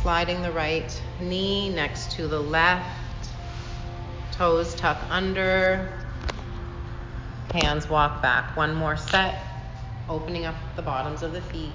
sliding 0.00 0.42
the 0.42 0.52
right 0.52 1.02
knee 1.20 1.68
next 1.70 2.12
to 2.12 2.28
the 2.28 2.38
left, 2.38 2.86
toes 4.30 4.72
tuck 4.76 4.96
under, 5.10 5.92
hands 7.52 7.88
walk 7.88 8.22
back. 8.22 8.56
One 8.56 8.74
more 8.76 8.96
set, 8.96 9.42
opening 10.08 10.44
up 10.44 10.54
the 10.76 10.82
bottoms 10.82 11.24
of 11.24 11.32
the 11.32 11.40
feet. 11.40 11.72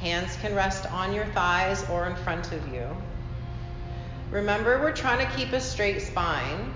Hands 0.00 0.36
can 0.40 0.56
rest 0.56 0.86
on 0.92 1.12
your 1.12 1.26
thighs 1.26 1.88
or 1.88 2.06
in 2.06 2.16
front 2.16 2.50
of 2.50 2.66
you. 2.74 2.88
Remember, 4.32 4.80
we're 4.80 4.92
trying 4.92 5.24
to 5.24 5.36
keep 5.36 5.52
a 5.52 5.60
straight 5.60 6.02
spine. 6.02 6.74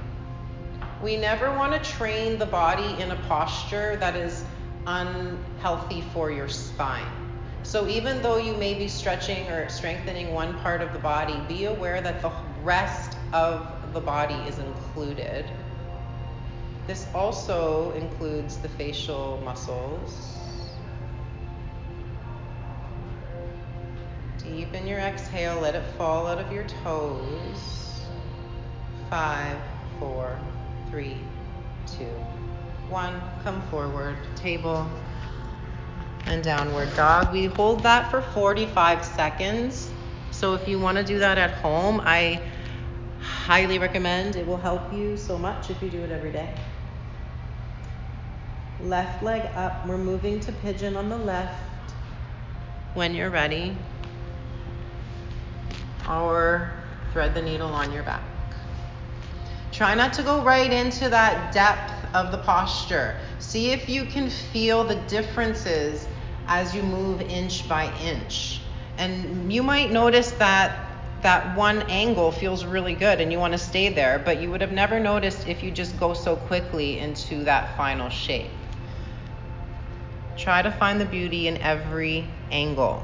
We 1.03 1.16
never 1.16 1.51
want 1.51 1.73
to 1.73 1.91
train 1.91 2.39
the 2.39 2.47
body 2.47 3.03
in 3.03 3.11
a 3.11 3.16
posture 3.27 3.97
that 3.97 4.14
is 4.14 4.45
unhealthy 4.87 6.03
for 6.12 6.31
your 6.31 6.49
spine. 6.49 7.22
So 7.73 7.89
even 7.89 8.20
though 8.20 8.37
you 8.37 8.55
may 8.55 8.75
be 8.75 8.87
stretching 8.87 9.49
or 9.49 9.66
strengthening 9.70 10.35
one 10.35 10.59
part 10.59 10.83
of 10.83 10.93
the 10.93 10.99
body, 10.99 11.41
be 11.49 11.64
aware 11.64 12.03
that 12.03 12.20
the 12.20 12.31
rest 12.62 13.16
of 13.33 13.66
the 13.95 14.01
body 14.01 14.35
is 14.47 14.59
included. 14.59 15.47
This 16.87 17.07
also 17.14 17.93
includes 17.93 18.59
the 18.59 18.68
facial 18.68 19.41
muscles. 19.43 20.37
Deepen 24.37 24.87
your 24.87 24.99
exhale, 24.99 25.59
let 25.59 25.75
it 25.75 25.85
fall 25.97 26.27
out 26.27 26.37
of 26.39 26.53
your 26.53 26.64
toes. 26.85 28.03
Five, 29.09 29.57
four, 29.99 30.39
three, 30.91 31.16
two, 31.87 32.05
one. 32.91 33.18
Come 33.43 33.62
forward, 33.70 34.18
table 34.37 34.87
and 36.27 36.43
downward 36.43 36.95
dog. 36.97 37.33
We 37.33 37.47
hold 37.47 37.83
that 37.83 38.11
for 38.11 38.23
45 38.23 39.05
seconds. 39.05 39.91
So 40.31 40.55
if 40.55 40.66
you 40.66 40.79
want 40.79 40.99
to 40.99 41.05
do 41.05 41.18
that 41.18 41.39
at 41.39 41.53
home, 41.53 42.01
I 42.05 42.41
highly 43.20 43.79
recommend. 43.79 44.37
It 44.37 44.47
will 44.47 44.57
help 44.57 44.93
you 44.93 45.16
so 45.16 45.39
much 45.39 45.70
if 45.70 45.83
you 45.83 45.91
do 45.91 46.01
it 46.01 46.11
every 46.11 46.33
day. 46.33 46.55
Left 48.81 49.23
leg 49.23 49.43
up. 49.55 49.87
We're 49.87 49.99
moving 49.99 50.41
to 50.41 50.53
pigeon 50.53 50.97
on 50.97 51.09
the 51.09 51.18
left. 51.18 51.61
When 52.95 53.14
you're 53.14 53.31
ready, 53.31 53.77
or 56.09 56.73
thread 57.12 57.35
the 57.35 57.43
needle 57.43 57.68
on 57.68 57.93
your 57.93 58.03
back. 58.03 58.23
Try 59.70 59.95
not 59.95 60.12
to 60.14 60.23
go 60.23 60.43
right 60.43 60.70
into 60.70 61.09
that 61.09 61.53
depth 61.53 61.93
of 62.14 62.31
the 62.31 62.39
posture. 62.39 63.16
See 63.39 63.70
if 63.70 63.89
you 63.89 64.05
can 64.05 64.29
feel 64.29 64.85
the 64.85 64.97
differences 65.09 66.07
as 66.53 66.74
you 66.74 66.82
move 66.82 67.22
inch 67.22 67.66
by 67.66 67.90
inch. 68.03 68.61
And 68.98 69.50
you 69.50 69.62
might 69.62 69.90
notice 69.90 70.32
that 70.32 70.86
that 71.22 71.57
one 71.57 71.80
angle 71.82 72.30
feels 72.30 72.66
really 72.66 72.94
good 72.94 73.22
and 73.22 73.32
you 73.32 73.38
want 73.38 73.53
to 73.53 73.59
stay 73.59 73.88
there, 73.88 74.18
but 74.18 74.42
you 74.42 74.50
would 74.50 74.61
have 74.61 74.72
never 74.72 75.00
noticed 75.00 75.48
if 75.48 75.62
you 75.62 75.70
just 75.70 75.98
go 75.98 76.12
so 76.12 76.36
quickly 76.36 76.98
into 76.98 77.44
that 77.44 77.74
final 77.76 78.11
shape. 78.11 78.50
Try 80.36 80.61
to 80.61 80.70
find 80.70 81.00
the 81.00 81.07
beauty 81.07 81.48
in 81.48 81.57
every 81.59 82.26
angle. 82.50 83.03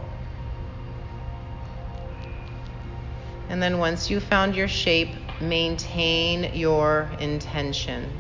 And 3.48 3.62
then 3.62 3.78
once 3.78 4.10
you 4.10 4.20
found 4.20 4.56
your 4.56 4.68
shape, 4.68 5.14
maintain 5.40 6.54
your 6.54 7.10
intention. 7.18 8.12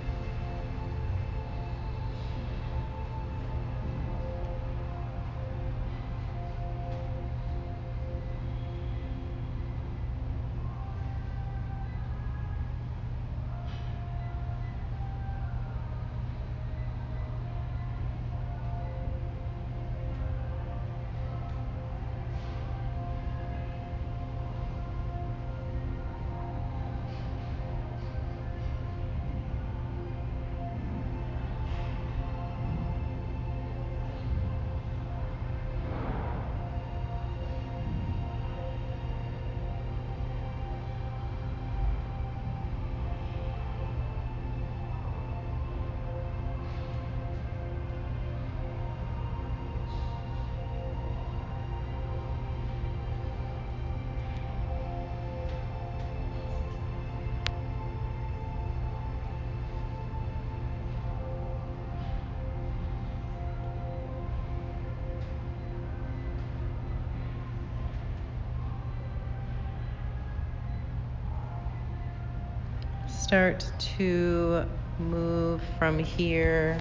Start 73.28 73.70
to 73.78 74.64
move 74.98 75.60
from 75.78 75.98
here, 75.98 76.78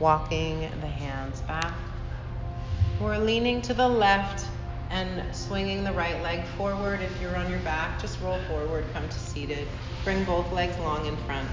walking 0.00 0.68
the 0.80 0.88
hands 0.88 1.40
back. 1.42 1.72
We're 3.00 3.16
leaning 3.16 3.62
to 3.62 3.74
the 3.74 3.86
left 3.86 4.44
and 4.90 5.22
swinging 5.32 5.84
the 5.84 5.92
right 5.92 6.20
leg 6.20 6.44
forward. 6.56 7.00
If 7.00 7.12
you're 7.22 7.36
on 7.36 7.48
your 7.48 7.60
back, 7.60 8.00
just 8.00 8.20
roll 8.20 8.40
forward, 8.48 8.86
come 8.92 9.08
to 9.08 9.18
seated. 9.20 9.68
Bring 10.02 10.24
both 10.24 10.50
legs 10.50 10.76
long 10.80 11.06
in 11.06 11.16
front. 11.18 11.48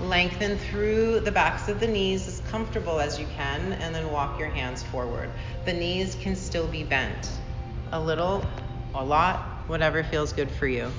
Lengthen 0.00 0.58
through 0.58 1.20
the 1.20 1.32
backs 1.32 1.70
of 1.70 1.80
the 1.80 1.88
knees 1.88 2.28
as 2.28 2.40
comfortable 2.50 3.00
as 3.00 3.18
you 3.18 3.26
can, 3.38 3.72
and 3.72 3.94
then 3.94 4.12
walk 4.12 4.38
your 4.38 4.50
hands 4.50 4.82
forward. 4.82 5.30
The 5.64 5.72
knees 5.72 6.14
can 6.20 6.36
still 6.36 6.66
be 6.66 6.84
bent. 6.84 7.30
A 7.92 7.98
little, 7.98 8.44
a 8.94 9.02
lot, 9.02 9.38
whatever 9.66 10.04
feels 10.04 10.34
good 10.34 10.50
for 10.50 10.66
you. 10.66 10.90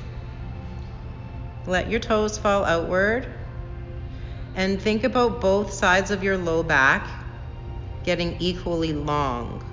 Let 1.68 1.90
your 1.90 2.00
toes 2.00 2.38
fall 2.38 2.64
outward. 2.64 3.28
And 4.56 4.82
think 4.82 5.04
about 5.04 5.42
both 5.42 5.74
sides 5.74 6.12
of 6.12 6.24
your 6.24 6.38
low 6.38 6.64
back 6.64 7.08
getting 8.04 8.38
equally 8.40 8.94
long. 8.94 9.65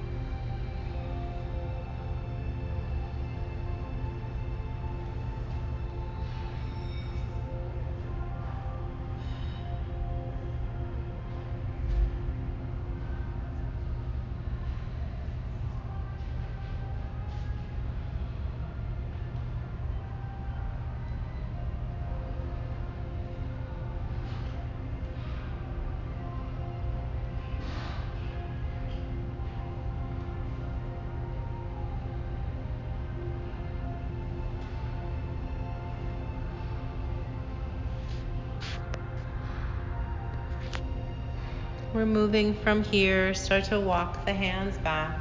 Moving 42.32 42.54
from 42.54 42.82
here. 42.84 43.34
Start 43.34 43.64
to 43.64 43.78
walk 43.78 44.24
the 44.24 44.32
hands 44.32 44.78
back, 44.78 45.20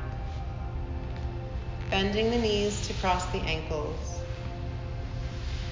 bending 1.90 2.32
the 2.32 2.38
knees 2.38 2.88
to 2.88 2.94
cross 2.94 3.26
the 3.34 3.40
ankles. 3.40 4.22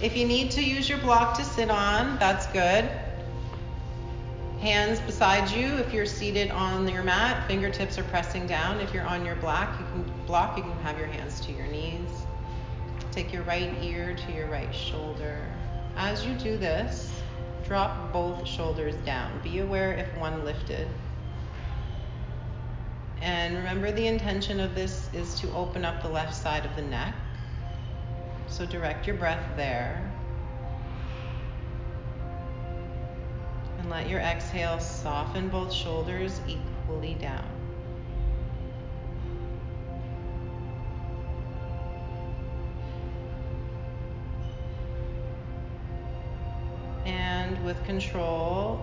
If 0.01 0.17
you 0.17 0.27
need 0.27 0.51
to 0.51 0.61
use 0.61 0.89
your 0.89 0.97
block 0.97 1.37
to 1.37 1.45
sit 1.45 1.69
on, 1.69 2.19
that's 2.19 2.45
good. 2.47 2.89
Hands 4.59 4.99
beside 4.99 5.49
you 5.49 5.67
if 5.77 5.93
you're 5.93 6.05
seated 6.05 6.51
on 6.51 6.85
your 6.89 7.03
mat, 7.03 7.47
fingertips 7.47 7.97
are 7.97 8.03
pressing 8.03 8.45
down. 8.45 8.81
If 8.81 8.93
you're 8.93 9.07
on 9.07 9.25
your 9.25 9.37
block, 9.37 9.79
you 9.79 9.85
can 9.93 10.11
block, 10.25 10.57
you 10.57 10.63
can 10.63 10.77
have 10.79 10.97
your 10.97 11.07
hands 11.07 11.39
to 11.45 11.53
your 11.53 11.67
knees. 11.67 12.25
Take 13.13 13.31
your 13.31 13.43
right 13.43 13.73
ear 13.81 14.13
to 14.13 14.31
your 14.33 14.47
right 14.47 14.75
shoulder. 14.75 15.39
As 15.95 16.25
you 16.25 16.33
do 16.33 16.57
this, 16.57 17.09
Drop 17.69 18.11
both 18.11 18.47
shoulders 18.47 18.95
down. 19.05 19.31
Be 19.43 19.59
aware 19.59 19.93
if 19.93 20.07
one 20.17 20.43
lifted. 20.43 20.87
And 23.21 23.55
remember 23.57 23.91
the 23.91 24.07
intention 24.07 24.59
of 24.59 24.75
this 24.75 25.09
is 25.13 25.35
to 25.41 25.51
open 25.53 25.83
up 25.83 26.01
the 26.01 26.09
left 26.09 26.35
side 26.35 26.65
of 26.65 26.75
the 26.75 26.81
neck. 26.81 27.13
So 28.47 28.65
direct 28.65 29.05
your 29.05 29.15
breath 29.17 29.45
there. 29.55 30.11
And 33.79 33.89
let 33.89 34.09
your 34.09 34.19
exhale 34.19 34.79
soften 34.79 35.49
both 35.49 35.73
shoulders 35.73 36.39
equally 36.47 37.15
down. 37.15 37.45
and 47.49 47.65
with 47.65 47.83
control, 47.85 48.79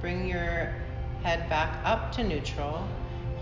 bring 0.00 0.26
your 0.26 0.74
head 1.22 1.48
back 1.50 1.78
up 1.84 2.10
to 2.12 2.24
neutral. 2.24 2.88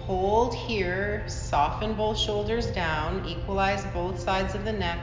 Hold 0.07 0.55
here, 0.55 1.25
soften 1.27 1.95
both 1.95 2.17
shoulders 2.17 2.69
down, 2.69 3.27
equalize 3.27 3.85
both 3.87 4.21
sides 4.21 4.55
of 4.55 4.65
the 4.65 4.73
neck 4.73 5.01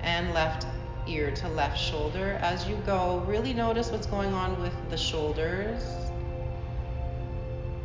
and 0.00 0.32
left 0.32 0.66
ear 1.06 1.30
to 1.30 1.48
left 1.48 1.78
shoulder. 1.78 2.38
As 2.40 2.66
you 2.66 2.76
go, 2.86 3.22
really 3.26 3.52
notice 3.52 3.90
what's 3.90 4.06
going 4.06 4.32
on 4.32 4.58
with 4.62 4.72
the 4.88 4.96
shoulders. 4.96 5.82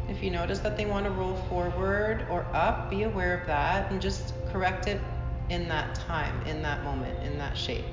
If 0.07 0.23
you 0.23 0.31
notice 0.31 0.59
that 0.59 0.77
they 0.77 0.85
want 0.85 1.05
to 1.05 1.11
roll 1.11 1.35
forward 1.49 2.25
or 2.29 2.45
up, 2.53 2.89
be 2.89 3.03
aware 3.03 3.37
of 3.37 3.45
that 3.47 3.91
and 3.91 4.01
just 4.01 4.33
correct 4.53 4.87
it 4.87 5.01
in 5.49 5.67
that 5.67 5.95
time, 5.95 6.41
in 6.47 6.61
that 6.61 6.85
moment, 6.85 7.21
in 7.23 7.37
that 7.37 7.57
shape. 7.57 7.83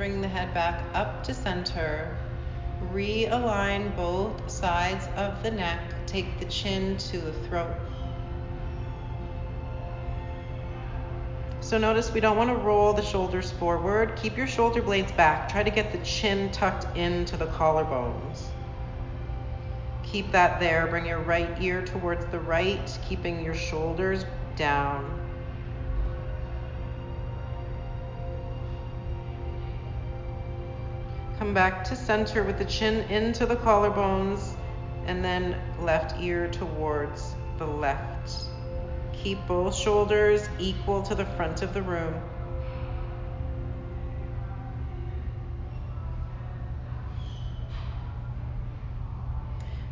Bring 0.00 0.22
the 0.22 0.28
head 0.28 0.54
back 0.54 0.82
up 0.94 1.22
to 1.22 1.34
center. 1.34 2.16
Realign 2.90 3.94
both 3.94 4.50
sides 4.50 5.06
of 5.14 5.42
the 5.42 5.50
neck. 5.50 5.78
Take 6.06 6.38
the 6.38 6.46
chin 6.46 6.96
to 6.96 7.18
the 7.18 7.34
throat. 7.46 7.76
So 11.60 11.76
notice 11.76 12.10
we 12.14 12.20
don't 12.20 12.38
want 12.38 12.48
to 12.48 12.56
roll 12.56 12.94
the 12.94 13.02
shoulders 13.02 13.50
forward. 13.50 14.16
Keep 14.16 14.38
your 14.38 14.46
shoulder 14.46 14.80
blades 14.80 15.12
back. 15.12 15.50
Try 15.50 15.62
to 15.62 15.70
get 15.70 15.92
the 15.92 15.98
chin 15.98 16.50
tucked 16.50 16.96
into 16.96 17.36
the 17.36 17.48
collarbones. 17.48 18.44
Keep 20.02 20.32
that 20.32 20.60
there. 20.60 20.86
Bring 20.86 21.04
your 21.04 21.20
right 21.20 21.60
ear 21.60 21.84
towards 21.84 22.24
the 22.32 22.40
right, 22.40 22.98
keeping 23.06 23.44
your 23.44 23.54
shoulders 23.54 24.24
down. 24.56 25.19
Come 31.40 31.54
back 31.54 31.84
to 31.84 31.96
center 31.96 32.44
with 32.44 32.58
the 32.58 32.66
chin 32.66 32.96
into 33.10 33.46
the 33.46 33.56
collarbones 33.56 34.58
and 35.06 35.24
then 35.24 35.56
left 35.80 36.20
ear 36.20 36.48
towards 36.48 37.34
the 37.56 37.64
left. 37.64 38.30
Keep 39.14 39.46
both 39.46 39.74
shoulders 39.74 40.46
equal 40.58 41.02
to 41.04 41.14
the 41.14 41.24
front 41.24 41.62
of 41.62 41.72
the 41.72 41.80
room. 41.80 42.14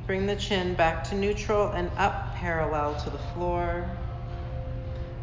Bring 0.06 0.26
the 0.26 0.36
chin 0.36 0.74
back 0.74 1.02
to 1.04 1.14
neutral 1.14 1.68
and 1.68 1.90
up 1.96 2.34
parallel 2.34 2.94
to 2.96 3.08
the 3.08 3.18
floor. 3.32 3.90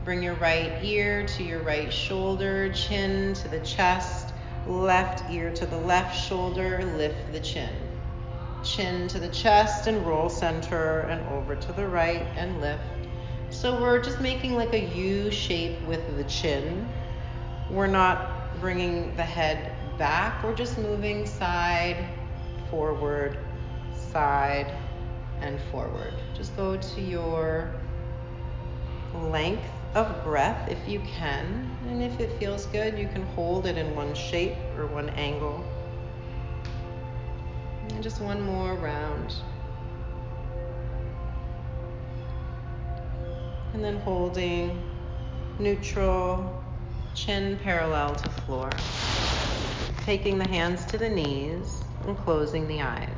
Bring 0.03 0.23
your 0.23 0.35
right 0.35 0.83
ear 0.83 1.27
to 1.27 1.43
your 1.43 1.61
right 1.61 1.93
shoulder, 1.93 2.73
chin 2.73 3.35
to 3.35 3.47
the 3.47 3.59
chest, 3.59 4.24
left 4.67 5.31
ear 5.31 5.51
to 5.53 5.65
the 5.65 5.77
left 5.77 6.17
shoulder, 6.17 6.83
lift 6.97 7.31
the 7.31 7.39
chin. 7.39 7.69
Chin 8.63 9.07
to 9.09 9.19
the 9.19 9.29
chest 9.29 9.87
and 9.87 10.05
roll 10.05 10.29
center 10.29 11.01
and 11.01 11.27
over 11.29 11.55
to 11.55 11.73
the 11.73 11.87
right 11.87 12.25
and 12.35 12.61
lift. 12.61 12.81
So 13.49 13.79
we're 13.79 14.01
just 14.01 14.19
making 14.19 14.55
like 14.55 14.73
a 14.73 14.85
U 14.95 15.29
shape 15.31 15.79
with 15.87 16.17
the 16.17 16.23
chin. 16.23 16.87
We're 17.69 17.87
not 17.87 18.59
bringing 18.59 19.15
the 19.15 19.23
head 19.23 19.71
back, 19.97 20.43
we're 20.43 20.55
just 20.55 20.77
moving 20.77 21.25
side, 21.25 22.09
forward, 22.69 23.37
side, 24.11 24.73
and 25.41 25.59
forward. 25.71 26.13
Just 26.33 26.55
go 26.55 26.77
to 26.77 27.01
your 27.01 27.71
length 29.13 29.63
of 29.95 30.23
breath 30.25 30.69
if 30.69 30.87
you 30.87 30.99
can. 30.99 31.75
And 31.87 32.03
if 32.03 32.19
it 32.19 32.37
feels 32.37 32.65
good, 32.67 32.99
you 32.99 33.07
can 33.07 33.23
hold 33.27 33.65
it 33.65 33.77
in 33.77 33.95
one 33.95 34.13
shape 34.13 34.57
or 34.77 34.85
one 34.87 35.09
angle. 35.11 35.63
And 37.89 38.03
just 38.03 38.21
one 38.21 38.41
more 38.41 38.75
round. 38.75 39.33
And 43.73 43.83
then 43.83 43.97
holding 44.01 44.81
neutral, 45.59 46.63
chin 47.13 47.57
parallel 47.63 48.15
to 48.15 48.29
floor. 48.29 48.69
Taking 50.03 50.37
the 50.37 50.47
hands 50.47 50.85
to 50.85 50.97
the 50.97 51.09
knees 51.09 51.83
and 52.05 52.17
closing 52.17 52.67
the 52.67 52.81
eyes. 52.81 53.09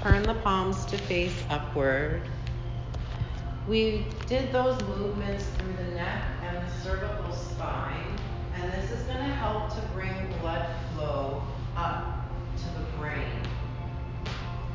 Turn 0.00 0.22
the 0.22 0.34
palms 0.34 0.84
to 0.86 0.98
face 0.98 1.44
upward. 1.48 2.22
We 3.68 4.06
did 4.26 4.52
those 4.52 4.80
movements 4.82 5.44
through 5.56 5.74
the 5.74 5.94
neck 5.94 6.24
and 6.42 6.56
the 6.56 6.70
cervical 6.82 7.32
spine, 7.32 8.18
and 8.56 8.72
this 8.72 8.90
is 8.90 9.02
going 9.06 9.18
to 9.18 9.24
help 9.24 9.72
to 9.74 9.80
bring 9.94 10.12
blood 10.40 10.66
flow 10.94 11.42
up 11.76 12.28
to 12.56 12.64
the 12.64 12.98
brain. 12.98 13.42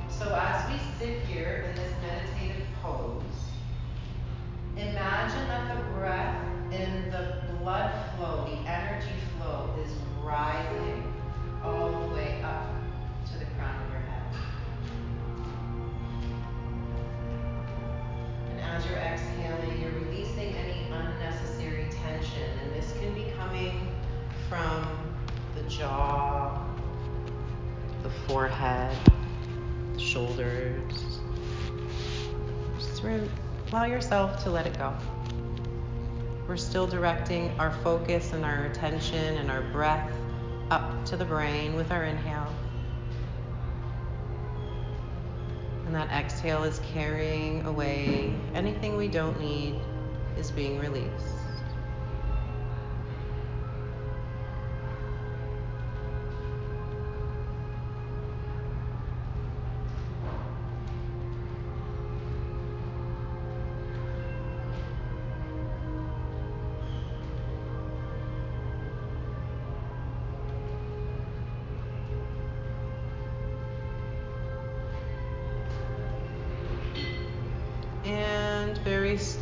So 0.09 0.33
as 0.33 0.71
we 0.71 0.79
sit 0.99 1.19
here 1.25 1.65
in 1.69 1.75
this 1.75 1.91
meditative 2.01 2.67
pose, 2.81 3.21
Imagine 4.77 5.47
that 5.47 5.75
the 5.75 5.83
breath 5.95 6.45
and 6.71 7.11
the 7.11 7.41
blood 7.57 7.91
flow, 8.15 8.45
the 8.45 8.69
energy 8.69 9.09
flow 9.35 9.73
is 9.83 9.91
rising 10.23 11.03
all 11.63 11.89
the 11.89 12.13
way 12.13 12.39
up 12.43 12.76
as 18.77 18.85
you're 18.85 18.99
exhaling, 18.99 19.81
you're 19.81 19.91
releasing 19.91 20.53
any 20.53 20.85
unnecessary 20.91 21.87
tension. 22.03 22.43
And 22.63 22.75
this 22.75 22.93
can 22.99 23.11
be 23.15 23.25
coming 23.35 23.87
from 24.47 24.87
the 25.55 25.63
jaw, 25.63 26.63
the 28.03 28.09
forehead, 28.27 28.95
the 29.93 29.99
shoulders. 29.99 31.19
Just 32.77 33.03
allow 33.71 33.85
yourself 33.85 34.43
to 34.43 34.51
let 34.51 34.67
it 34.67 34.77
go. 34.77 34.93
We're 36.47 36.55
still 36.55 36.85
directing 36.85 37.49
our 37.59 37.71
focus 37.83 38.33
and 38.33 38.45
our 38.45 38.65
attention 38.65 39.37
and 39.37 39.49
our 39.49 39.61
breath 39.71 40.11
up 40.69 41.03
to 41.05 41.17
the 41.17 41.25
brain 41.25 41.73
with 41.75 41.91
our 41.91 42.03
inhale. 42.03 42.53
And 45.87 45.95
that 45.95 46.11
exhale 46.11 46.65
is 46.65 46.81
carrying 46.93 47.65
away 47.65 48.35
anything 48.53 48.97
we 48.97 49.07
don't 49.07 49.39
need, 49.39 49.79
is 50.37 50.51
being 50.51 50.79
released. 50.79 51.36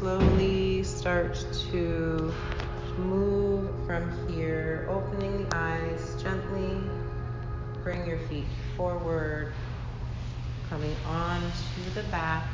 Slowly 0.06 0.84
start 0.84 1.34
to 1.72 2.32
move 3.00 3.68
from 3.88 4.30
here, 4.30 4.88
opening 4.88 5.50
the 5.50 5.58
eyes 5.58 6.22
gently. 6.22 6.78
Bring 7.82 8.06
your 8.06 8.20
feet 8.28 8.46
forward, 8.78 9.52
coming 10.70 10.96
on 11.08 11.42
to 11.42 11.96
the 11.96 12.04
back, 12.10 12.46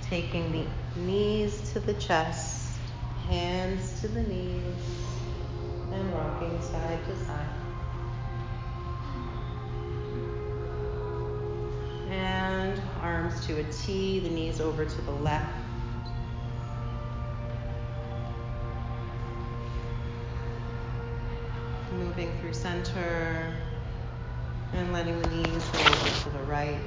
taking 0.00 0.52
the 0.52 1.00
knees 1.00 1.72
to 1.72 1.80
the 1.80 1.94
chest, 1.94 2.78
hands 3.28 4.00
to 4.00 4.06
the 4.06 4.22
knees, 4.22 4.62
and 5.90 6.12
rocking 6.14 6.62
side 6.62 7.00
to 7.04 7.24
side. 7.24 7.48
And 12.10 12.80
arms 13.02 13.44
to 13.48 13.58
a 13.58 13.64
T, 13.72 14.20
the 14.20 14.30
knees 14.30 14.60
over 14.60 14.84
to 14.84 15.02
the 15.02 15.10
left. 15.10 15.65
Moving 22.16 22.40
through 22.40 22.54
center 22.54 23.52
and 24.72 24.90
letting 24.90 25.20
the 25.20 25.28
knees 25.28 25.68
go 25.68 25.80
over 25.80 26.08
to 26.08 26.30
the 26.30 26.44
right. 26.44 26.78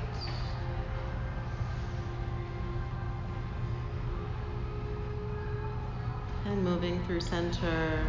And 6.45 6.63
moving 6.63 7.05
through 7.05 7.21
center, 7.21 8.03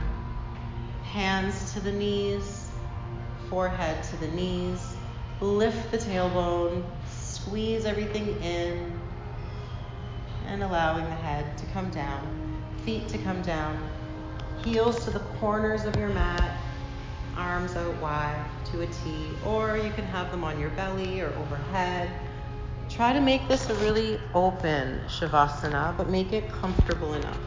hands 1.05 1.75
to 1.75 1.81
the 1.81 1.93
knees, 1.93 2.71
forehead 3.51 4.03
to 4.05 4.17
the 4.17 4.29
knees. 4.29 4.81
Lift 5.43 5.91
the 5.91 5.99
tailbone, 5.99 6.83
squeeze 7.07 7.85
everything 7.85 8.29
in, 8.43 8.99
and 10.47 10.63
allowing 10.63 11.05
the 11.05 11.11
head 11.17 11.59
to 11.59 11.67
come 11.67 11.91
down, 11.91 12.63
feet 12.87 13.09
to 13.09 13.19
come 13.19 13.43
down, 13.43 13.91
heels 14.65 15.05
to 15.05 15.11
the 15.11 15.21
corners 15.39 15.85
of 15.85 15.95
your 15.97 16.09
mat, 16.09 16.57
arms 17.37 17.77
out 17.77 17.95
wide 18.01 18.45
to 18.73 18.83
a 18.83 18.87
T, 18.87 19.29
or 19.45 19.77
you 19.77 19.91
can 19.91 20.05
have 20.07 20.31
them 20.31 20.45
on 20.45 20.59
your 20.61 20.71
belly 20.71 21.21
or 21.21 21.29
overhead. 21.35 22.11
Try 22.89 23.13
to 23.13 23.21
make 23.21 23.47
this 23.49 23.71
a 23.71 23.75
really 23.77 24.19
open 24.35 25.01
Shavasana, 25.07 25.97
but 25.97 26.09
make 26.09 26.33
it 26.33 26.51
comfortable 26.51 27.15
enough 27.15 27.39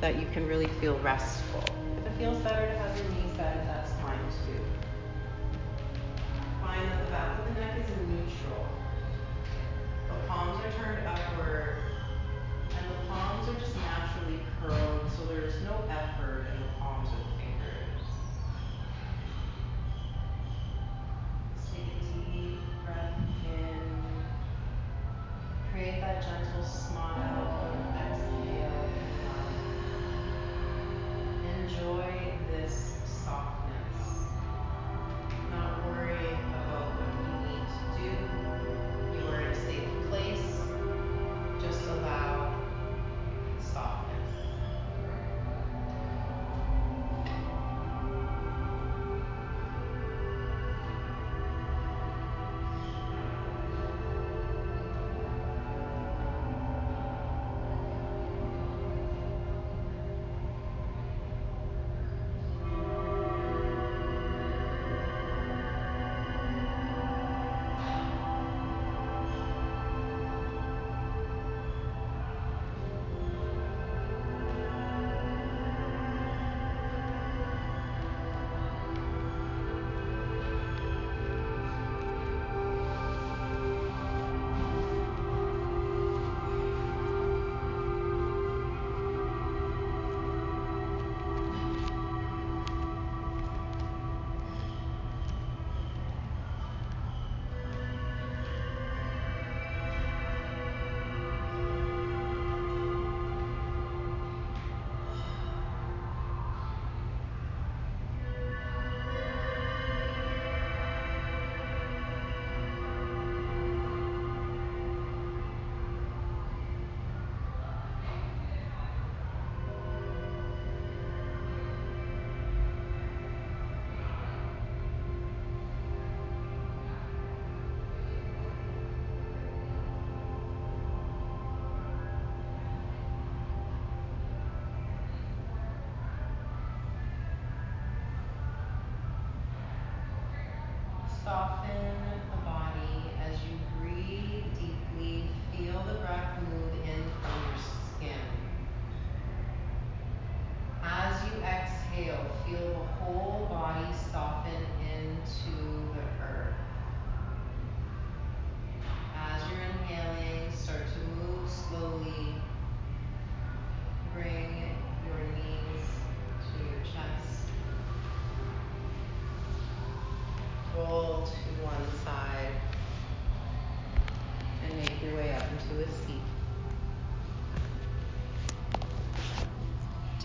that 0.00 0.18
you 0.18 0.26
can 0.32 0.46
really 0.46 0.66
feel 0.66 0.98
restful. 0.98 1.62
If 1.98 2.06
it 2.06 2.12
feels 2.18 2.38
better 2.38 2.66
to 2.66 2.78
have 2.78 2.96
your 2.96 3.11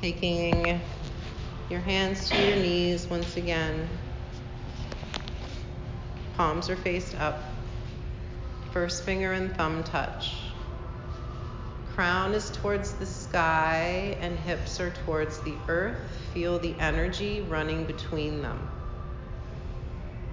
Taking 0.07 0.79
your 1.69 1.81
hands 1.81 2.29
to 2.29 2.37
your 2.37 2.55
knees 2.55 3.05
once 3.07 3.35
again. 3.35 3.89
Palms 6.37 6.69
are 6.69 6.77
faced 6.77 7.19
up. 7.19 7.43
First 8.71 9.03
finger 9.03 9.33
and 9.33 9.53
thumb 9.57 9.83
touch. 9.83 10.33
Crown 11.93 12.33
is 12.33 12.49
towards 12.51 12.93
the 12.93 13.05
sky 13.05 14.15
and 14.21 14.39
hips 14.39 14.79
are 14.79 14.91
towards 14.91 15.39
the 15.39 15.55
earth. 15.67 16.09
Feel 16.33 16.57
the 16.57 16.73
energy 16.79 17.41
running 17.41 17.83
between 17.83 18.41
them. 18.41 18.65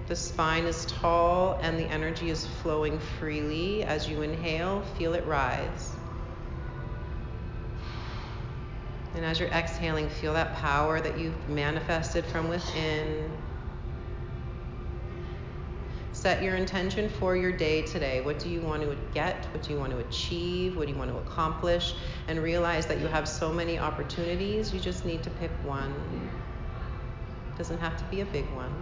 The 0.07 0.15
spine 0.15 0.67
is 0.67 0.87
tall 0.87 1.59
and 1.61 1.77
the 1.77 1.87
energy 1.87 2.31
is 2.31 2.47
flowing 2.47 3.01
freely. 3.19 3.83
As 3.83 4.09
you 4.09 4.23
inhale, 4.23 4.83
feel 4.97 5.15
it 5.15 5.27
rise. 5.27 5.97
And 9.15 9.25
as 9.25 9.39
you're 9.39 9.49
exhaling, 9.51 10.09
feel 10.09 10.35
that 10.35 10.57
power 10.57 11.01
that 11.01 11.19
you've 11.19 11.49
manifested 11.49 12.25
from 12.27 12.49
within. 12.49 13.31
Set 16.13 16.43
your 16.43 16.57
intention 16.57 17.09
for 17.09 17.37
your 17.37 17.53
day 17.53 17.83
today. 17.83 18.23
What 18.23 18.39
do 18.39 18.49
you 18.49 18.61
want 18.61 18.83
to 18.83 18.97
get? 19.13 19.45
What 19.53 19.63
do 19.63 19.73
you 19.73 19.79
want 19.79 19.93
to 19.93 19.99
achieve? 19.99 20.77
What 20.77 20.87
do 20.87 20.93
you 20.93 20.99
want 20.99 21.11
to 21.11 21.19
accomplish? 21.19 21.95
And 22.29 22.43
realize 22.43 22.87
that 22.87 23.01
you 23.01 23.07
have 23.09 23.29
so 23.29 23.53
many 23.53 23.79
opportunities, 23.79 24.73
you 24.73 24.81
just 24.81 25.05
need 25.05 25.23
to 25.23 25.31
pick 25.31 25.51
one. 25.65 25.93
It 27.53 27.59
doesn't 27.59 27.79
have 27.79 27.97
to 27.99 28.05
be 28.05 28.21
a 28.21 28.27
big 28.27 28.47
one. 28.55 28.73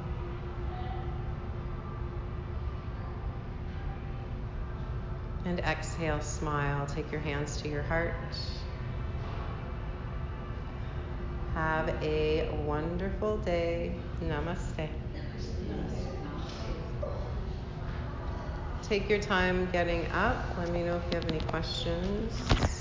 And 5.44 5.58
exhale, 5.60 6.20
smile. 6.20 6.86
Take 6.86 7.10
your 7.10 7.20
hands 7.20 7.60
to 7.62 7.68
your 7.68 7.82
heart. 7.82 8.14
Have 11.54 11.88
a 12.02 12.48
wonderful 12.66 13.36
day. 13.38 13.94
Namaste. 14.22 14.88
Take 18.82 19.08
your 19.08 19.20
time 19.20 19.68
getting 19.72 20.06
up. 20.12 20.54
Let 20.58 20.70
me 20.70 20.82
know 20.82 20.96
if 20.96 21.02
you 21.10 21.16
have 21.20 21.30
any 21.30 21.40
questions. 21.40 22.71